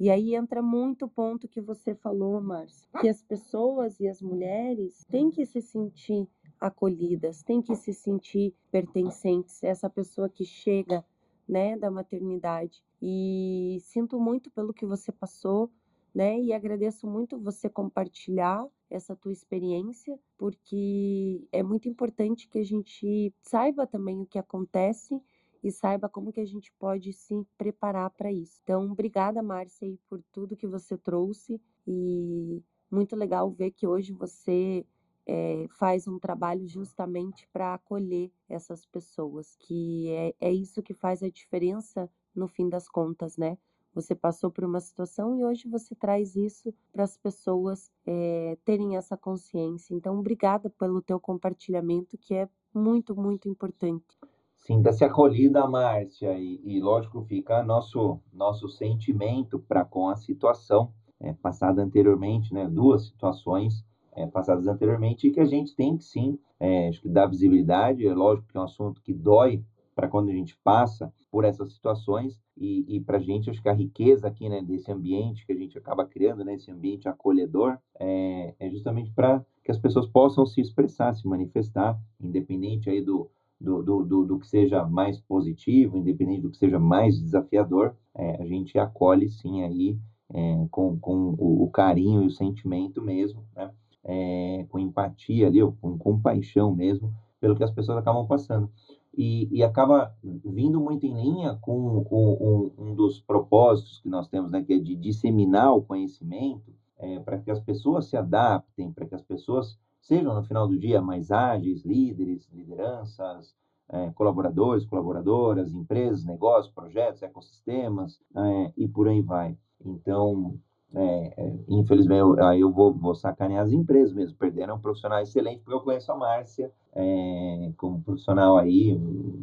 E 0.00 0.10
aí 0.10 0.34
entra 0.34 0.62
muito 0.62 1.04
o 1.04 1.08
ponto 1.08 1.46
que 1.46 1.60
você 1.60 1.94
falou, 1.94 2.40
Márcio, 2.40 2.88
que 3.00 3.08
as 3.08 3.22
pessoas 3.22 4.00
e 4.00 4.08
as 4.08 4.22
mulheres 4.22 5.04
têm 5.10 5.30
que 5.30 5.44
se 5.44 5.60
sentir 5.60 6.26
acolhidas, 6.62 7.42
têm 7.42 7.60
que 7.60 7.74
se 7.74 7.92
sentir 7.92 8.54
pertencentes. 8.70 9.62
Essa 9.62 9.90
pessoa 9.90 10.28
que 10.28 10.44
chega 10.44 11.04
né, 11.48 11.76
da 11.76 11.90
maternidade. 11.90 12.82
E 13.00 13.78
sinto 13.82 14.20
muito 14.20 14.50
pelo 14.50 14.72
que 14.72 14.86
você 14.86 15.10
passou, 15.10 15.70
né? 16.14 16.40
E 16.40 16.52
agradeço 16.52 17.06
muito 17.06 17.38
você 17.38 17.68
compartilhar 17.68 18.66
essa 18.88 19.16
tua 19.16 19.32
experiência, 19.32 20.18
porque 20.36 21.46
é 21.50 21.62
muito 21.62 21.88
importante 21.88 22.48
que 22.48 22.58
a 22.58 22.64
gente 22.64 23.34
saiba 23.40 23.86
também 23.86 24.20
o 24.20 24.26
que 24.26 24.38
acontece 24.38 25.20
e 25.62 25.70
saiba 25.70 26.08
como 26.08 26.32
que 26.32 26.40
a 26.40 26.44
gente 26.44 26.72
pode 26.78 27.12
se 27.12 27.46
preparar 27.56 28.10
para 28.10 28.30
isso. 28.32 28.60
Então, 28.62 28.90
obrigada, 28.90 29.42
Márcia, 29.42 29.96
por 30.08 30.22
tudo 30.32 30.56
que 30.56 30.66
você 30.66 30.98
trouxe 30.98 31.60
e 31.86 32.62
muito 32.90 33.16
legal 33.16 33.50
ver 33.50 33.70
que 33.70 33.86
hoje 33.86 34.12
você 34.12 34.84
é, 35.26 35.66
faz 35.78 36.06
um 36.08 36.18
trabalho 36.18 36.66
justamente 36.66 37.48
para 37.52 37.74
acolher 37.74 38.30
essas 38.48 38.84
pessoas, 38.86 39.56
que 39.56 40.08
é, 40.10 40.34
é 40.40 40.52
isso 40.52 40.82
que 40.82 40.94
faz 40.94 41.22
a 41.22 41.28
diferença 41.28 42.10
no 42.34 42.48
fim 42.48 42.68
das 42.68 42.88
contas, 42.88 43.36
né? 43.36 43.56
Você 43.94 44.14
passou 44.14 44.50
por 44.50 44.64
uma 44.64 44.80
situação 44.80 45.36
e 45.36 45.44
hoje 45.44 45.68
você 45.68 45.94
traz 45.94 46.34
isso 46.34 46.72
para 46.90 47.04
as 47.04 47.16
pessoas 47.18 47.90
é, 48.06 48.56
terem 48.64 48.96
essa 48.96 49.18
consciência. 49.18 49.94
Então, 49.94 50.18
obrigada 50.18 50.70
pelo 50.70 51.02
teu 51.02 51.20
compartilhamento, 51.20 52.16
que 52.16 52.34
é 52.34 52.48
muito, 52.74 53.14
muito 53.14 53.50
importante. 53.50 54.18
Sinta-se 54.56 55.04
acolhida, 55.04 55.66
Márcia, 55.68 56.38
e, 56.38 56.60
e, 56.64 56.80
lógico, 56.80 57.22
fica 57.24 57.62
nosso, 57.62 58.18
nosso 58.32 58.68
sentimento 58.68 59.58
para 59.58 59.84
com 59.84 60.08
a 60.08 60.16
situação 60.16 60.90
é, 61.20 61.34
passada 61.34 61.82
anteriormente, 61.82 62.54
né? 62.54 62.66
Duas 62.68 63.08
situações 63.08 63.84
é, 64.14 64.26
passadas 64.26 64.66
anteriormente, 64.66 65.26
e 65.26 65.30
que 65.30 65.40
a 65.40 65.44
gente 65.44 65.74
tem 65.74 65.96
que 65.96 66.04
sim, 66.04 66.38
é, 66.60 66.88
acho 66.88 67.00
que 67.02 67.08
dar 67.08 67.26
visibilidade, 67.26 68.06
é 68.06 68.14
lógico 68.14 68.48
que 68.48 68.56
é 68.56 68.60
um 68.60 68.64
assunto 68.64 69.00
que 69.02 69.12
dói 69.12 69.62
para 69.94 70.08
quando 70.08 70.30
a 70.30 70.32
gente 70.32 70.56
passa 70.62 71.12
por 71.30 71.44
essas 71.44 71.72
situações, 71.72 72.38
e, 72.56 72.96
e 72.96 73.00
para 73.00 73.16
a 73.16 73.20
gente, 73.20 73.48
acho 73.50 73.62
que 73.62 73.68
a 73.68 73.74
riqueza 73.74 74.28
aqui, 74.28 74.48
né, 74.48 74.62
desse 74.62 74.90
ambiente 74.92 75.44
que 75.46 75.52
a 75.52 75.56
gente 75.56 75.76
acaba 75.78 76.06
criando, 76.06 76.44
né, 76.44 76.54
esse 76.54 76.70
ambiente 76.70 77.08
acolhedor, 77.08 77.78
é, 77.98 78.54
é 78.58 78.70
justamente 78.70 79.10
para 79.10 79.44
que 79.64 79.70
as 79.70 79.78
pessoas 79.78 80.06
possam 80.06 80.44
se 80.44 80.60
expressar, 80.60 81.14
se 81.14 81.26
manifestar, 81.26 81.98
independente 82.20 82.90
aí 82.90 83.00
do, 83.00 83.30
do, 83.60 83.82
do, 83.82 84.04
do, 84.04 84.24
do, 84.26 84.38
que 84.38 84.46
seja 84.46 84.84
mais 84.84 85.20
positivo, 85.20 85.96
independente 85.96 86.42
do 86.42 86.50
que 86.50 86.56
seja 86.56 86.78
mais 86.78 87.18
desafiador, 87.20 87.94
é, 88.14 88.42
a 88.42 88.46
gente 88.46 88.78
acolhe 88.78 89.28
sim 89.28 89.62
aí 89.62 89.96
é, 90.34 90.66
com, 90.70 90.98
com 90.98 91.34
o, 91.38 91.64
o, 91.64 91.70
carinho 91.70 92.22
e 92.22 92.26
o 92.26 92.30
sentimento 92.30 93.00
mesmo, 93.00 93.44
né? 93.54 93.70
É, 94.04 94.66
com 94.68 94.78
empatia 94.78 95.46
ali, 95.46 95.60
com 95.80 95.96
compaixão 95.96 96.74
mesmo, 96.74 97.14
pelo 97.40 97.56
que 97.56 97.62
as 97.62 97.70
pessoas 97.70 97.98
acabam 97.98 98.26
passando. 98.26 98.70
E, 99.14 99.48
e 99.50 99.62
acaba 99.62 100.14
vindo 100.22 100.80
muito 100.80 101.04
em 101.04 101.14
linha 101.14 101.58
com, 101.60 102.02
com 102.04 102.72
um, 102.78 102.84
um, 102.84 102.94
dos 102.94 103.20
propósitos 103.20 104.00
que 104.00 104.08
nós 104.08 104.26
temos, 104.28 104.50
né, 104.50 104.62
que 104.62 104.72
é 104.72 104.78
de 104.78 104.96
disseminar 104.96 105.76
o 105.76 105.82
conhecimento 105.82 106.72
é, 106.98 107.18
para 107.20 107.38
que 107.38 107.50
as 107.50 107.60
pessoas 107.60 108.06
se 108.06 108.16
adaptem, 108.16 108.90
para 108.90 109.06
que 109.06 109.14
as 109.14 109.22
pessoas 109.22 109.78
sejam, 110.00 110.34
no 110.34 110.42
final 110.42 110.66
do 110.66 110.78
dia, 110.78 111.02
mais 111.02 111.30
ágeis, 111.30 111.84
líderes, 111.84 112.48
lideranças, 112.52 113.54
é, 113.90 114.10
colaboradores, 114.12 114.86
colaboradoras, 114.86 115.72
empresas, 115.72 116.24
negócios, 116.24 116.72
projetos, 116.72 117.22
ecossistemas 117.22 118.18
é, 118.34 118.72
e 118.76 118.88
por 118.88 119.08
aí 119.08 119.20
vai. 119.20 119.56
Então, 119.84 120.58
é, 120.94 121.34
é 121.36 121.54
infelizmente, 121.68 122.20
eu, 122.20 122.44
aí 122.44 122.60
eu 122.60 122.70
vou, 122.70 122.92
vou 122.92 123.14
sacanear 123.14 123.64
as 123.64 123.72
empresas 123.72 124.12
mesmo, 124.12 124.36
perderam 124.36 124.76
um 124.76 124.80
profissional 124.80 125.20
excelente, 125.20 125.60
porque 125.60 125.74
eu 125.74 125.80
conheço 125.80 126.12
a 126.12 126.16
Márcia 126.16 126.70
é, 126.94 127.72
como 127.76 128.02
profissional 128.02 128.58
aí, 128.58 128.98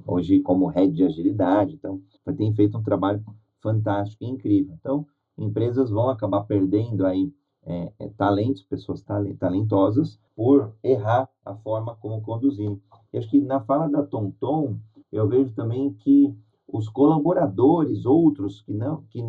hoje 0.05 0.39
como 0.41 0.67
head 0.67 0.93
de 0.93 1.03
agilidade, 1.03 1.73
então, 1.73 2.01
tem 2.37 2.53
feito 2.53 2.77
um 2.77 2.83
trabalho 2.83 3.23
fantástico 3.59 4.23
e 4.23 4.27
incrível. 4.27 4.75
Então, 4.79 5.05
empresas 5.37 5.89
vão 5.89 6.09
acabar 6.09 6.43
perdendo 6.43 7.05
aí 7.05 7.31
é, 7.65 7.91
é, 7.99 8.09
talentos, 8.09 8.63
pessoas 8.63 9.03
talentosas, 9.39 10.19
por 10.35 10.73
errar 10.83 11.29
a 11.45 11.55
forma 11.55 11.95
como 11.95 12.21
conduzir. 12.21 12.71
E 13.11 13.17
acho 13.17 13.29
que 13.29 13.41
na 13.41 13.59
fala 13.61 13.89
da 13.89 14.03
Tom, 14.03 14.77
eu 15.11 15.27
vejo 15.27 15.53
também 15.53 15.93
que 15.93 16.33
os 16.67 16.87
colaboradores, 16.87 18.05
outros 18.05 18.61
que 18.61 18.73
não, 18.73 19.03
que 19.09 19.21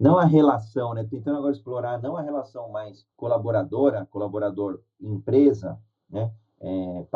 não 0.00 0.18
a 0.18 0.24
relação, 0.24 0.94
né? 0.94 1.04
Tentando 1.04 1.36
agora 1.36 1.52
explorar 1.52 2.00
não 2.00 2.16
a 2.16 2.22
relação 2.22 2.70
mais 2.70 3.06
colaboradora, 3.14 4.08
colaborador 4.10 4.80
empresa, 4.98 5.78
né? 6.08 6.32
É, 6.58 7.06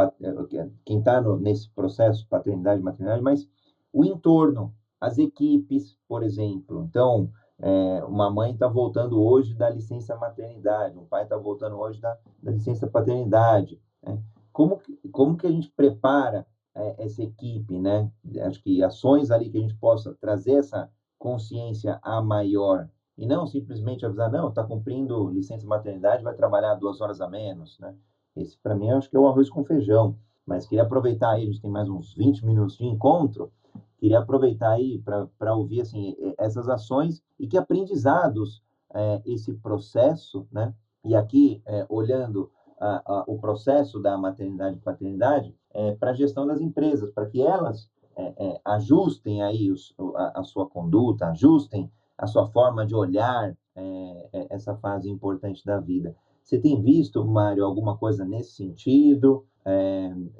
é 0.53 0.71
quem 0.85 0.99
está 0.99 1.21
nesse 1.39 1.69
processo 1.71 2.27
paternidade 2.29 2.83
maternidade, 2.83 3.23
mas 3.23 3.49
o 3.93 4.05
entorno, 4.05 4.75
as 5.01 5.17
equipes, 5.17 5.97
por 6.07 6.23
exemplo. 6.23 6.85
Então, 6.89 7.31
é, 7.59 8.05
uma 8.05 8.31
mãe 8.31 8.53
está 8.53 8.69
voltando 8.69 9.23
hoje 9.23 9.55
da 9.55 9.71
licença 9.71 10.15
maternidade, 10.17 10.99
um 10.99 11.07
pai 11.07 11.23
está 11.23 11.37
voltando 11.37 11.79
hoje 11.79 12.01
da, 12.01 12.19
da 12.43 12.53
licença 12.53 12.87
paternidade. 12.87 13.81
Né? 14.03 14.19
Como, 14.53 14.81
como 15.11 15.37
que 15.37 15.47
a 15.47 15.51
gente 15.51 15.71
prepara 15.71 16.47
é, 16.75 17.05
essa 17.05 17.23
equipe, 17.23 17.79
né? 17.79 18.11
Acho 18.43 18.63
que 18.63 18.83
ações 18.83 19.31
ali 19.31 19.49
que 19.49 19.57
a 19.57 19.61
gente 19.61 19.75
possa 19.77 20.15
trazer 20.21 20.55
essa 20.55 20.91
consciência 21.25 21.99
a 22.03 22.21
maior 22.21 22.87
e 23.17 23.27
não 23.27 23.47
simplesmente 23.47 24.05
avisar, 24.05 24.31
não, 24.31 24.51
está 24.51 24.63
cumprindo 24.63 25.31
licença 25.31 25.67
maternidade, 25.67 26.23
vai 26.23 26.35
trabalhar 26.35 26.75
duas 26.75 27.01
horas 27.01 27.19
a 27.23 27.27
menos, 27.27 27.79
né? 27.79 27.95
Esse, 28.37 28.59
para 28.59 28.75
mim, 28.75 28.91
acho 28.91 29.09
que 29.09 29.17
é 29.17 29.19
o 29.19 29.27
arroz 29.27 29.49
com 29.49 29.65
feijão. 29.65 30.19
Mas 30.45 30.67
queria 30.67 30.83
aproveitar 30.83 31.31
aí, 31.31 31.45
a 31.45 31.47
gente 31.47 31.63
tem 31.63 31.71
mais 31.71 31.89
uns 31.89 32.13
20 32.15 32.45
minutos 32.45 32.77
de 32.77 32.85
encontro, 32.85 33.51
queria 33.97 34.19
aproveitar 34.19 34.73
aí 34.73 34.99
para 34.99 35.55
ouvir 35.55 35.81
assim 35.81 36.15
essas 36.37 36.69
ações 36.69 37.23
e 37.41 37.47
que 37.47 37.57
aprendizados 37.57 38.63
é, 38.93 39.23
esse 39.25 39.55
processo, 39.55 40.47
né? 40.53 40.75
E 41.03 41.17
aqui 41.17 41.63
é, 41.65 41.87
olhando 41.89 42.51
a, 42.79 43.21
a, 43.21 43.25
o 43.27 43.39
processo 43.39 43.99
da 43.99 44.19
maternidade 44.19 44.77
e 44.77 44.81
paternidade 44.81 45.57
é, 45.73 45.95
para 45.95 46.11
a 46.11 46.15
gestão 46.15 46.47
das 46.47 46.61
empresas, 46.61 47.11
para 47.13 47.25
que 47.25 47.41
elas 47.41 47.89
é, 48.17 48.35
é, 48.39 48.61
ajustem 48.65 49.43
aí 49.43 49.71
os, 49.71 49.95
a, 50.17 50.41
a, 50.41 50.45
sua 50.45 50.69
conduta, 50.69 51.29
ajustem 51.29 51.91
a 52.17 52.27
sua 52.27 52.47
forma 52.47 52.87
de 52.87 52.95
olhar 52.95 53.57
é, 53.77 54.47
essa 54.51 54.77
fase 54.77 55.11
importante 55.11 55.65
da 55.65 55.79
vida. 55.81 56.15
Você 56.43 56.59
tem 56.59 56.81
visto, 56.83 57.25
Mário, 57.25 57.65
alguma 57.65 57.97
coisa 57.97 58.25
nesse 58.25 58.53
sentido 58.53 59.47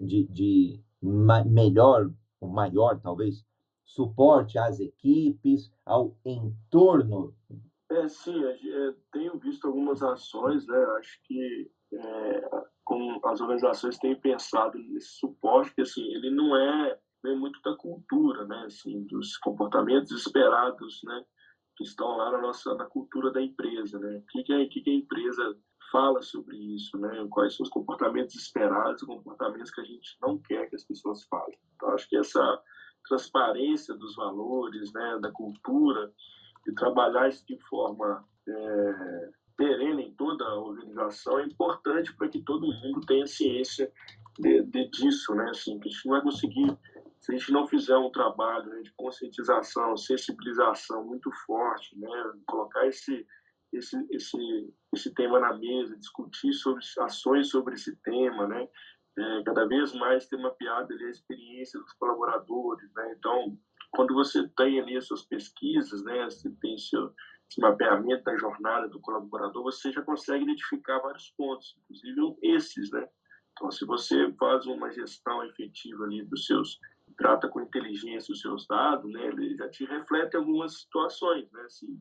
de, 0.03 0.25
de 0.25 0.81
melhor, 1.47 2.11
ou 2.39 2.49
maior 2.49 3.01
talvez, 3.01 3.43
suporte 3.85 4.59
às 4.59 4.81
equipes, 4.81 5.73
ao 5.85 6.15
entorno? 6.25 7.35
É, 7.91 8.09
sim, 8.09 8.45
é, 8.45 8.95
tenho 9.13 9.39
visto 9.39 9.67
algumas 9.67 10.03
ações, 10.03 10.67
né? 10.67 10.77
Acho 10.99 11.21
que 11.25 11.71
é, 11.93 12.51
as 13.25 13.41
organizações 13.41 13.99
têm 13.99 14.17
pensado 14.17 14.79
nesse 14.79 15.19
suporte, 15.19 15.75
que 15.75 15.83
assim, 15.83 16.03
ele 16.15 16.31
não 16.31 16.57
é, 16.57 16.99
é 17.25 17.35
muito 17.35 17.61
da 17.63 17.77
cultura, 17.77 18.47
né? 18.47 18.65
Assim, 18.67 19.05
dos 19.05 19.37
comportamentos 19.39 20.11
esperados, 20.13 21.01
né? 21.05 21.25
Que 21.77 21.85
estão 21.85 22.17
lá 22.17 22.31
na 22.31 22.41
nossa 22.41 22.75
na 22.75 22.87
cultura 22.87 23.33
da 23.33 23.43
empresa, 23.43 23.99
né? 23.99 24.19
O 24.19 24.27
que, 24.27 24.43
que, 24.45 24.53
a, 24.53 24.69
que, 24.69 24.81
que 24.81 24.91
a 24.91 24.95
empresa 24.95 25.57
fala 25.91 26.23
sobre 26.23 26.57
isso, 26.57 26.99
né? 26.99 27.27
Quais 27.31 27.57
são 27.57 27.65
os 27.65 27.71
comportamentos 27.71 28.35
esperados, 28.35 29.03
os 29.03 29.09
comportamentos 29.09 29.71
que 29.71 29.81
a 29.81 29.85
gente 29.85 30.17
não 30.21 30.39
quer 30.39 30.69
que 30.69 30.77
as 30.77 30.85
pessoas 30.85 31.23
falem. 31.25 31.59
Então, 31.77 31.91
acho 31.91 32.09
que 32.09 32.17
essa 32.17 32.63
transparência 33.07 33.95
dos 33.95 34.17
valores, 34.17 34.93
né, 34.93 35.19
da 35.21 35.31
cultura, 35.31 36.13
e 36.67 36.73
trabalhar 36.73 37.29
isso 37.29 37.45
de 37.47 37.59
forma 37.69 38.27
é, 38.49 39.31
perene 39.57 40.05
em 40.05 40.15
toda 40.15 40.45
a 40.45 40.59
organização 40.59 41.39
é 41.39 41.45
importante 41.45 42.15
para 42.17 42.29
que 42.29 42.43
todo 42.43 42.67
mundo 42.67 43.01
tenha 43.07 43.27
ciência 43.27 43.91
de, 44.39 44.63
de, 44.63 44.89
disso, 44.91 45.35
né? 45.35 45.51
Assim, 45.51 45.79
que 45.79 45.89
a 45.89 45.93
gente 45.93 46.07
não 46.07 46.15
vai 46.15 46.23
conseguir 46.23 46.79
se 47.25 47.33
a 47.33 47.39
gente 47.39 47.53
não 47.53 47.67
fizer 47.67 47.97
um 47.97 48.11
trabalho 48.11 48.67
né, 48.67 48.83
de 48.83 48.93
conscientização, 48.97 49.97
sensibilização 49.97 51.05
muito 51.07 51.31
forte, 51.47 51.99
né? 51.99 52.09
Colocar 52.47 52.87
esse 52.87 53.27
esse, 53.73 53.97
esse, 54.13 54.39
esse 54.95 55.13
tema 55.15 55.41
na 55.41 55.53
mesa, 55.53 55.99
discutir 55.99 56.53
sobre 56.53 56.81
ações 57.01 57.49
sobre 57.49 57.75
esse 57.75 57.97
tema, 58.03 58.47
né? 58.47 58.69
é, 59.19 59.43
cada 59.45 59.67
vez 59.67 59.95
mais 59.95 60.27
ter 60.27 60.37
mapeado 60.37 60.93
ali 60.93 61.05
a 61.05 61.11
experiência 61.11 61.79
dos 61.81 61.93
colaboradores, 61.95 62.93
né? 62.95 63.15
Então, 63.17 63.57
quando 63.93 64.13
você 64.15 64.49
tem 64.57 64.81
ali 64.81 64.97
as 64.97 65.07
suas 65.07 65.25
pesquisas, 65.25 66.03
né, 66.05 66.25
você 66.25 66.51
tem 66.61 66.77
seu 66.79 67.13
esse 67.47 67.61
mapeamento 67.61 68.25
da 68.25 68.37
jornada 68.39 68.89
do 68.89 68.99
colaborador, 69.01 69.63
você 69.65 69.93
já 69.93 70.01
consegue 70.01 70.45
identificar 70.45 70.99
vários 71.01 71.31
pontos, 71.37 71.77
inclusive 71.79 72.39
esses, 72.43 72.91
né? 72.91 73.07
Então, 73.53 73.71
se 73.71 73.85
você 73.85 74.33
faz 74.33 74.67
uma 74.67 74.91
gestão 74.91 75.45
efetiva 75.45 76.05
ali 76.05 76.25
dos 76.25 76.47
seus, 76.47 76.81
trata 77.17 77.49
com 77.49 77.61
inteligência 77.61 78.33
os 78.33 78.41
seus 78.41 78.67
dados, 78.67 79.11
né, 79.11 79.27
ele 79.27 79.57
já 79.57 79.69
te 79.69 79.85
reflete 79.85 80.37
algumas 80.37 80.81
situações, 80.81 81.51
né? 81.53 81.63
Assim, 81.63 81.99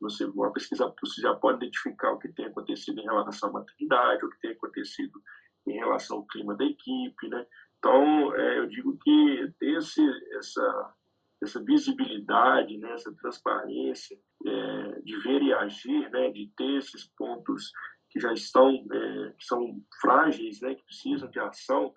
você, 0.00 0.24
uma 0.24 0.52
pesquisa, 0.52 0.92
você 1.00 1.20
já 1.20 1.34
pode 1.34 1.58
identificar 1.58 2.12
o 2.12 2.18
que 2.18 2.28
tem 2.28 2.46
acontecido 2.46 3.00
em 3.00 3.04
relação 3.04 3.50
à 3.50 3.52
maternidade, 3.52 4.24
o 4.24 4.30
que 4.30 4.40
tem 4.40 4.50
acontecido 4.52 5.22
em 5.66 5.74
relação 5.74 6.18
ao 6.18 6.26
clima 6.26 6.54
da 6.56 6.64
equipe, 6.64 7.28
né? 7.28 7.46
Então, 7.78 8.34
é, 8.34 8.58
eu 8.58 8.66
digo 8.66 8.96
que 8.98 9.52
ter 9.58 9.76
esse, 9.76 10.02
essa, 10.36 10.94
essa 11.42 11.62
visibilidade, 11.62 12.78
né, 12.78 12.92
essa 12.92 13.14
transparência 13.14 14.18
é, 14.46 15.00
de 15.00 15.16
ver 15.20 15.42
e 15.42 15.52
agir, 15.52 16.10
né, 16.10 16.30
de 16.30 16.50
ter 16.56 16.78
esses 16.78 17.06
pontos 17.16 17.72
que 18.10 18.20
já 18.20 18.32
estão, 18.32 18.70
é, 18.70 19.32
que 19.38 19.44
são 19.44 19.82
frágeis, 20.00 20.60
né, 20.60 20.74
que 20.74 20.84
precisam 20.84 21.30
de 21.30 21.38
ação, 21.40 21.92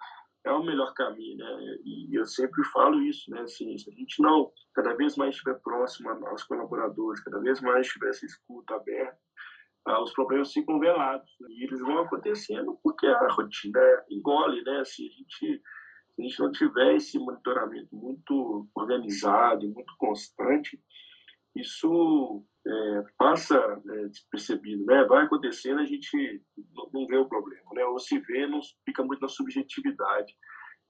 é 0.48 0.52
o 0.52 0.64
melhor 0.64 0.94
caminho, 0.94 1.38
né? 1.38 1.78
E 1.84 2.18
eu 2.18 2.26
sempre 2.26 2.64
falo 2.66 3.02
isso, 3.02 3.30
né? 3.30 3.42
Assim, 3.42 3.78
se 3.78 3.90
a 3.90 3.94
gente 3.94 4.22
não 4.22 4.52
cada 4.74 4.94
vez 4.96 5.16
mais 5.18 5.36
estiver 5.36 5.60
próximo 5.62 6.10
aos 6.28 6.44
colaboradores, 6.44 7.24
cada 7.24 7.40
vez 7.40 7.62
mais 7.62 7.88
tiver 7.88 8.10
essa 8.10 8.26
escuta 8.26 8.76
aberta, 8.76 9.18
ah, 9.86 10.02
os 10.02 10.12
problemas 10.14 10.52
ficam 10.52 10.80
velados 10.80 11.30
né? 11.40 11.48
e 11.50 11.64
eles 11.64 11.80
vão 11.80 12.00
acontecendo 12.00 12.78
porque 12.84 13.08
a 13.08 13.28
rotina 13.30 13.80
engole, 14.10 14.62
né? 14.64 14.84
Se 14.86 15.06
a 15.06 15.10
gente 15.10 15.62
se 16.18 16.22
a 16.22 16.24
gente 16.24 16.40
não 16.40 16.52
tiver 16.52 16.96
esse 16.96 17.20
monitoramento 17.20 17.96
muito 17.96 18.68
organizado 18.74 19.64
e 19.64 19.70
muito 19.70 19.94
constante, 20.00 20.82
isso 21.56 22.44
é, 22.68 23.04
passa 23.18 23.56
é, 23.56 24.08
despercebido, 24.08 24.86
né? 24.86 25.04
Vai 25.06 25.24
acontecendo, 25.26 25.80
a 25.80 25.86
gente 25.86 26.44
não, 26.94 27.08
vê 27.08 27.18
o 27.18 27.30
problema, 27.30 27.70
né? 27.74 27.86
Ou 27.86 28.00
se 28.00 28.20
vê, 28.20 28.46
não 28.46 28.60
fica 28.86 29.04
muito 29.04 29.22
na 29.22 29.30
subjetividade. 29.30 30.34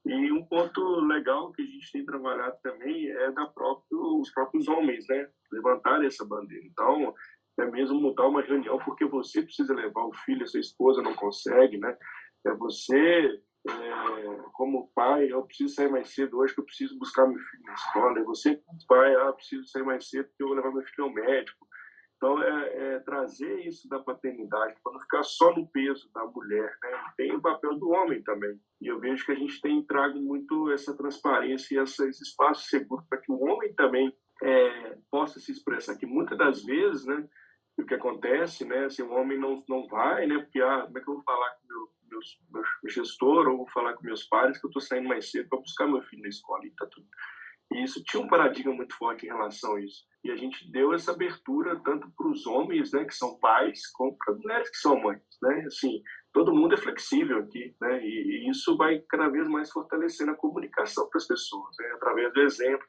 E 0.05 0.32
um 0.32 0.43
ponto 0.45 0.82
legal 1.01 1.51
que 1.51 1.61
a 1.61 1.65
gente 1.65 1.91
tem 1.91 2.05
trabalhado 2.05 2.57
também 2.63 3.09
é 3.09 3.32
da 3.32 3.45
próprio, 3.47 4.19
os 4.19 4.32
próprios 4.32 4.67
homens, 4.67 5.05
né? 5.07 5.28
Levantar 5.51 6.03
essa 6.03 6.25
bandeira. 6.25 6.65
Então, 6.65 7.13
é 7.59 7.65
mesmo 7.65 7.99
mudar 7.99 8.28
uma 8.28 8.41
reunião 8.41 8.78
porque 8.80 9.05
você 9.05 9.41
precisa 9.41 9.73
levar 9.73 10.05
o 10.05 10.13
filho, 10.25 10.43
a 10.43 10.47
sua 10.47 10.59
esposa 10.59 11.01
não 11.01 11.13
consegue, 11.13 11.78
né? 11.78 11.95
É 12.45 12.53
você 12.53 13.41
é, 13.69 14.49
como 14.53 14.89
pai, 14.95 15.32
eu 15.32 15.43
preciso 15.43 15.75
sair 15.75 15.89
mais 15.89 16.13
cedo 16.13 16.38
hoje 16.38 16.53
que 16.53 16.61
eu 16.61 16.65
preciso 16.65 16.97
buscar 16.97 17.28
meu 17.28 17.39
filho 17.39 17.63
na 17.63 17.73
escola. 17.73 18.19
E 18.19 18.23
você, 18.23 18.61
pai, 18.88 19.15
ah, 19.15 19.34
preciso 19.34 19.67
sair 19.67 19.84
mais 19.84 20.09
cedo 20.09 20.28
porque 20.30 20.43
eu 20.43 20.47
vou 20.47 20.55
levar 20.55 20.71
meu 20.71 20.84
filho 20.84 21.03
ao 21.05 21.13
médico. 21.13 21.66
Então, 22.18 22.41
é, 22.41 22.95
é 22.95 22.99
trazer 22.99 23.68
isso 23.68 23.88
da 23.88 23.99
paternidade, 23.99 24.76
para 24.84 24.93
não 24.93 24.99
ficar 24.99 25.24
só 25.24 25.55
no 25.55 25.68
peso 25.68 26.11
da 26.13 26.26
mulher, 26.26 26.76
né? 26.82 27.03
Tem 27.15 27.32
o 27.36 27.41
papel 27.41 27.78
do 27.78 27.89
homem 27.89 28.24
também. 28.24 28.59
E 28.82 28.88
eu 28.88 28.99
vejo 28.99 29.24
que 29.24 29.32
a 29.32 29.36
gente 29.36 29.61
tem 29.61 29.84
trago 29.84 30.20
muito 30.20 30.72
essa 30.72 30.97
transparência 30.97 31.76
e 31.76 31.84
esses 31.84 32.20
espaços 32.20 32.70
seguros 32.70 33.05
para 33.07 33.20
que 33.20 33.32
o 33.32 33.39
homem 33.43 33.72
também 33.76 34.11
é, 34.41 34.97
possa 35.11 35.39
se 35.39 35.51
expressar. 35.51 35.95
Que 35.95 36.07
muitas 36.07 36.38
das 36.38 36.63
vezes, 36.63 37.05
né, 37.05 37.28
o 37.78 37.86
que 37.86 37.93
acontece, 37.93 38.65
né, 38.65 38.89
se 38.89 39.03
o 39.03 39.11
homem 39.11 39.39
não, 39.39 39.63
não 39.70 39.88
vai, 39.88 40.26
né, 40.26 40.39
porque, 40.39 40.59
ah, 40.59 40.84
como 40.86 40.97
é 40.97 41.01
que 41.01 41.09
eu 41.09 41.13
vou 41.13 41.24
falar 41.24 41.51
com 41.51 41.68
meu 41.68 41.97
meu 42.51 42.89
gestor 42.89 43.47
ou 43.47 43.68
falar 43.68 43.93
com 43.93 44.03
meus 44.03 44.24
pais 44.24 44.57
que 44.57 44.65
eu 44.65 44.70
estou 44.70 44.82
saindo 44.82 45.09
mais 45.09 45.30
cedo 45.30 45.49
para 45.49 45.59
buscar 45.59 45.88
meu 45.88 46.01
filho 46.01 46.24
na 46.24 46.30
escola 46.30 46.65
e 46.65 46.72
tá 46.72 46.86
tudo. 46.88 47.07
E 47.72 47.84
isso 47.84 48.01
tinha 48.05 48.24
um 48.24 48.28
paradigma 48.28 48.74
muito 48.74 48.95
forte 48.95 49.26
em 49.26 49.30
relação 49.30 49.76
a 49.76 49.82
isso. 49.82 50.03
E 50.24 50.32
a 50.32 50.36
gente 50.36 50.70
deu 50.72 50.93
essa 50.93 51.11
abertura 51.11 51.80
tanto 51.84 52.09
para 52.15 52.28
os 52.28 52.45
homens, 52.47 52.91
né, 52.91 53.05
que 53.05 53.13
são 53.13 53.38
pais, 53.39 53.86
como 53.91 54.18
para 54.18 54.34
as 54.34 54.39
mulheres 54.39 54.70
que 54.70 54.78
são 54.78 54.99
mães, 54.99 55.22
né? 55.41 55.63
Assim, 55.68 56.01
todo 56.34 56.53
mundo 56.53 56.76
é 56.76 56.78
flexível 56.78 57.39
aqui, 57.39 57.76
né? 57.82 58.03
E, 58.03 58.45
e 58.45 58.49
isso 58.49 58.78
vai 58.78 58.99
cada 59.09 59.30
vez 59.30 59.47
mais 59.47 59.72
fortalecendo 59.72 60.32
a 60.32 60.36
comunicação 60.36 61.09
para 61.09 61.18
as 61.18 61.28
pessoas, 61.28 61.76
né? 61.80 61.88
Através 61.95 62.34
do 62.34 62.41
exemplo, 62.41 62.88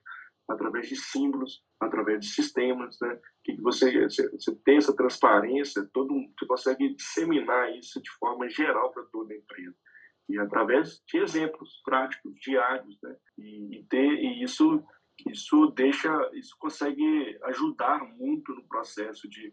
através 0.48 0.88
de 0.88 0.96
símbolos, 0.96 1.62
através 1.80 2.20
de 2.20 2.26
sistemas, 2.28 2.96
né? 3.00 3.18
Que 3.44 3.60
você, 3.60 4.04
você, 4.08 4.30
você 4.30 4.54
tem 4.64 4.76
essa 4.76 4.94
transparência, 4.94 5.88
todo 5.92 6.14
você 6.14 6.46
consegue 6.46 6.94
disseminar 6.94 7.76
isso 7.76 8.00
de 8.00 8.10
forma 8.18 8.48
geral 8.48 8.92
para 8.92 9.04
toda 9.12 9.34
a 9.34 9.36
empresa 9.36 9.76
e 10.28 10.38
através 10.38 11.02
de 11.06 11.18
exemplos 11.18 11.80
práticos 11.84 12.34
diários, 12.40 12.98
né? 13.02 13.16
E, 13.38 13.78
e 13.78 13.84
ter 13.84 14.06
e 14.06 14.42
isso 14.42 14.84
isso 15.26 15.72
deixa 15.74 16.10
isso 16.34 16.54
consegue 16.58 17.38
ajudar 17.44 18.04
muito 18.16 18.54
no 18.54 18.66
processo 18.68 19.28
de 19.28 19.52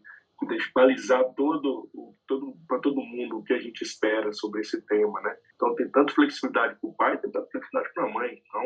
balizar 0.74 1.24
todo, 1.34 1.88
todo 2.28 2.54
para 2.68 2.78
todo 2.80 3.00
mundo 3.00 3.38
o 3.38 3.42
que 3.42 3.54
a 3.54 3.58
gente 3.58 3.82
espera 3.82 4.32
sobre 4.32 4.60
esse 4.60 4.80
tema, 4.82 5.20
né? 5.22 5.34
Então 5.54 5.74
tem 5.74 5.90
tanto 5.90 6.14
flexibilidade 6.14 6.78
para 6.78 6.90
o 6.90 6.94
pai, 6.94 7.18
tem 7.18 7.30
tanto 7.30 7.50
flexibilidade 7.50 7.94
para 7.94 8.04
a 8.04 8.12
mãe. 8.12 8.42
Então 8.46 8.62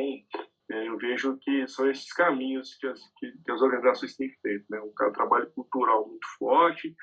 é, 0.72 0.88
eu 0.88 0.96
vejo 0.98 1.38
que 1.38 1.66
são 1.68 1.88
esses 1.90 2.12
caminhos 2.12 2.74
que 2.74 2.86
as, 2.86 3.00
que, 3.18 3.32
que 3.44 3.52
as 3.52 3.62
organizações 3.62 4.16
têm 4.16 4.30
feito. 4.42 4.64
Né? 4.68 4.80
Um 4.80 5.12
trabalho 5.12 5.50
cultural 5.52 6.08
muito 6.08 6.26
forte, 6.38 6.94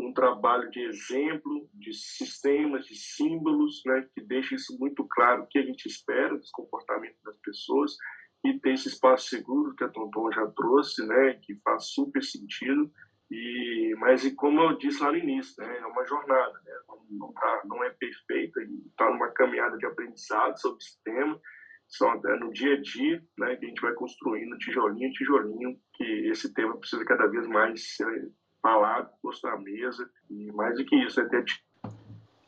um 0.00 0.12
trabalho 0.12 0.70
de 0.70 0.80
exemplo, 0.80 1.68
de 1.74 1.92
sistemas, 1.92 2.86
de 2.86 2.94
símbolos, 2.94 3.82
né? 3.86 4.06
que 4.14 4.20
deixa 4.20 4.54
isso 4.54 4.76
muito 4.78 5.06
claro 5.08 5.42
o 5.42 5.46
que 5.46 5.58
a 5.58 5.62
gente 5.62 5.86
espera 5.86 6.36
dos 6.36 6.50
comportamentos 6.50 7.20
das 7.22 7.38
pessoas 7.38 7.96
e 8.44 8.58
ter 8.58 8.72
esse 8.72 8.88
espaço 8.88 9.28
seguro 9.28 9.74
que 9.76 9.84
a 9.84 9.88
Tonton 9.88 10.32
já 10.32 10.46
trouxe, 10.48 11.06
né? 11.06 11.34
que 11.42 11.54
faz 11.62 11.86
super 11.92 12.22
sentido. 12.22 12.90
E, 13.30 13.94
mas 13.98 14.24
e 14.24 14.34
como 14.34 14.60
eu 14.60 14.76
disse 14.76 15.02
lá 15.02 15.12
no 15.12 15.18
início, 15.18 15.62
né, 15.62 15.78
é 15.78 15.86
uma 15.86 16.04
jornada, 16.04 16.52
né, 16.52 16.72
não, 17.10 17.32
tá, 17.32 17.62
não 17.64 17.84
é 17.84 17.90
perfeita, 17.90 18.60
está 18.88 19.08
numa 19.08 19.30
caminhada 19.30 19.78
de 19.78 19.86
aprendizado 19.86 20.60
sobre 20.60 20.78
o 20.78 20.82
sistema, 20.82 21.40
são 21.86 22.12
é 22.12 22.38
no 22.40 22.52
dia 22.52 22.74
a 22.74 22.80
dia, 22.80 23.24
né, 23.38 23.54
que 23.54 23.66
a 23.66 23.68
gente 23.68 23.80
vai 23.80 23.94
construindo 23.94 24.58
tijolinho 24.58 25.08
a 25.08 25.12
tijolinho, 25.12 25.80
que 25.94 26.04
esse 26.28 26.52
tema 26.54 26.76
precisa 26.76 27.04
cada 27.04 27.28
vez 27.28 27.46
mais 27.46 27.96
ser 27.96 28.32
falado, 28.62 29.10
posto 29.22 29.46
na 29.46 29.56
mesa, 29.58 30.08
e 30.28 30.52
mais 30.52 30.76
do 30.76 30.84
que 30.84 30.96
isso, 30.96 31.20
é 31.20 31.28
ter 31.28 31.44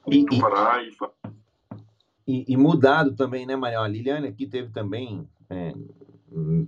e, 0.07 0.41
parar 0.41 0.85
e, 0.85 0.91
e, 2.27 2.45
e 2.49 2.57
mudado 2.57 3.15
também, 3.15 3.47
né, 3.47 3.57
Maria? 3.57 3.81
A 3.81 3.89
Liliane 3.89 4.29
aqui 4.29 4.47
teve 4.47 4.71
também 4.71 5.29
é, 5.49 5.73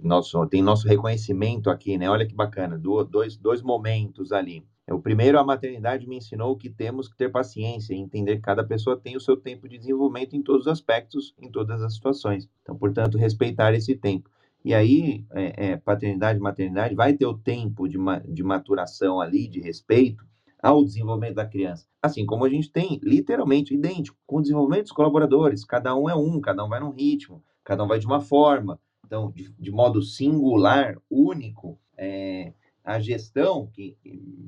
nosso, 0.03 0.47
tem 0.47 0.63
nosso 0.63 0.87
reconhecimento 0.87 1.71
aqui, 1.71 1.99
né? 1.99 2.09
Olha 2.09 2.27
que 2.27 2.35
bacana, 2.35 2.79
dois, 2.79 3.37
dois 3.37 3.63
momentos 3.63 4.33
ali. 4.33 4.65
O 4.91 5.01
primeiro, 5.01 5.39
a 5.39 5.45
maternidade 5.45 6.07
me 6.07 6.19
ensinou 6.19 6.57
que 6.57 6.69
temos 6.69 7.09
que 7.09 7.17
ter 7.17 7.31
paciência 7.31 7.95
e 7.95 7.99
entender 7.99 8.37
que 8.37 8.43
cada 8.43 8.63
pessoa 8.63 8.99
tem 8.99 9.17
o 9.17 9.21
seu 9.21 9.35
tempo 9.35 9.67
de 9.67 9.79
desenvolvimento 9.79 10.37
em 10.37 10.43
todos 10.43 10.67
os 10.67 10.73
aspectos, 10.73 11.35
em 11.41 11.51
todas 11.51 11.81
as 11.81 11.95
situações. 11.95 12.49
Então, 12.63 12.77
portanto, 12.77 13.17
respeitar 13.17 13.73
esse 13.73 13.97
tempo. 13.97 14.29
E 14.65 14.73
aí, 14.73 15.27
é, 15.33 15.73
é, 15.73 15.77
paternidade 15.77 16.39
e 16.39 16.43
maternidade 16.43 16.95
vai 16.95 17.13
ter 17.13 17.27
o 17.27 17.37
tempo 17.37 17.87
de, 17.87 17.99
ma 17.99 18.19
de 18.21 18.43
maturação 18.43 19.21
ali, 19.21 19.47
de 19.47 19.61
respeito 19.61 20.25
ao 20.63 20.83
desenvolvimento 20.83 21.35
da 21.35 21.47
criança. 21.47 21.87
Assim 22.03 22.25
como 22.25 22.47
a 22.47 22.49
gente 22.49 22.73
tem, 22.73 22.99
literalmente, 23.03 23.75
idêntico, 23.75 24.17
com 24.27 24.39
o 24.39 24.41
desenvolvimento 24.41 24.85
dos 24.85 24.93
colaboradores. 24.93 25.65
Cada 25.65 25.95
um 25.95 26.09
é 26.09 26.15
um, 26.15 26.41
cada 26.41 26.65
um 26.65 26.69
vai 26.71 26.81
num 26.81 26.91
ritmo, 26.91 27.45
cada 27.63 27.85
um 27.85 27.87
vai 27.87 27.99
de 27.99 28.07
uma 28.07 28.23
forma. 28.23 28.81
Então, 29.05 29.31
de, 29.31 29.53
de 29.59 29.71
modo 29.71 30.01
singular, 30.01 30.97
único, 31.11 31.79
é, 31.99 32.55
a 32.83 32.99
gestão 32.99 33.67
que, 33.67 33.99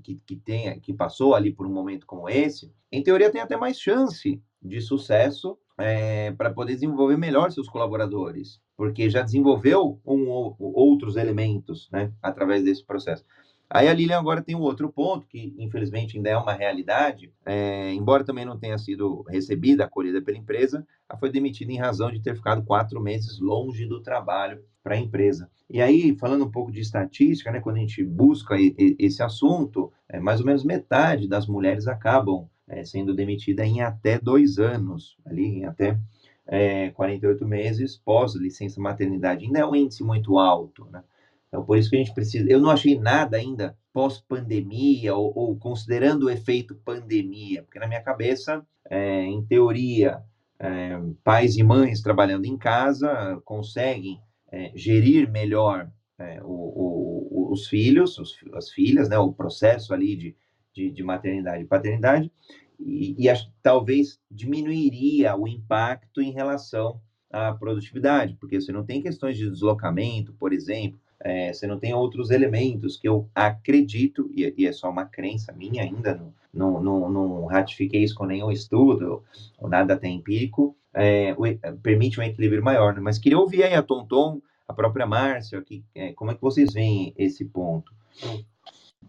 que, 0.02 0.20
que, 0.26 0.36
tenha, 0.36 0.80
que 0.80 0.94
passou 0.94 1.34
ali 1.34 1.52
por 1.52 1.66
um 1.66 1.72
momento 1.72 2.06
como 2.06 2.28
esse, 2.28 2.72
em 2.90 3.02
teoria 3.02 3.30
tem 3.30 3.40
até 3.40 3.56
mais 3.56 3.78
chance 3.78 4.42
de 4.62 4.80
sucesso 4.80 5.58
é, 5.78 6.32
para 6.32 6.50
poder 6.50 6.74
desenvolver 6.74 7.18
melhor 7.18 7.52
seus 7.52 7.68
colaboradores, 7.68 8.60
porque 8.77 9.09
já 9.09 9.22
desenvolveu 9.22 10.01
um, 10.05 10.29
outros 10.59 11.16
elementos 11.16 11.89
né, 11.91 12.12
através 12.22 12.62
desse 12.62 12.85
processo. 12.85 13.24
Aí 13.68 13.89
a 13.89 13.93
Lilian 13.93 14.18
agora 14.18 14.43
tem 14.43 14.55
um 14.55 14.61
outro 14.61 14.93
ponto, 14.93 15.27
que 15.27 15.53
infelizmente 15.59 16.16
ainda 16.16 16.31
é 16.31 16.37
uma 16.37 16.53
realidade, 16.53 17.33
é, 17.45 17.93
embora 17.93 18.22
também 18.22 18.45
não 18.45 18.57
tenha 18.57 18.79
sido 18.79 19.22
recebida, 19.29 19.85
acolhida 19.85 20.22
pela 20.22 20.39
empresa, 20.39 20.87
ela 21.09 21.18
foi 21.18 21.31
demitida 21.31 21.72
em 21.72 21.79
razão 21.79 22.11
de 22.12 22.20
ter 22.20 22.37
ficado 22.37 22.62
quatro 22.64 23.01
meses 23.01 23.41
longe 23.41 23.85
do 23.85 24.01
trabalho 24.01 24.62
para 24.85 24.95
a 24.95 24.99
empresa. 24.99 25.51
E 25.68 25.83
aí, 25.83 26.16
falando 26.16 26.45
um 26.45 26.51
pouco 26.51 26.70
de 26.70 26.79
estatística, 26.81 27.51
né, 27.51 27.61
quando 27.61 27.77
a 27.77 27.81
gente 27.81 28.05
busca 28.05 28.55
esse 28.79 29.20
assunto, 29.20 29.93
é, 30.09 30.20
mais 30.20 30.39
ou 30.39 30.47
menos 30.47 30.62
metade 30.62 31.27
das 31.27 31.49
mulheres 31.49 31.89
acabam 31.89 32.49
é, 32.68 32.85
sendo 32.85 33.14
demitida 33.14 33.64
em 33.66 33.81
até 33.81 34.16
dois 34.18 34.59
anos, 34.59 35.16
ali 35.24 35.45
em 35.45 35.64
até 35.64 35.99
é, 36.47 36.90
48 36.90 37.47
meses 37.47 37.97
pós 37.97 38.34
licença 38.34 38.80
maternidade. 38.80 39.44
Ainda 39.44 39.59
é 39.59 39.66
um 39.66 39.74
índice 39.74 40.03
muito 40.05 40.38
alto, 40.38 40.84
né? 40.90 41.03
Então, 41.49 41.64
por 41.64 41.78
isso 41.78 41.88
que 41.88 41.97
a 41.97 41.99
gente 41.99 42.14
precisa. 42.14 42.51
Eu 42.51 42.61
não 42.61 42.70
achei 42.70 42.99
nada 42.99 43.36
ainda 43.36 43.76
pós-pandemia 43.92 45.14
ou, 45.14 45.32
ou, 45.34 45.57
considerando 45.57 46.24
o 46.26 46.30
efeito 46.30 46.74
pandemia, 46.84 47.62
porque 47.62 47.78
na 47.78 47.86
minha 47.86 48.03
cabeça, 48.03 48.64
é, 48.90 49.22
em 49.22 49.42
teoria, 49.44 50.22
é, 50.59 51.01
pais 51.24 51.57
e 51.57 51.62
mães 51.62 52.03
trabalhando 52.03 52.44
em 52.44 52.57
casa 52.57 53.40
conseguem 53.44 54.20
é, 54.51 54.70
gerir 54.74 55.30
melhor 55.30 55.90
é, 56.18 56.40
o, 56.42 56.47
o, 56.47 57.53
os 57.53 57.68
filhos, 57.68 58.18
os, 58.18 58.36
as 58.55 58.70
filhas, 58.70 59.09
né, 59.09 59.18
o 59.18 59.32
processo 59.32 59.94
ali 59.94 60.16
de, 60.16 60.36
de, 60.72 60.90
de 60.90 61.03
maternidade 61.03 61.62
e 61.62 61.66
paternidade, 61.66 62.30
e, 62.79 63.14
e 63.18 63.29
acho 63.29 63.47
que 63.47 63.53
talvez 63.62 64.18
diminuiria 64.31 65.37
o 65.37 65.47
impacto 65.47 66.20
em 66.20 66.33
relação 66.33 67.01
à 67.31 67.53
produtividade, 67.53 68.37
porque 68.41 68.61
você 68.61 68.72
não 68.72 68.85
tem 68.85 69.03
questões 69.03 69.37
de 69.37 69.51
deslocamento, 69.51 70.33
por 70.35 70.53
exemplo, 70.53 70.99
é, 71.20 71.53
você 71.53 71.66
não 71.66 71.79
tem 71.79 71.95
outros 71.95 72.31
elementos 72.31 72.97
que 72.97 73.09
eu 73.09 73.29
acredito, 73.35 74.31
e, 74.35 74.53
e 74.57 74.66
é 74.66 74.72
só 74.72 74.91
uma 74.91 75.07
crença 75.07 75.53
minha 75.53 75.83
ainda, 75.83 76.14
não, 76.14 76.33
não, 76.53 76.83
não, 76.83 77.11
não 77.11 77.47
ratifiquei 77.47 78.03
isso 78.03 78.14
com 78.14 78.27
nenhum 78.27 78.51
estudo, 78.51 79.22
ou 79.59 79.68
nada 79.68 79.95
até 79.95 80.09
empírico, 80.09 80.77
é, 80.95 81.35
permite 81.83 82.18
um 82.18 82.22
equilíbrio 82.22 82.62
maior. 82.62 82.95
Né? 82.95 83.01
Mas 83.01 83.18
queria 83.18 83.39
ouvir 83.39 83.62
aí 83.64 83.74
a 83.74 83.83
Tonton, 83.83 84.41
a 84.66 84.72
própria 84.72 85.07
Márcia, 85.07 85.61
que, 85.62 85.85
é, 85.95 86.12
como 86.12 86.31
é 86.31 86.35
que 86.35 86.43
vocês 86.43 86.72
veem 86.72 87.12
esse 87.16 87.45
ponto? 87.45 87.93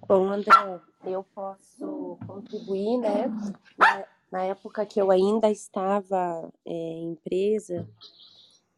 Bom, 0.05 0.27
André, 0.27 0.81
eu 1.05 1.23
posso 1.33 2.17
contribuir, 2.27 2.97
né? 2.97 3.27
Na, 3.77 4.05
na 4.31 4.43
época 4.43 4.85
que 4.85 4.99
eu 4.99 5.09
ainda 5.09 5.49
estava 5.49 6.51
é, 6.65 6.73
em 6.73 7.11
empresa, 7.11 7.87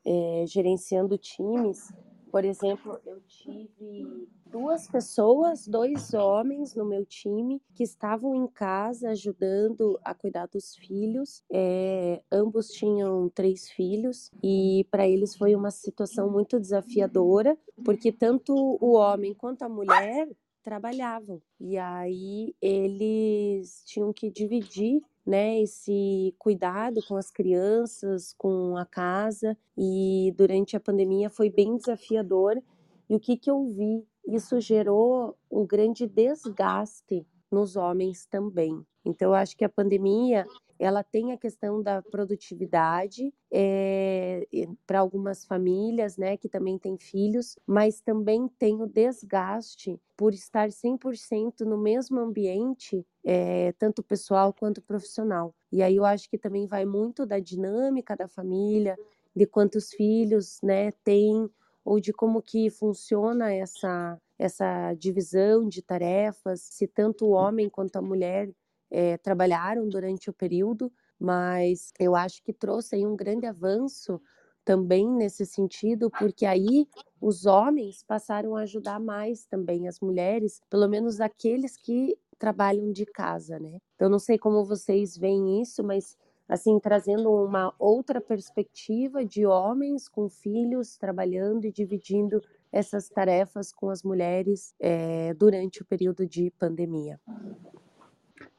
é, 0.06 0.46
gerenciando 0.48 1.18
times, 1.18 1.92
por 2.32 2.46
exemplo, 2.46 3.00
eu 3.06 3.20
tive 3.22 4.28
duas 4.46 4.88
pessoas, 4.88 5.68
dois 5.68 6.14
homens 6.14 6.76
no 6.76 6.86
meu 6.86 7.04
time 7.04 7.60
que 7.74 7.84
estavam 7.84 8.36
em 8.36 8.48
casa 8.48 9.10
ajudando 9.10 10.00
a 10.04 10.14
cuidar 10.14 10.48
dos 10.48 10.76
filhos. 10.76 11.44
É, 11.52 12.22
ambos 12.32 12.70
tinham 12.70 13.30
três 13.30 13.70
filhos 13.70 14.30
e 14.44 14.86
para 14.92 15.08
eles 15.08 15.36
foi 15.36 15.56
uma 15.56 15.72
situação 15.72 16.30
muito 16.30 16.60
desafiadora, 16.60 17.58
porque 17.84 18.12
tanto 18.12 18.54
o 18.80 18.94
homem 18.94 19.34
quanto 19.34 19.64
a 19.64 19.70
mulher 19.70 20.28
trabalhavam. 20.64 21.42
E 21.60 21.78
aí 21.78 22.56
eles 22.62 23.84
tinham 23.86 24.14
que 24.14 24.30
dividir 24.30 25.02
né, 25.26 25.62
esse 25.62 26.34
cuidado 26.40 27.02
com 27.08 27.16
as 27.16 27.30
crianças, 27.30 28.34
com 28.38 28.76
a 28.78 28.86
casa, 28.86 29.58
e 29.78 30.34
durante 30.36 30.76
a 30.76 30.80
pandemia 30.80 31.30
foi 31.30 31.50
bem 31.50 31.78
desafiador. 31.78 32.62
E 33.10 33.16
o 33.16 33.20
que, 33.20 33.38
que 33.38 33.50
eu 33.50 33.66
vi? 33.68 34.06
Isso 34.28 34.60
gerou 34.60 35.38
um 35.52 35.66
grande 35.66 36.08
desgaste 36.08 37.26
nos 37.52 37.76
homens 37.76 38.26
também. 38.26 38.86
Então, 39.04 39.30
eu 39.30 39.34
acho 39.36 39.56
que 39.58 39.66
a 39.66 39.70
pandemia 39.70 40.46
ela 40.80 41.04
tem 41.04 41.34
a 41.34 41.38
questão 41.38 41.84
da 41.84 42.02
produtividade 42.02 43.34
é, 43.52 44.48
para 44.88 45.00
algumas 45.00 45.46
famílias, 45.46 46.16
né, 46.18 46.38
que 46.38 46.48
também 46.48 46.80
têm 46.80 46.98
filhos, 46.98 47.58
mas 47.68 48.00
também 48.00 48.48
tem 48.58 48.82
o 48.82 48.88
desgaste 48.88 50.00
por 50.16 50.34
estar 50.34 50.72
100% 50.72 51.62
no 51.66 51.78
mesmo 51.78 52.20
ambiente, 52.20 53.06
é, 53.26 53.74
tanto 53.74 54.02
pessoal 54.02 54.54
quanto 54.54 54.82
profissional. 54.82 55.54
E 55.72 55.84
aí 55.84 55.98
eu 55.98 56.06
acho 56.06 56.30
que 56.30 56.38
também 56.38 56.66
vai 56.66 56.86
muito 56.86 57.26
da 57.26 57.40
dinâmica 57.40 58.16
da 58.16 58.28
família, 58.28 58.98
de 59.36 59.46
quantos 59.46 59.92
filhos, 59.92 60.60
né, 60.64 60.92
tem 61.04 61.50
ou 61.84 62.00
de 62.00 62.14
como 62.14 62.42
que 62.42 62.70
funciona 62.70 63.54
essa 63.54 64.18
essa 64.38 64.94
divisão 64.94 65.68
de 65.68 65.82
tarefas, 65.82 66.62
se 66.62 66.88
tanto 66.88 67.26
o 67.26 67.32
homem 67.32 67.70
quanto 67.70 67.98
a 67.98 68.02
mulher 68.02 68.50
é, 68.92 69.18
trabalharam 69.18 69.88
durante 69.88 70.30
o 70.30 70.34
período, 70.34 70.92
mas 71.20 71.92
eu 72.00 72.16
acho 72.16 72.42
que 72.44 72.54
trouxe 72.54 72.96
aí 72.96 73.06
um 73.06 73.16
grande 73.16 73.46
avanço 73.46 74.22
também 74.64 75.10
nesse 75.10 75.46
sentido, 75.46 76.10
porque 76.12 76.46
aí 76.46 76.88
os 77.20 77.46
homens 77.46 78.04
passaram 78.04 78.56
a 78.56 78.62
ajudar 78.62 79.00
mais 79.00 79.46
também 79.46 79.88
as 79.88 80.00
mulheres, 80.00 80.62
pelo 80.70 80.88
menos 80.88 81.20
aqueles 81.20 81.76
que 81.76 82.18
trabalham 82.38 82.92
de 82.92 83.06
casa, 83.06 83.60
né? 83.60 83.80
Então 83.96 84.10
não 84.10 84.20
sei 84.20 84.38
como 84.38 84.64
vocês 84.64 85.18
veem 85.18 85.62
isso, 85.62 85.84
mas 85.84 86.18
assim 86.48 86.80
trazendo 86.80 87.32
uma 87.32 87.74
outra 87.78 88.22
perspectiva 88.22 89.26
de 89.26 89.46
homens 89.46 90.08
com 90.08 90.30
filhos 90.30 90.98
trabalhando 90.98 91.66
e 91.66 91.72
dividindo 91.72 92.42
essas 92.72 93.10
tarefas 93.10 93.72
com 93.74 93.90
as 93.90 94.04
mulheres 94.04 94.74
é, 94.80 95.34
durante 95.34 95.82
o 95.82 95.86
período 95.86 96.26
de 96.28 96.52
pandemia. 96.52 97.20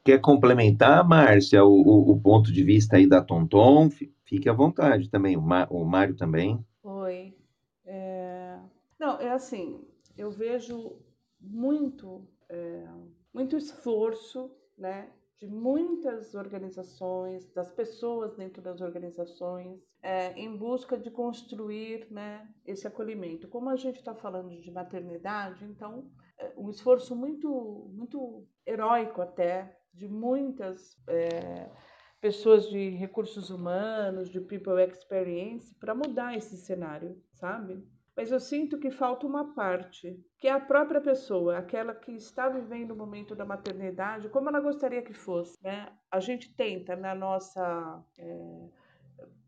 Quer 0.03 0.19
complementar, 0.19 1.07
Márcia, 1.07 1.63
o, 1.63 1.69
o, 1.69 2.11
o, 2.11 2.19
ponto 2.19 2.51
de 2.51 2.63
vista 2.63 2.97
aí 2.97 3.07
da 3.07 3.21
Tonton? 3.21 3.89
Fique 4.25 4.49
à 4.49 4.53
vontade 4.53 5.09
também, 5.09 5.37
o, 5.37 5.41
o 5.69 5.85
Mário 5.85 6.15
também. 6.15 6.65
Oi. 6.83 7.35
É... 7.85 8.57
Não, 8.99 9.19
é 9.19 9.29
assim, 9.29 9.79
eu 10.17 10.31
vejo 10.31 10.93
muito, 11.39 12.27
é, 12.49 12.87
muito 13.31 13.55
esforço, 13.55 14.49
né, 14.77 15.09
de 15.37 15.47
muitas 15.47 16.33
organizações, 16.35 17.51
das 17.51 17.71
pessoas 17.71 18.35
dentro 18.35 18.61
das 18.61 18.81
organizações, 18.81 19.79
é, 20.01 20.33
em 20.33 20.55
busca 20.55 20.97
de 20.97 21.09
construir 21.11 22.07
né, 22.11 22.47
esse 22.65 22.87
acolhimento. 22.87 23.47
Como 23.47 23.69
a 23.69 23.75
gente 23.75 23.97
está 23.97 24.15
falando 24.15 24.49
de 24.59 24.71
maternidade, 24.71 25.65
então, 25.65 26.09
é 26.37 26.53
um 26.57 26.69
esforço 26.69 27.15
muito, 27.15 27.89
muito 27.93 28.47
heróico 28.65 29.21
até 29.21 29.80
de 29.93 30.07
muitas 30.07 30.97
é, 31.07 31.69
pessoas 32.19 32.69
de 32.69 32.89
recursos 32.91 33.49
humanos, 33.49 34.29
de 34.29 34.39
people 34.39 34.81
experience, 34.81 35.73
para 35.79 35.95
mudar 35.95 36.35
esse 36.35 36.57
cenário, 36.57 37.21
sabe? 37.33 37.83
Mas 38.15 38.31
eu 38.31 38.39
sinto 38.39 38.77
que 38.77 38.91
falta 38.91 39.25
uma 39.25 39.53
parte, 39.53 40.19
que 40.37 40.47
é 40.47 40.51
a 40.51 40.59
própria 40.59 40.99
pessoa, 40.99 41.57
aquela 41.57 41.95
que 41.95 42.11
está 42.11 42.49
vivendo 42.49 42.91
o 42.91 42.95
momento 42.95 43.33
da 43.33 43.45
maternidade, 43.45 44.29
como 44.29 44.49
ela 44.49 44.59
gostaria 44.59 45.01
que 45.01 45.13
fosse, 45.13 45.57
né? 45.63 45.91
A 46.11 46.19
gente 46.19 46.53
tenta, 46.55 46.95
na 46.95 47.15
nossa 47.15 48.03
é, 48.19 48.69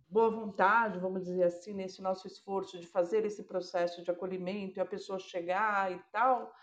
boa 0.09 0.29
vontade, 0.29 0.99
vamos 0.99 1.23
dizer 1.23 1.43
assim, 1.43 1.73
nesse 1.73 2.01
nosso 2.01 2.25
esforço 2.25 2.79
de 2.79 2.87
fazer 2.87 3.25
esse 3.25 3.43
processo 3.43 4.01
de 4.01 4.11
acolhimento 4.11 4.79
e 4.79 4.81
a 4.81 4.85
pessoa 4.85 5.19
chegar 5.19 5.91
e 5.91 5.99
tal, 6.11 6.53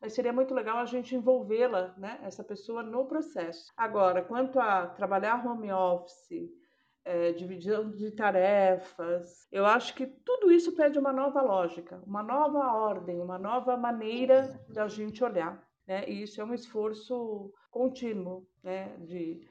mas 0.00 0.12
seria 0.12 0.32
muito 0.32 0.54
legal 0.54 0.78
a 0.78 0.84
gente 0.84 1.14
envolvê-la, 1.14 1.94
né, 1.96 2.18
essa 2.22 2.44
pessoa 2.44 2.82
no 2.82 3.06
processo. 3.06 3.72
Agora, 3.76 4.22
quanto 4.22 4.58
a 4.58 4.86
trabalhar 4.86 5.46
home 5.46 5.72
office, 5.72 6.50
é, 7.04 7.32
de 7.32 8.10
tarefas, 8.10 9.46
eu 9.52 9.64
acho 9.64 9.94
que 9.94 10.06
tudo 10.06 10.50
isso 10.50 10.74
pede 10.74 10.98
uma 10.98 11.12
nova 11.12 11.40
lógica, 11.40 12.02
uma 12.04 12.22
nova 12.22 12.72
ordem, 12.74 13.20
uma 13.20 13.38
nova 13.38 13.76
maneira 13.76 14.60
da 14.68 14.88
gente 14.88 15.22
olhar, 15.22 15.64
né? 15.86 16.04
E 16.08 16.22
isso 16.22 16.40
é 16.40 16.44
um 16.44 16.52
esforço 16.52 17.52
contínuo, 17.70 18.44
né, 18.62 18.96
de 18.98 19.46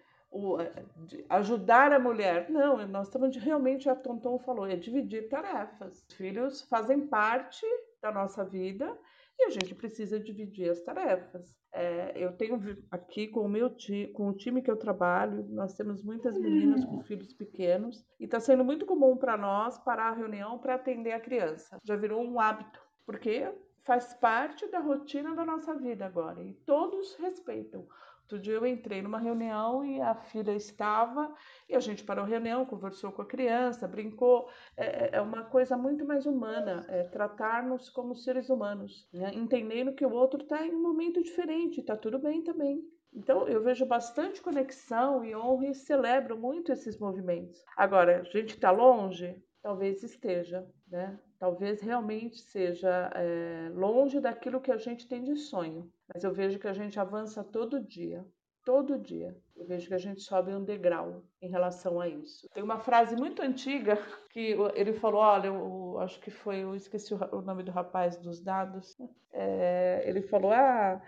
de 1.08 1.26
ajudar 1.30 1.93
a 1.93 2.00
mulher. 2.00 2.50
Não, 2.50 2.86
nós 2.88 3.08
estamos 3.08 3.32
de, 3.32 3.39
realmente, 3.39 3.89
a 3.89 3.96
Tonton 3.96 4.38
falou, 4.39 4.68
é 4.68 4.76
dividir 4.76 5.30
tarefas. 5.30 6.04
Os 6.10 6.16
filhos 6.16 6.62
fazem 6.64 7.08
parte 7.08 7.66
da 8.02 8.12
nossa 8.12 8.43
vida 8.43 8.98
e 9.38 9.46
a 9.46 9.50
gente 9.50 9.76
precisa 9.76 10.20
dividir 10.20 10.70
as 10.70 10.82
tarefas. 10.82 11.46
É, 11.74 12.14
eu 12.16 12.32
tenho 12.32 12.58
aqui 12.90 13.28
com 13.28 13.42
o 13.42 13.50
meu 13.50 13.70
com 14.14 14.30
o 14.30 14.34
time 14.34 14.62
que 14.62 14.72
eu 14.72 14.78
trabalho, 14.78 15.46
nós 15.50 15.74
temos 15.74 16.02
muitas 16.02 16.38
meninas 16.38 16.86
com 16.86 17.04
filhos 17.04 17.34
pequenos 17.34 18.06
e 18.18 18.24
está 18.24 18.40
sendo 18.40 18.64
muito 18.64 18.86
comum 18.86 19.18
para 19.18 19.36
nós 19.36 19.78
parar 19.80 20.12
a 20.12 20.16
reunião 20.16 20.58
para 20.58 20.76
atender 20.76 21.12
a 21.12 21.20
criança. 21.20 21.78
Já 21.84 21.98
virou 21.98 22.24
um 22.24 22.40
hábito, 22.40 22.80
porque 23.06 23.52
faz 23.84 24.14
parte 24.14 24.66
da 24.68 24.80
rotina 24.80 25.36
da 25.36 25.46
nossa 25.46 25.76
vida 25.76 26.06
agora 26.06 26.42
e 26.42 26.54
todos 26.66 27.16
respeitam. 27.16 27.86
Outro 28.26 28.40
dia 28.40 28.56
eu 28.56 28.66
entrei 28.66 29.04
numa 29.04 29.20
reunião 29.20 29.86
e 29.86 30.02
a 30.02 30.16
filha 30.16 30.52
estava, 30.52 31.32
e 31.70 31.76
a 31.76 31.80
gente 31.80 32.04
parou 32.04 32.26
a 32.26 32.28
reunião, 32.28 32.66
conversou 32.66 33.12
com 33.12 33.22
a 33.22 33.26
criança, 33.26 33.88
brincou. 33.88 34.50
É, 34.76 34.86
é, 34.86 35.10
é 35.14 35.22
uma 35.22 35.44
coisa 35.44 35.78
muito 35.78 36.04
mais 36.04 36.26
humana, 36.26 36.84
é 36.90 37.04
tratar-nos 37.04 37.88
como 37.88 38.16
seres 38.16 38.50
humanos, 38.50 39.08
né? 39.14 39.32
entendendo 39.36 39.94
que 39.94 40.04
o 40.04 40.12
outro 40.12 40.42
está 40.42 40.66
em 40.66 40.74
um 40.74 40.82
momento 40.82 41.22
diferente, 41.22 41.82
está 41.82 41.96
tudo 41.96 42.18
bem 42.18 42.42
também. 42.42 42.84
Então, 43.14 43.48
eu 43.48 43.62
vejo 43.62 43.86
bastante 43.86 44.42
conexão 44.42 45.24
e 45.24 45.36
honro 45.36 45.64
e 45.64 45.76
celebro 45.76 46.36
muito 46.36 46.72
esses 46.72 46.98
movimentos. 46.98 47.64
Agora, 47.78 48.22
a 48.22 48.24
gente 48.24 48.56
está 48.56 48.72
longe? 48.72 49.40
Talvez 49.62 50.02
esteja, 50.02 50.68
né? 50.88 51.20
Talvez 51.38 51.82
realmente 51.82 52.40
seja 52.40 53.12
é, 53.14 53.70
longe 53.74 54.20
daquilo 54.20 54.62
que 54.62 54.72
a 54.72 54.78
gente 54.78 55.08
tem 55.08 55.24
de 55.24 55.36
sonho. 55.36 55.92
Mas 56.14 56.24
eu 56.24 56.34
vejo 56.34 56.60
que 56.60 56.68
a 56.68 56.74
gente 56.74 57.00
avança 57.00 57.44
todo 57.44 57.80
dia. 57.80 58.26
Todo 58.64 58.98
dia. 58.98 59.36
Eu 59.56 59.66
vejo 59.66 59.88
que 59.88 59.94
a 59.94 60.00
gente 60.00 60.22
sobe 60.22 60.54
um 60.54 60.64
degrau 60.64 61.24
em 61.42 61.50
relação 61.50 62.00
a 62.00 62.08
isso. 62.08 62.50
Tem 62.54 62.64
uma 62.64 62.80
frase 62.80 63.16
muito 63.16 63.42
antiga 63.42 63.98
que 64.32 64.56
ele 64.74 64.94
falou: 64.94 65.22
olha, 65.22 65.48
eu, 65.48 65.98
acho 66.00 66.20
que 66.20 66.32
foi, 66.32 66.64
eu 66.64 66.76
esqueci 66.76 67.14
o, 67.14 67.42
nome 67.42 67.64
do 67.64 67.72
rapaz 67.72 68.18
dos 68.18 68.42
dados. 68.42 68.98
É, 69.32 70.04
ele 70.06 70.22
falou: 70.22 70.52
ah. 70.52 71.02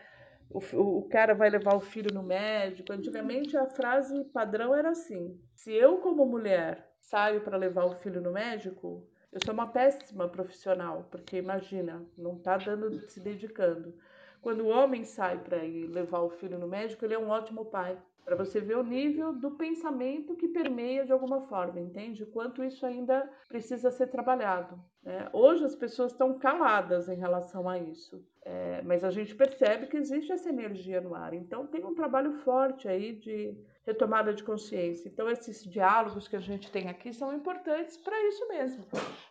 O, 0.49 0.59
o, 0.99 1.09
cara 1.09 1.35
vai 1.35 1.49
levar 1.49 1.75
o 1.75 1.81
filho 1.81 2.13
no 2.13 2.23
médico. 2.23 2.93
Antigamente 2.93 3.57
a 3.57 3.65
frase 3.65 4.23
padrão 4.25 4.73
era 4.73 4.91
assim: 4.91 5.37
se 5.53 5.73
eu, 5.73 5.97
como 5.97 6.25
mulher, 6.25 6.89
saio 7.01 7.41
para 7.41 7.57
levar 7.57 7.83
o 7.83 7.95
filho 7.95 8.21
no 8.21 8.31
médico, 8.31 9.05
eu 9.31 9.39
sou 9.43 9.53
uma 9.53 9.67
péssima 9.67 10.27
profissional, 10.27 11.05
porque 11.11 11.37
imagina, 11.37 12.05
não 12.17 12.37
está 12.37 12.57
dando, 12.57 13.07
se 13.09 13.19
dedicando. 13.19 13.93
Quando 14.41 14.61
o 14.61 14.69
homem 14.69 15.03
sai 15.03 15.37
para 15.37 15.65
ir 15.65 15.87
levar 15.87 16.21
o 16.21 16.29
filho 16.29 16.57
no 16.57 16.67
médico, 16.67 17.03
ele 17.03 17.13
é 17.13 17.19
um 17.19 17.29
ótimo 17.29 17.65
pai. 17.65 17.97
Para 18.23 18.35
você 18.35 18.59
ver 18.59 18.77
o 18.77 18.83
nível 18.83 19.31
do 19.31 19.51
pensamento 19.51 20.35
que 20.35 20.49
permeia 20.49 21.05
de 21.05 21.13
alguma 21.13 21.41
forma, 21.47 21.79
entende? 21.79 22.25
Quanto 22.25 22.63
isso 22.63 22.85
ainda 22.85 23.29
precisa 23.47 23.89
ser 23.89 24.07
trabalhado. 24.07 24.77
Né? 25.01 25.29
Hoje 25.31 25.63
as 25.63 25.75
pessoas 25.75 26.11
estão 26.11 26.37
caladas 26.37 27.07
em 27.07 27.15
relação 27.15 27.69
a 27.69 27.79
isso, 27.79 28.21
é, 28.43 28.81
mas 28.81 29.05
a 29.05 29.11
gente 29.11 29.33
percebe 29.33 29.87
que 29.87 29.95
existe 29.95 30.33
essa 30.33 30.49
energia 30.49 30.99
no 30.99 31.15
ar. 31.15 31.33
Então 31.33 31.65
tem 31.65 31.85
um 31.85 31.95
trabalho 31.95 32.33
forte 32.39 32.87
aí 32.87 33.13
de 33.13 33.57
retomada 33.87 34.33
de 34.33 34.43
consciência. 34.43 35.07
Então, 35.07 35.29
esses 35.29 35.63
diálogos 35.63 36.27
que 36.27 36.35
a 36.35 36.41
gente 36.41 36.69
tem 36.69 36.89
aqui 36.89 37.13
são 37.13 37.33
importantes 37.33 37.95
para 37.95 38.21
isso 38.27 38.45
mesmo, 38.49 38.85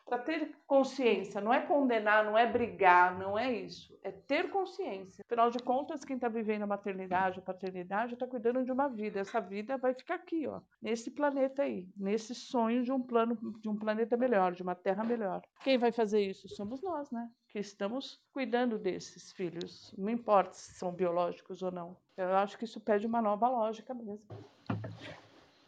para 0.07 0.19
ter 0.19 0.57
consciência. 0.67 1.41
Não 1.41 1.53
é 1.53 1.61
condenar, 1.61 2.25
não 2.25 2.39
é 2.39 2.47
brigar, 2.47 3.19
não 3.19 3.37
é 3.37 3.53
isso. 3.53 3.99
É 4.03 4.13
ter 4.13 4.51
consciência. 4.51 5.25
Afinal 5.27 5.51
de 5.51 5.59
contas, 5.59 6.05
quem 6.05 6.15
está 6.15 6.29
vivendo 6.29 6.63
a 6.63 6.67
maternidade, 6.67 7.41
a 7.41 7.43
paternidade, 7.43 8.15
está 8.15 8.27
cuidando 8.27 8.65
de 8.65 8.71
uma 8.71 8.89
vida. 8.89 9.19
Essa 9.19 9.41
vida 9.41 9.77
vai 9.77 9.93
ficar 9.93 10.15
aqui, 10.15 10.47
ó, 10.47 10.61
nesse 10.81 11.11
planeta 11.11 11.63
aí, 11.63 11.89
nesse 11.97 12.35
sonho 12.35 12.85
de 12.85 12.93
um 12.93 13.03
plano, 13.03 13.37
de 13.61 13.69
um 13.69 13.77
planeta 13.77 14.17
melhor, 14.17 14.53
de 14.53 14.63
uma 14.63 14.77
terra 14.77 15.03
melhor. 15.03 15.43
Quem 15.65 15.77
vai 15.77 15.91
fazer 15.91 16.21
isso 16.21 16.49
somos 16.49 16.81
nós, 16.83 17.11
né? 17.11 17.29
Que 17.49 17.59
estamos 17.59 18.21
cuidando 18.33 18.79
desses 18.79 19.33
filhos. 19.33 19.93
Não 19.99 20.09
importa 20.09 20.53
se 20.53 20.75
são 20.75 20.93
biológicos 20.93 21.63
ou 21.63 21.73
não. 21.73 21.97
Eu 22.17 22.35
acho 22.37 22.57
que 22.57 22.65
isso 22.65 22.81
pede 22.81 23.07
uma 23.07 23.21
nova 23.21 23.49
lógica 23.49 23.93
mesmo. 23.93 24.23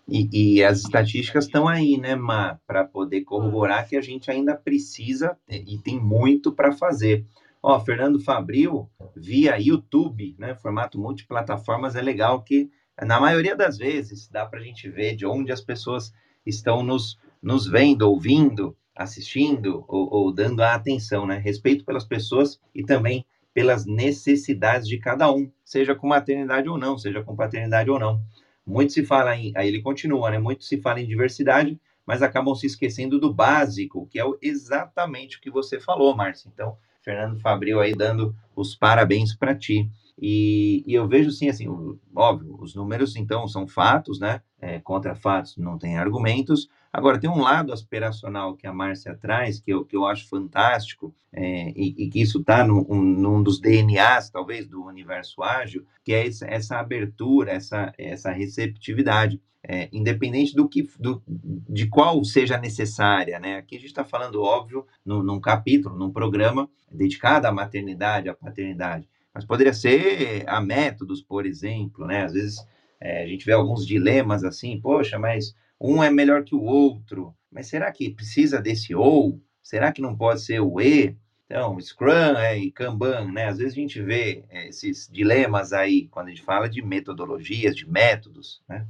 E, 0.08 0.56
e 0.56 0.64
as 0.64 0.78
estatísticas 0.78 1.44
estão 1.44 1.68
aí, 1.68 1.98
né, 1.98 2.16
Ma, 2.16 2.58
para 2.66 2.82
poder 2.82 3.20
corroborar 3.22 3.86
que 3.86 3.94
a 3.96 4.00
gente 4.00 4.30
ainda 4.30 4.56
precisa 4.56 5.36
e 5.48 5.76
tem 5.78 6.00
muito 6.00 6.50
para 6.50 6.72
fazer. 6.72 7.26
Ó, 7.62 7.78
Fernando 7.78 8.18
Fabril, 8.18 8.88
via 9.14 9.60
YouTube, 9.60 10.34
né, 10.38 10.54
formato 10.54 10.98
multiplataformas, 10.98 11.94
é 11.94 12.00
legal 12.00 12.42
que, 12.42 12.70
na 13.02 13.20
maioria 13.20 13.54
das 13.54 13.76
vezes, 13.76 14.28
dá 14.28 14.46
para 14.46 14.60
a 14.60 14.62
gente 14.62 14.88
ver 14.88 15.14
de 15.14 15.26
onde 15.26 15.52
as 15.52 15.60
pessoas 15.60 16.12
estão 16.46 16.82
nos, 16.82 17.18
nos 17.42 17.66
vendo, 17.66 18.02
ouvindo, 18.02 18.74
assistindo 18.96 19.84
ou, 19.86 20.08
ou 20.10 20.32
dando 20.32 20.60
a 20.62 20.74
atenção, 20.74 21.26
né? 21.26 21.36
Respeito 21.36 21.84
pelas 21.84 22.04
pessoas 22.04 22.58
e 22.74 22.82
também 22.82 23.26
pelas 23.52 23.84
necessidades 23.84 24.88
de 24.88 24.98
cada 24.98 25.30
um, 25.32 25.50
seja 25.64 25.94
com 25.94 26.06
maternidade 26.06 26.68
ou 26.68 26.78
não, 26.78 26.96
seja 26.96 27.22
com 27.22 27.36
paternidade 27.36 27.90
ou 27.90 27.98
não. 27.98 28.22
Muito 28.68 28.92
se 28.92 29.02
fala 29.04 29.34
em, 29.34 29.50
aí 29.56 29.66
ele 29.66 29.80
continua, 29.80 30.30
né? 30.30 30.38
Muito 30.38 30.62
se 30.62 30.78
fala 30.78 31.00
em 31.00 31.06
diversidade, 31.06 31.80
mas 32.06 32.20
acabam 32.20 32.54
se 32.54 32.66
esquecendo 32.66 33.18
do 33.18 33.32
básico, 33.32 34.06
que 34.10 34.20
é 34.20 34.24
exatamente 34.42 35.38
o 35.38 35.40
que 35.40 35.50
você 35.50 35.80
falou, 35.80 36.14
Márcia. 36.14 36.50
Então, 36.52 36.76
Fernando 37.02 37.40
Fabril 37.40 37.80
aí 37.80 37.94
dando 37.94 38.36
os 38.54 38.76
parabéns 38.76 39.34
para 39.34 39.54
ti. 39.54 39.90
E, 40.20 40.82
e, 40.86 40.94
eu 40.94 41.06
vejo 41.06 41.30
sim, 41.30 41.48
assim, 41.48 41.68
óbvio, 42.14 42.56
os 42.60 42.74
números 42.74 43.14
então 43.16 43.46
são 43.46 43.66
fatos, 43.66 44.18
né? 44.18 44.42
É, 44.60 44.80
contra 44.80 45.14
fatos 45.14 45.56
não 45.56 45.78
tem 45.78 45.96
argumentos, 45.96 46.68
Agora, 46.92 47.20
tem 47.20 47.28
um 47.28 47.40
lado 47.40 47.72
aspiracional 47.72 48.56
que 48.56 48.66
a 48.66 48.72
Márcia 48.72 49.14
traz, 49.14 49.60
que 49.60 49.72
eu, 49.72 49.84
que 49.84 49.94
eu 49.94 50.06
acho 50.06 50.28
fantástico, 50.28 51.14
é, 51.32 51.70
e, 51.76 51.94
e, 51.98 52.08
que 52.08 52.20
isso 52.20 52.40
está 52.40 52.66
num, 52.66 52.84
um, 52.88 53.02
num 53.02 53.42
dos 53.42 53.60
DNAs, 53.60 54.30
talvez, 54.30 54.66
do 54.66 54.84
universo 54.84 55.42
ágil, 55.42 55.84
que 56.02 56.12
é 56.12 56.26
essa, 56.26 56.46
essa 56.46 56.78
abertura, 56.78 57.52
essa, 57.52 57.92
essa 57.98 58.32
receptividade. 58.32 59.40
É, 59.60 59.88
independente 59.92 60.54
do 60.54 60.68
que 60.68 60.88
do, 61.00 61.20
de 61.26 61.88
qual 61.88 62.24
seja 62.24 62.56
necessária, 62.56 63.40
né? 63.40 63.56
Aqui 63.56 63.74
a 63.74 63.78
gente 63.78 63.88
está 63.88 64.04
falando, 64.04 64.40
óbvio, 64.40 64.86
no, 65.04 65.20
num 65.20 65.40
capítulo, 65.40 65.98
num 65.98 66.12
programa 66.12 66.70
dedicado 66.90 67.44
à 67.46 67.52
maternidade, 67.52 68.28
à 68.28 68.34
paternidade, 68.34 69.08
mas 69.38 69.44
poderia 69.44 69.72
ser 69.72 70.42
a 70.48 70.60
métodos, 70.60 71.22
por 71.22 71.46
exemplo, 71.46 72.04
né? 72.04 72.24
Às 72.24 72.32
vezes 72.32 72.56
é, 73.00 73.22
a 73.22 73.26
gente 73.28 73.46
vê 73.46 73.52
alguns 73.52 73.86
dilemas 73.86 74.42
assim, 74.42 74.80
poxa, 74.80 75.16
mas 75.16 75.54
um 75.80 76.02
é 76.02 76.10
melhor 76.10 76.42
que 76.42 76.56
o 76.56 76.62
outro, 76.64 77.32
mas 77.48 77.68
será 77.68 77.92
que 77.92 78.10
precisa 78.10 78.60
desse 78.60 78.96
ou? 78.96 79.40
Será 79.62 79.92
que 79.92 80.02
não 80.02 80.16
pode 80.16 80.40
ser 80.42 80.58
o 80.58 80.80
e? 80.80 81.16
Então, 81.46 81.78
Scrum 81.80 82.36
é, 82.36 82.58
e 82.58 82.72
Kanban, 82.72 83.30
né? 83.30 83.44
Às 83.44 83.58
vezes 83.58 83.74
a 83.74 83.76
gente 83.80 84.02
vê 84.02 84.44
é, 84.50 84.70
esses 84.70 85.08
dilemas 85.08 85.72
aí 85.72 86.08
quando 86.08 86.26
a 86.26 86.30
gente 86.30 86.42
fala 86.42 86.68
de 86.68 86.82
metodologias, 86.82 87.76
de 87.76 87.88
métodos, 87.88 88.60
né? 88.68 88.88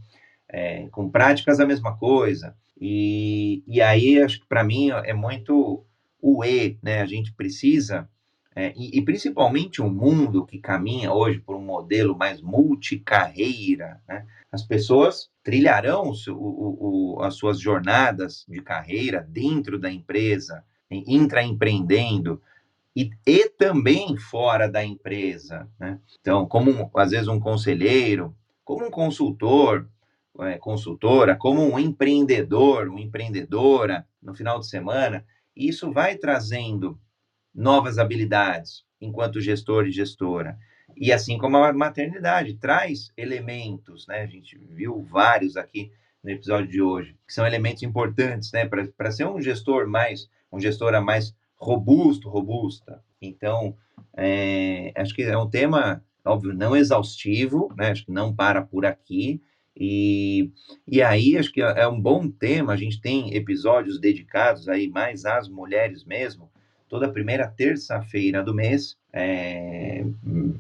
É, 0.49 0.89
com 0.89 1.11
práticas 1.11 1.61
a 1.61 1.67
mesma 1.67 1.95
coisa. 1.99 2.57
E, 2.81 3.63
e 3.67 3.83
aí, 3.83 4.23
acho 4.23 4.41
que 4.41 4.47
para 4.47 4.65
mim 4.65 4.89
é 4.91 5.13
muito 5.13 5.85
o 6.23 6.43
E, 6.43 6.79
né? 6.83 7.03
A 7.03 7.07
gente 7.07 7.35
precisa, 7.35 8.09
é, 8.59 8.73
e, 8.77 8.99
e, 8.99 9.03
principalmente 9.03 9.81
o 9.81 9.89
mundo 9.89 10.45
que 10.45 10.59
caminha 10.59 11.13
hoje 11.13 11.39
por 11.39 11.55
um 11.55 11.63
modelo 11.63 12.19
mais 12.19 12.43
multicarreira, 12.43 14.03
né? 14.09 14.27
As 14.51 14.65
pessoas 14.65 15.31
trilharão 15.45 16.11
o, 16.11 16.33
o, 16.33 17.15
o, 17.19 17.23
as 17.23 17.37
suas 17.37 17.61
jornadas 17.61 18.45
de 18.49 18.61
carreira 18.61 19.25
dentro 19.31 19.79
da 19.79 19.89
empresa, 19.89 20.65
intraempreendendo, 20.91 22.43
e, 22.97 23.13
e 23.25 23.49
também 23.51 24.17
fora 24.17 24.69
da 24.69 24.85
empresa. 24.85 25.69
Né? 25.79 26.01
Então, 26.21 26.45
como 26.45 26.91
às 26.97 27.13
vezes 27.13 27.29
um 27.29 27.39
conselheiro, 27.39 28.35
como 28.65 28.87
um 28.87 28.91
consultor, 28.91 29.89
é, 30.41 30.59
consultora, 30.59 31.37
como 31.37 31.63
um 31.63 31.79
empreendedor, 31.79 32.89
uma 32.89 33.01
empreendedora 33.01 34.05
no 34.21 34.35
final 34.35 34.59
de 34.59 34.67
semana, 34.67 35.25
isso 35.55 35.93
vai 35.93 36.17
trazendo 36.17 36.99
novas 37.59 37.99
habilidades 37.99 38.85
enquanto 39.01 39.41
gestor 39.41 39.87
e 39.87 39.91
gestora. 39.91 40.57
E 40.97 41.13
assim 41.13 41.37
como 41.37 41.57
a 41.59 41.73
maternidade 41.73 42.55
traz 42.55 43.13
elementos, 43.17 44.07
né? 44.07 44.23
A 44.23 44.27
gente 44.27 44.59
viu 44.71 45.03
vários 45.03 45.57
aqui 45.57 45.91
no 46.23 46.31
episódio 46.31 46.69
de 46.71 46.81
hoje, 46.81 47.17
que 47.27 47.35
são 47.35 47.47
elementos 47.47 47.83
importantes, 47.83 48.53
né? 48.53 48.67
Para 48.67 49.11
ser 49.11 49.27
um 49.27 49.41
gestor 49.41 49.89
mais, 49.89 50.29
um 50.53 50.61
gestora 50.61 51.01
mais 51.01 51.35
robusto, 51.57 52.29
robusta. 52.29 53.03
Então, 53.21 53.77
é, 54.17 54.93
acho 54.97 55.15
que 55.15 55.23
é 55.23 55.37
um 55.37 55.51
tema, 55.51 56.03
óbvio, 56.25 56.55
não 56.55 56.77
exaustivo, 56.77 57.73
né? 57.77 57.91
Acho 57.91 58.07
que 58.07 58.13
não 58.13 58.35
para 58.35 58.63
por 58.63 58.87
aqui. 58.87 59.43
E, 59.77 60.51
e 60.87 61.03
aí, 61.03 61.37
acho 61.37 61.53
que 61.53 61.61
é 61.61 61.87
um 61.87 62.01
bom 62.01 62.29
tema. 62.29 62.73
A 62.73 62.77
gente 62.77 63.01
tem 63.01 63.35
episódios 63.37 64.01
dedicados 64.01 64.69
aí 64.69 64.89
mais 64.89 65.25
às 65.25 65.49
mulheres 65.49 66.05
mesmo, 66.05 66.51
toda 66.89 67.13
primeira 67.13 67.47
terça-feira 67.47 68.43
do 68.43 68.55
mês, 68.55 68.97
é, 69.13 70.05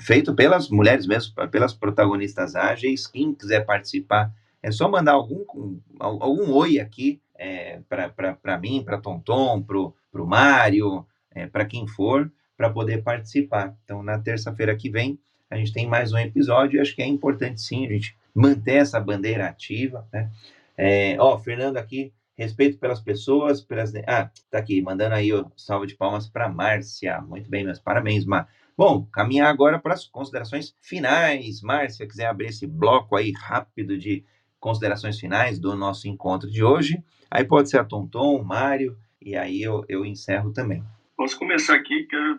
feito 0.01 0.35
pelas 0.35 0.69
mulheres 0.69 1.07
mesmo, 1.07 1.35
pelas 1.51 1.73
protagonistas 1.73 2.55
ágeis. 2.55 3.07
Quem 3.07 3.35
quiser 3.35 3.65
participar, 3.65 4.33
é 4.63 4.71
só 4.71 4.89
mandar 4.89 5.13
algum, 5.13 5.79
algum 5.99 6.53
oi 6.53 6.79
aqui 6.79 7.21
é, 7.37 7.81
para 7.89 8.59
mim, 8.59 8.83
para 8.85 8.99
Tonton, 8.99 9.63
para 9.63 9.79
o 10.23 10.27
Mário, 10.27 11.07
é, 11.31 11.47
para 11.47 11.65
quem 11.65 11.87
for, 11.87 12.31
para 12.57 12.69
poder 12.69 13.03
participar. 13.03 13.75
Então, 13.85 14.03
na 14.03 14.19
terça-feira 14.19 14.77
que 14.77 14.91
vem, 14.91 15.19
a 15.51 15.57
gente 15.57 15.73
tem 15.73 15.87
mais 15.87 16.13
um 16.13 16.19
episódio 16.19 16.77
e 16.77 16.81
acho 16.81 16.95
que 16.95 17.03
é 17.03 17.07
importante 17.07 17.61
sim 17.61 17.87
a 17.87 17.91
gente 17.91 18.17
manter 18.35 18.75
essa 18.75 19.01
bandeira 19.01 19.47
ativa. 19.47 20.07
Né? 20.13 20.31
É, 20.77 21.17
ó, 21.19 21.39
Fernando 21.39 21.77
aqui 21.77 22.13
respeito 22.39 22.79
pelas 22.79 23.01
pessoas, 23.01 23.61
pelas. 23.61 23.93
Ah, 24.07 24.31
tá 24.51 24.59
aqui, 24.59 24.81
mandando 24.81 25.17
aí 25.17 25.33
o 25.33 25.51
salve 25.57 25.89
de 25.89 25.97
palmas 25.97 26.29
para 26.29 26.49
Márcia. 26.49 27.21
Muito 27.21 27.51
bem, 27.51 27.65
meus 27.65 27.81
parabéns, 27.81 28.25
Mar. 28.25 28.49
Bom, 28.77 29.05
caminhar 29.13 29.49
agora 29.49 29.79
para 29.79 29.95
as 29.95 30.07
considerações 30.07 30.75
finais. 30.81 31.61
Márcia, 31.61 32.07
quiser 32.07 32.27
abrir 32.27 32.47
esse 32.47 32.67
bloco 32.67 33.17
aí 33.17 33.33
rápido 33.33 33.99
de 33.99 34.25
considerações 34.61 35.19
finais 35.19 35.59
do 35.59 35.75
nosso 35.75 36.07
encontro 36.07 36.49
de 36.49 36.63
hoje. 36.63 37.03
Aí 37.29 37.45
pode 37.45 37.69
ser 37.69 37.79
a 37.79 37.85
Tonton, 37.85 38.37
o 38.37 38.45
Mário, 38.45 38.97
e 39.21 39.37
aí 39.37 39.61
eu, 39.61 39.85
eu 39.89 40.07
encerro 40.07 40.53
também. 40.53 40.83
Posso 41.17 41.37
começar 41.37 41.75
aqui, 41.75 42.05
que 42.05 42.15
eu 42.15 42.39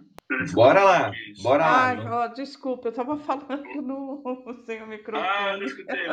Bora 0.53 0.83
lá, 0.83 1.11
bora 1.41 1.65
lá. 1.65 1.85
Ai, 1.87 2.07
ó, 2.07 2.27
desculpa, 2.27 2.87
eu 2.87 2.91
estava 2.91 3.17
falando 3.17 3.81
no, 3.81 4.23
sem 4.65 4.81
o 4.83 4.87
microfone. 4.87 5.27
Ah, 5.27 5.57
não 5.57 5.65
escutei. 5.65 6.05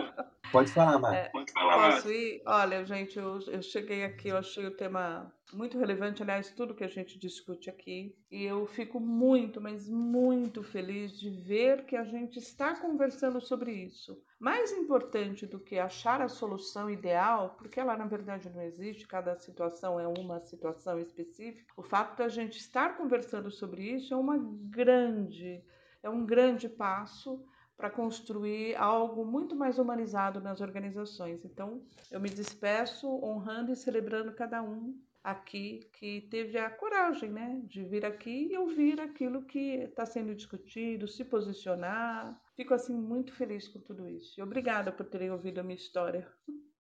Pode 0.51 0.73
falar, 0.73 0.99
Mari. 0.99 1.17
É, 1.17 1.29
Pode 1.29 1.53
falar, 1.53 1.91
Posso 1.93 2.11
ir? 2.11 2.43
Olha, 2.47 2.85
gente, 2.87 3.19
eu, 3.19 3.39
eu 3.49 3.62
cheguei 3.62 4.05
aqui, 4.05 4.29
eu 4.29 4.39
achei 4.39 4.64
o 4.64 4.71
tema 4.71 5.31
muito 5.53 5.78
relevante, 5.78 6.22
aliás, 6.22 6.51
tudo 6.51 6.74
que 6.74 6.82
a 6.82 6.88
gente 6.88 7.18
discute 7.18 7.70
aqui. 7.70 8.16
E 8.30 8.42
eu 8.42 8.66
fico 8.66 8.99
muito, 8.99 9.61
mas 9.61 9.88
muito 9.88 10.62
feliz 10.62 11.18
de 11.18 11.30
ver 11.30 11.84
que 11.84 11.97
a 11.97 12.05
gente 12.05 12.38
está 12.38 12.74
conversando 12.74 13.40
sobre 13.40 13.72
isso. 13.72 14.20
Mais 14.38 14.72
importante 14.72 15.47
do 15.47 15.61
que 15.61 15.78
achar 15.78 16.20
a 16.20 16.28
solução 16.28 16.90
ideal, 16.90 17.55
porque 17.59 17.78
ela 17.78 17.97
na 17.97 18.07
verdade 18.07 18.51
não 18.51 18.62
existe, 18.62 19.07
cada 19.07 19.36
situação 19.36 20.01
é 20.01 20.07
uma 20.07 20.40
situação 20.40 20.99
específica. 20.99 21.72
O 21.76 21.82
fato 21.82 22.18
da 22.18 22.28
gente 22.28 22.59
estar 22.59 22.97
conversando 22.97 23.51
sobre 23.51 23.82
isso 23.82 24.12
é 24.12 24.16
uma 24.16 24.38
grande, 24.38 25.62
é 26.03 26.11
um 26.11 26.26
grande 26.26 26.68
passo 26.68 27.44
para 27.76 27.90
construir 27.90 28.74
algo 28.76 29.24
muito 29.24 29.55
mais 29.55 29.78
humanizado 29.78 30.40
nas 30.40 30.61
organizações. 30.61 31.44
Então, 31.44 31.82
eu 32.11 32.18
me 32.18 32.30
despeço 32.30 33.07
honrando 33.22 33.70
e 33.70 33.76
celebrando 33.76 34.32
cada 34.32 34.62
um 34.62 34.99
aqui 35.27 35.81
que 35.93 36.20
teve 36.31 36.57
a 36.57 36.70
coragem 36.70 37.31
né, 37.31 37.61
de 37.64 37.83
vir 37.83 38.07
aqui 38.07 38.49
e 38.53 38.57
ouvir 38.57 39.01
aquilo 39.01 39.43
que 39.43 39.79
está 39.83 40.07
sendo 40.07 40.33
discutido, 40.33 41.09
se 41.09 41.24
posicionar. 41.24 42.41
Fico 42.55 42.72
assim 42.72 42.95
muito 42.95 43.33
feliz 43.33 43.66
com 43.66 43.81
tudo 43.81 44.09
isso. 44.09 44.39
E 44.39 44.43
obrigada 44.43 44.93
por 44.93 45.05
terem 45.05 45.33
ouvido 45.33 45.59
a 45.59 45.64
minha 45.64 45.74
história. 45.74 46.29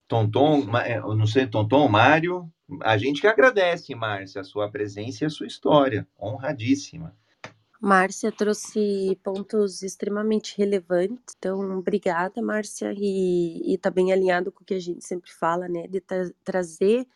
Tonton, 0.06 0.64
é, 0.78 1.00
não 1.00 1.26
sei, 1.26 1.48
Tonton, 1.48 1.88
Mário, 1.88 2.48
a 2.82 2.96
gente 2.96 3.20
que 3.20 3.26
agradece, 3.26 3.92
Márcia, 3.96 4.40
a 4.40 4.44
sua 4.44 4.70
presença 4.70 5.24
e 5.24 5.26
a 5.26 5.30
sua 5.30 5.48
história, 5.48 6.06
honradíssima. 6.16 7.16
Márcia 7.80 8.30
trouxe 8.30 9.18
pontos 9.24 9.82
extremamente 9.82 10.56
relevantes, 10.56 11.34
então 11.36 11.78
obrigada, 11.78 12.40
Márcia, 12.40 12.94
e 12.96 13.74
está 13.74 13.90
bem 13.90 14.12
alinhado 14.12 14.52
com 14.52 14.62
o 14.62 14.64
que 14.64 14.74
a 14.74 14.80
gente 14.80 15.04
sempre 15.04 15.32
fala, 15.32 15.68
né, 15.68 15.88
de 15.88 16.00
tra 16.00 16.30
trazer 16.44 17.06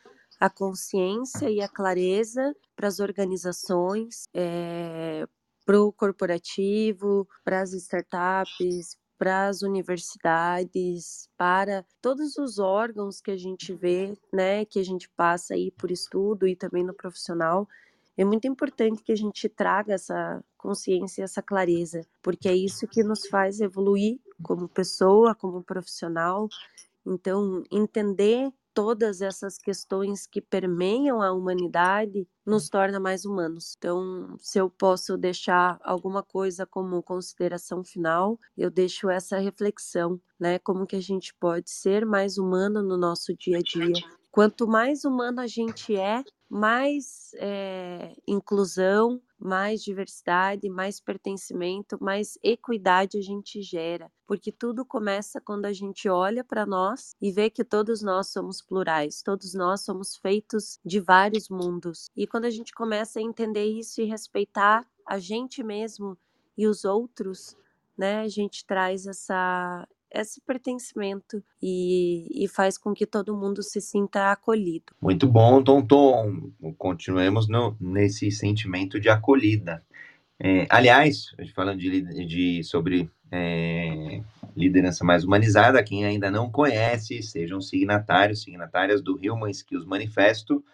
a 0.41 0.49
consciência 0.49 1.51
e 1.51 1.61
a 1.61 1.68
clareza 1.68 2.57
para 2.74 2.88
as 2.88 2.99
organizações, 2.99 4.24
é, 4.34 5.26
para 5.66 5.80
o 5.80 5.93
corporativo, 5.93 7.28
para 7.45 7.61
as 7.61 7.74
startups, 7.74 8.97
para 9.18 9.49
as 9.49 9.61
universidades, 9.61 11.28
para 11.36 11.84
todos 12.01 12.38
os 12.38 12.59
órgãos 12.59 13.20
que 13.20 13.30
a 13.30 13.36
gente 13.36 13.74
vê, 13.74 14.16
né, 14.32 14.64
que 14.64 14.78
a 14.78 14.82
gente 14.82 15.11
passa 15.11 15.53
aí 15.53 15.70
por 15.70 15.91
estudo 15.91 16.49
e 16.49 16.57
também 16.57 16.82
no 16.82 16.95
profissional, 16.95 17.68
é 18.16 18.24
muito 18.24 18.47
importante 18.47 19.03
que 19.03 19.12
a 19.12 19.16
gente 19.16 19.47
traga 19.47 19.95
essa 19.95 20.43
consciência, 20.57 21.22
essa 21.22 21.43
clareza, 21.43 22.07
porque 22.22 22.49
é 22.49 22.55
isso 22.55 22.86
que 22.86 23.03
nos 23.03 23.26
faz 23.26 23.61
evoluir 23.61 24.18
como 24.43 24.68
pessoa, 24.68 25.34
como 25.34 25.62
profissional. 25.62 26.49
Então, 27.07 27.62
entender 27.70 28.51
todas 28.81 29.20
essas 29.20 29.59
questões 29.59 30.26
que 30.26 30.41
permeiam 30.41 31.20
a 31.20 31.31
humanidade 31.31 32.26
nos 32.47 32.70
torna 32.70 32.99
mais 32.99 33.26
humanos. 33.26 33.74
Então, 33.76 34.35
se 34.39 34.59
eu 34.59 34.70
posso 34.70 35.18
deixar 35.18 35.78
alguma 35.85 36.22
coisa 36.22 36.64
como 36.64 37.03
consideração 37.03 37.85
final, 37.85 38.39
eu 38.57 38.70
deixo 38.70 39.11
essa 39.11 39.37
reflexão, 39.37 40.18
né? 40.39 40.59
Como 40.61 40.87
que 40.87 40.97
a 40.97 41.01
gente 41.01 41.35
pode 41.39 41.70
ser 41.70 42.07
mais 42.07 42.39
humano 42.39 42.83
no 42.83 42.97
nosso 42.97 43.37
dia 43.37 43.59
a 43.59 43.61
dia? 43.61 44.03
Quanto 44.31 44.66
mais 44.66 45.05
humano 45.05 45.41
a 45.43 45.47
gente 45.47 45.95
é, 45.95 46.24
mais 46.49 47.33
é, 47.35 48.14
inclusão, 48.26 49.20
mais 49.41 49.82
diversidade, 49.82 50.68
mais 50.68 51.01
pertencimento, 51.01 51.99
mais 52.01 52.38
equidade 52.43 53.18
a 53.18 53.22
gente 53.22 53.62
gera, 53.62 54.11
porque 54.26 54.53
tudo 54.53 54.84
começa 54.84 55.41
quando 55.41 55.64
a 55.64 55.72
gente 55.72 56.09
olha 56.09 56.45
para 56.45 56.66
nós 56.66 57.14
e 57.20 57.32
vê 57.32 57.49
que 57.49 57.64
todos 57.64 58.03
nós 58.03 58.28
somos 58.28 58.61
plurais, 58.61 59.22
todos 59.22 59.55
nós 59.55 59.80
somos 59.80 60.16
feitos 60.16 60.78
de 60.84 61.01
vários 61.01 61.49
mundos. 61.49 62.11
E 62.16 62.26
quando 62.26 62.45
a 62.45 62.51
gente 62.51 62.72
começa 62.72 63.18
a 63.18 63.22
entender 63.22 63.64
isso 63.64 64.01
e 64.01 64.05
respeitar 64.05 64.86
a 65.07 65.18
gente 65.18 65.62
mesmo 65.62 66.16
e 66.57 66.66
os 66.66 66.84
outros, 66.84 67.57
né, 67.97 68.20
a 68.20 68.28
gente 68.28 68.64
traz 68.66 69.07
essa 69.07 69.86
esse 70.12 70.40
pertencimento 70.40 71.42
e, 71.62 72.44
e, 72.44 72.48
faz 72.48 72.76
com 72.76 72.92
que 72.92 73.06
todo 73.06 73.36
mundo 73.36 73.62
se 73.62 73.80
sinta 73.80 74.32
acolhido. 74.32 74.92
Muito 75.00 75.28
bom, 75.28 75.62
Tom 75.62 75.82
Tom. 75.82 76.50
Continuemos 76.76 77.48
no, 77.48 77.76
nesse 77.80 78.30
sentimento 78.30 78.98
de 78.98 79.08
acolhida. 79.08 79.82
É, 80.38 80.66
aliás, 80.68 81.34
falando 81.54 81.78
de, 81.78 82.26
de 82.26 82.64
sobre 82.64 83.11
é, 83.30 84.20
liderança 84.56 85.04
mais 85.04 85.22
humanizada, 85.22 85.82
quem 85.82 86.04
ainda 86.04 86.30
não 86.30 86.50
conhece, 86.50 87.22
sejam 87.22 87.61
signatários, 87.61 88.42
signatárias 88.42 89.02
do 89.02 89.16
Human 89.16 89.50
Skills 89.50 89.86
Manifesto, 89.86 90.64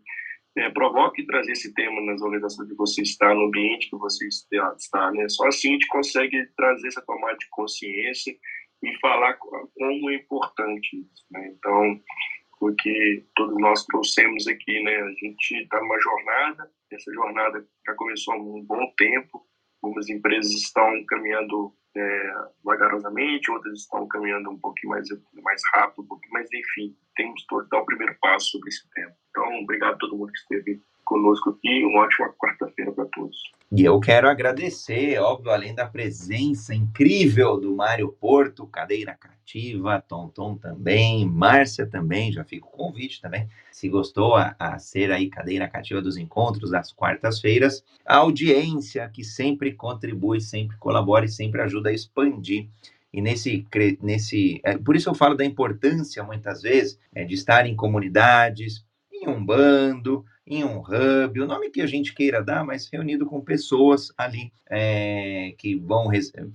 é, 0.57 0.69
provoque 0.69 1.25
trazer 1.25 1.51
esse 1.51 1.73
tema 1.73 2.01
nas 2.01 2.21
organizações 2.21 2.69
que 2.69 2.75
você 2.75 3.01
está, 3.01 3.33
no 3.33 3.47
ambiente 3.47 3.89
que 3.89 3.97
você 3.97 4.27
está, 4.27 5.11
né? 5.11 5.27
Só 5.29 5.47
assim 5.47 5.69
a 5.69 5.71
gente 5.73 5.87
consegue 5.87 6.45
trazer 6.55 6.87
essa 6.87 7.01
tomada 7.01 7.37
de 7.37 7.47
consciência 7.49 8.35
e 8.81 8.99
falar 8.99 9.33
como 9.33 10.09
é 10.09 10.15
importante 10.15 10.97
isso, 10.97 11.25
né? 11.29 11.53
Então, 11.57 12.01
porque 12.59 13.25
todos 13.35 13.57
nós 13.59 13.85
trouxemos 13.85 14.47
aqui, 14.47 14.81
né? 14.83 14.95
A 14.95 15.11
gente 15.11 15.55
está 15.55 15.79
numa 15.81 15.99
jornada, 15.99 16.71
essa 16.91 17.11
jornada 17.13 17.67
já 17.85 17.93
começou 17.95 18.33
há 18.33 18.37
um 18.37 18.63
bom 18.63 18.93
tempo, 18.97 19.45
algumas 19.83 20.09
empresas 20.09 20.51
estão 20.53 21.05
caminhando 21.05 21.73
é, 21.97 22.33
vagarosamente, 22.63 23.51
outras 23.51 23.79
estão 23.79 24.07
caminhando 24.07 24.51
um 24.51 24.59
pouquinho 24.59 24.91
mais, 24.91 25.07
mais 25.43 25.61
rápido, 25.73 26.03
um 26.03 26.07
pouquinho, 26.07 26.33
mas 26.33 26.47
enfim, 26.53 26.95
temos 27.15 27.45
que 27.47 27.69
dar 27.69 27.79
o 27.79 27.85
primeiro 27.85 28.15
passo 28.21 28.51
sobre 28.51 28.69
esse 28.69 28.87
tema. 28.89 29.13
Então, 29.29 29.61
obrigado 29.61 29.95
a 29.95 29.97
todo 29.97 30.17
mundo 30.17 30.31
que 30.31 30.39
esteve 30.39 30.81
conosco 31.03 31.51
aqui. 31.51 31.85
Uma 31.85 32.01
ótima 32.01 32.33
quarta-feira 32.33 32.91
para 32.91 33.05
todos. 33.05 33.37
E 33.71 33.83
eu 33.83 33.99
quero 33.99 34.29
agradecer, 34.29 35.19
óbvio, 35.19 35.51
além 35.51 35.73
da 35.73 35.87
presença 35.87 36.73
incrível 36.73 37.59
do 37.59 37.75
Mário 37.75 38.09
Porto, 38.09 38.67
Cadeira 38.67 39.15
Cativa, 39.15 40.03
Tonton 40.07 40.55
também, 40.55 41.27
Márcia 41.27 41.85
também, 41.85 42.31
já 42.31 42.43
fica 42.43 42.65
o 42.65 42.69
convite 42.69 43.21
também, 43.21 43.47
se 43.71 43.89
gostou 43.89 44.35
a, 44.35 44.55
a 44.57 44.77
ser 44.77 45.11
aí 45.11 45.29
Cadeira 45.29 45.67
Cativa 45.67 46.01
dos 46.01 46.15
Encontros 46.17 46.71
das 46.71 46.93
quartas-feiras, 46.93 47.83
a 48.05 48.17
audiência 48.17 49.09
que 49.09 49.23
sempre 49.23 49.73
contribui, 49.73 50.39
sempre 50.39 50.77
colabora 50.77 51.25
e 51.25 51.29
sempre 51.29 51.61
ajuda 51.61 51.89
a 51.89 51.93
expandir 51.93 52.69
e 53.15 53.21
nesse, 53.21 53.65
nesse 54.01 54.59
é, 54.61 54.77
por 54.77 54.93
isso 54.93 55.09
eu 55.09 55.15
falo 55.15 55.35
da 55.35 55.45
importância 55.45 56.21
muitas 56.21 56.61
vezes 56.61 56.99
é, 57.13 57.23
de 57.23 57.33
estar 57.33 57.65
em 57.65 57.73
comunidades, 57.73 58.85
em 59.09 59.29
um 59.29 59.43
bando, 59.43 60.25
em 60.45 60.65
um 60.65 60.79
hub, 60.79 61.39
o 61.39 61.47
nome 61.47 61.69
que 61.69 61.79
a 61.79 61.87
gente 61.87 62.13
queira 62.13 62.43
dar, 62.43 62.65
mas 62.65 62.89
reunido 62.91 63.25
com 63.25 63.39
pessoas 63.39 64.11
ali 64.17 64.51
é, 64.69 65.55
que 65.57 65.77
vão 65.77 66.09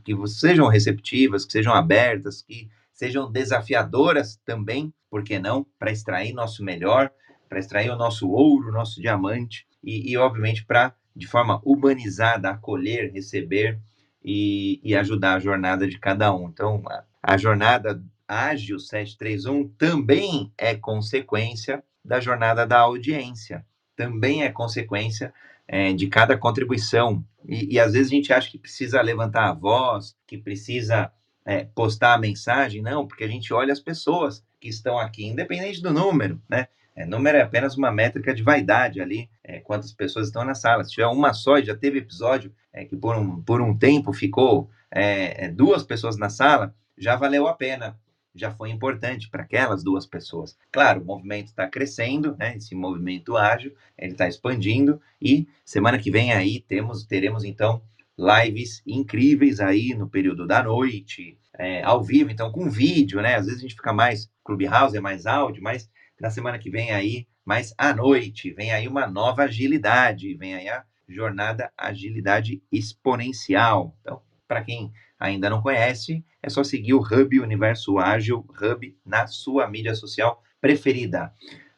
que 0.05 0.15
sejam 0.29 0.69
receptivas, 0.69 1.47
que 1.47 1.53
sejam 1.53 1.73
abertas, 1.73 2.43
que 2.43 2.69
sejam 2.93 3.33
desafiadoras 3.33 4.39
também, 4.45 4.93
por 5.09 5.25
que 5.25 5.39
não, 5.39 5.65
para 5.79 5.91
extrair 5.91 6.35
nosso 6.35 6.63
melhor, 6.63 7.11
para 7.49 7.59
extrair 7.59 7.89
o 7.89 7.97
nosso 7.97 8.29
ouro, 8.29 8.69
o 8.69 8.73
nosso 8.73 9.01
diamante 9.01 9.67
e, 9.83 10.13
e 10.13 10.17
obviamente 10.19 10.63
para 10.67 10.95
de 11.17 11.27
forma 11.27 11.59
humanizada 11.65 12.51
acolher, 12.51 13.11
receber 13.11 13.81
e, 14.25 14.81
e, 14.83 14.95
ajudar 14.95 15.35
a 15.35 15.41
jornada 15.41 15.89
de 15.89 15.99
cada 15.99 16.35
um. 16.35 16.49
Então, 16.49 16.83
a, 16.87 17.05
a 17.23 17.37
jornada 17.37 18.03
ágil 18.29 18.79
731 18.79 19.69
também 19.71 20.53
é 20.57 20.75
consequência 20.75 21.83
da 22.05 22.21
jornada 22.21 22.67
da 22.67 22.81
audiência. 22.81 23.65
Também 23.97 24.45
é 24.45 24.51
consequência 24.51 25.33
é, 25.67 25.93
de 25.93 26.07
cada 26.07 26.37
contribuição. 26.37 27.25
E, 27.47 27.75
e, 27.75 27.81
às 27.81 27.93
vezes 27.93 28.13
a 28.13 28.15
gente 28.15 28.33
acha 28.33 28.51
que 28.51 28.59
precisa 28.59 29.01
levantar 29.01 29.49
a 29.49 29.55
voz, 29.55 30.17
que 30.27 30.39
precisa 30.39 31.13
é, 31.45 31.65
postar 31.65 32.15
a 32.15 32.19
mensagem. 32.19 32.83
Não, 32.83 33.07
porque 33.07 33.25
a 33.25 33.29
gente 33.29 33.53
olha 33.53 33.73
as 33.73 33.81
pessoas 33.81 34.45
que 34.61 34.69
estão 34.69 34.99
aqui, 34.99 35.27
independente 35.27 35.81
do 35.81 35.93
número, 35.93 36.41
né? 36.49 36.69
É, 37.01 37.07
número 37.07 37.39
é 37.39 37.41
apenas 37.41 37.79
uma 37.79 37.91
métrica 37.91 38.35
de 38.35 38.43
vaidade 38.43 39.01
ali, 39.01 39.31
é, 39.43 39.59
quantas 39.59 39.91
pessoas 39.91 40.27
estão 40.27 40.45
na 40.45 40.55
sala. 40.55 40.85
Se 40.85 40.91
tiver 40.91 41.07
uma 41.07 41.33
só, 41.33 41.59
já 41.59 41.75
teve 41.75 41.99
episódio 41.99 42.53
é, 42.71 42.85
que 42.85 42.95
por 42.95 43.17
um, 43.17 43.43
por 43.43 43.63
um 43.63 43.75
tempo 43.75 44.13
ficou 44.13 44.69
é, 44.91 45.47
é, 45.47 45.49
duas 45.49 45.83
pessoas 45.83 46.19
na 46.19 46.29
sala, 46.29 46.75
já 46.99 47.17
valeu 47.17 47.47
a 47.49 47.55
pena 47.55 47.99
já 48.33 48.53
foi 48.53 48.71
importante 48.71 49.29
para 49.29 49.43
aquelas 49.43 49.83
duas 49.83 50.07
pessoas. 50.07 50.57
Claro, 50.71 51.01
o 51.01 51.05
movimento 51.05 51.47
está 51.47 51.67
crescendo, 51.67 52.37
né? 52.39 52.57
Esse 52.57 52.77
movimento 52.77 53.37
ágil, 53.37 53.75
ele 53.99 54.13
está 54.13 54.29
expandindo 54.29 55.01
e 55.21 55.49
semana 55.65 55.99
que 55.99 56.13
vem 56.13 56.33
aí 56.33 56.61
temos, 56.61 57.05
teremos 57.05 57.43
então 57.45 57.83
lives 58.17 58.83
incríveis 58.87 59.59
aí 59.59 59.95
no 59.95 60.09
período 60.09 60.47
da 60.47 60.63
noite, 60.63 61.37
é, 61.59 61.83
ao 61.83 62.05
vivo, 62.05 62.31
então 62.31 62.53
com 62.53 62.71
vídeo, 62.71 63.21
né? 63.21 63.35
Às 63.37 63.47
vezes 63.47 63.61
a 63.61 63.63
gente 63.63 63.75
fica 63.75 63.93
mais 63.93 64.31
Clubhouse, 64.45 64.97
é 64.97 65.01
mais 65.01 65.27
áudio, 65.27 65.63
mas 65.63 65.91
na 66.21 66.31
semana 66.31 66.59
que 66.59 66.71
vem 66.71 66.91
aí, 66.93 67.27
mais 67.45 67.75
à 67.79 67.95
noite, 67.95 68.53
vem 68.53 68.73
aí 68.73 68.87
uma 68.87 69.07
nova 69.07 69.43
agilidade, 69.45 70.35
vem 70.35 70.55
aí 70.55 70.69
a 70.69 70.85
jornada 71.09 71.73
agilidade 71.77 72.63
exponencial. 72.71 73.97
Então, 74.01 74.23
para 74.47 74.63
quem 74.63 74.93
ainda 75.19 75.51
não 75.51 75.63
conhece, 75.63 76.25
é 76.43 76.49
só 76.49 76.63
seguir 76.63 76.95
o 76.95 77.03
Hub 77.03 77.41
Universo 77.41 77.99
Ágil 77.99 78.45
Hub 78.61 78.97
na 79.05 79.27
sua 79.27 79.69
mídia 79.69 79.95
social 79.95 80.43
preferida. 80.61 81.33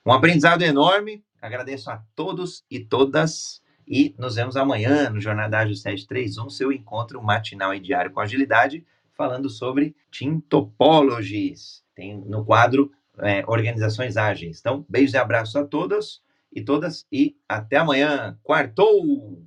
Um 0.04 0.12
aprendizado 0.12 0.62
enorme. 0.62 1.24
Agradeço 1.40 1.90
a 1.90 2.02
todos 2.14 2.64
e 2.70 2.80
todas 2.80 3.62
E 3.86 4.14
nos 4.16 4.36
vemos 4.36 4.56
amanhã 4.56 5.10
no 5.10 5.20
Jornada 5.20 5.58
Ágil 5.58 5.74
731, 5.74 6.48
seu 6.50 6.72
encontro 6.72 7.20
matinal 7.22 7.74
e 7.74 7.80
diário 7.80 8.12
com 8.12 8.20
agilidade, 8.20 8.86
falando 9.12 9.50
sobre 9.50 9.94
Team 10.10 10.40
Topologies. 10.40 11.82
Tem 11.94 12.16
no 12.16 12.44
quadro 12.44 12.92
é, 13.18 13.44
Organizações 13.46 14.16
Ágeis. 14.16 14.58
Então, 14.60 14.84
beijos 14.88 15.14
e 15.14 15.18
abraços 15.18 15.56
a 15.56 15.64
todos 15.64 16.22
e 16.52 16.62
todas 16.62 17.06
e 17.10 17.36
até 17.48 17.76
amanhã. 17.76 18.38
Quartou! 18.42 19.42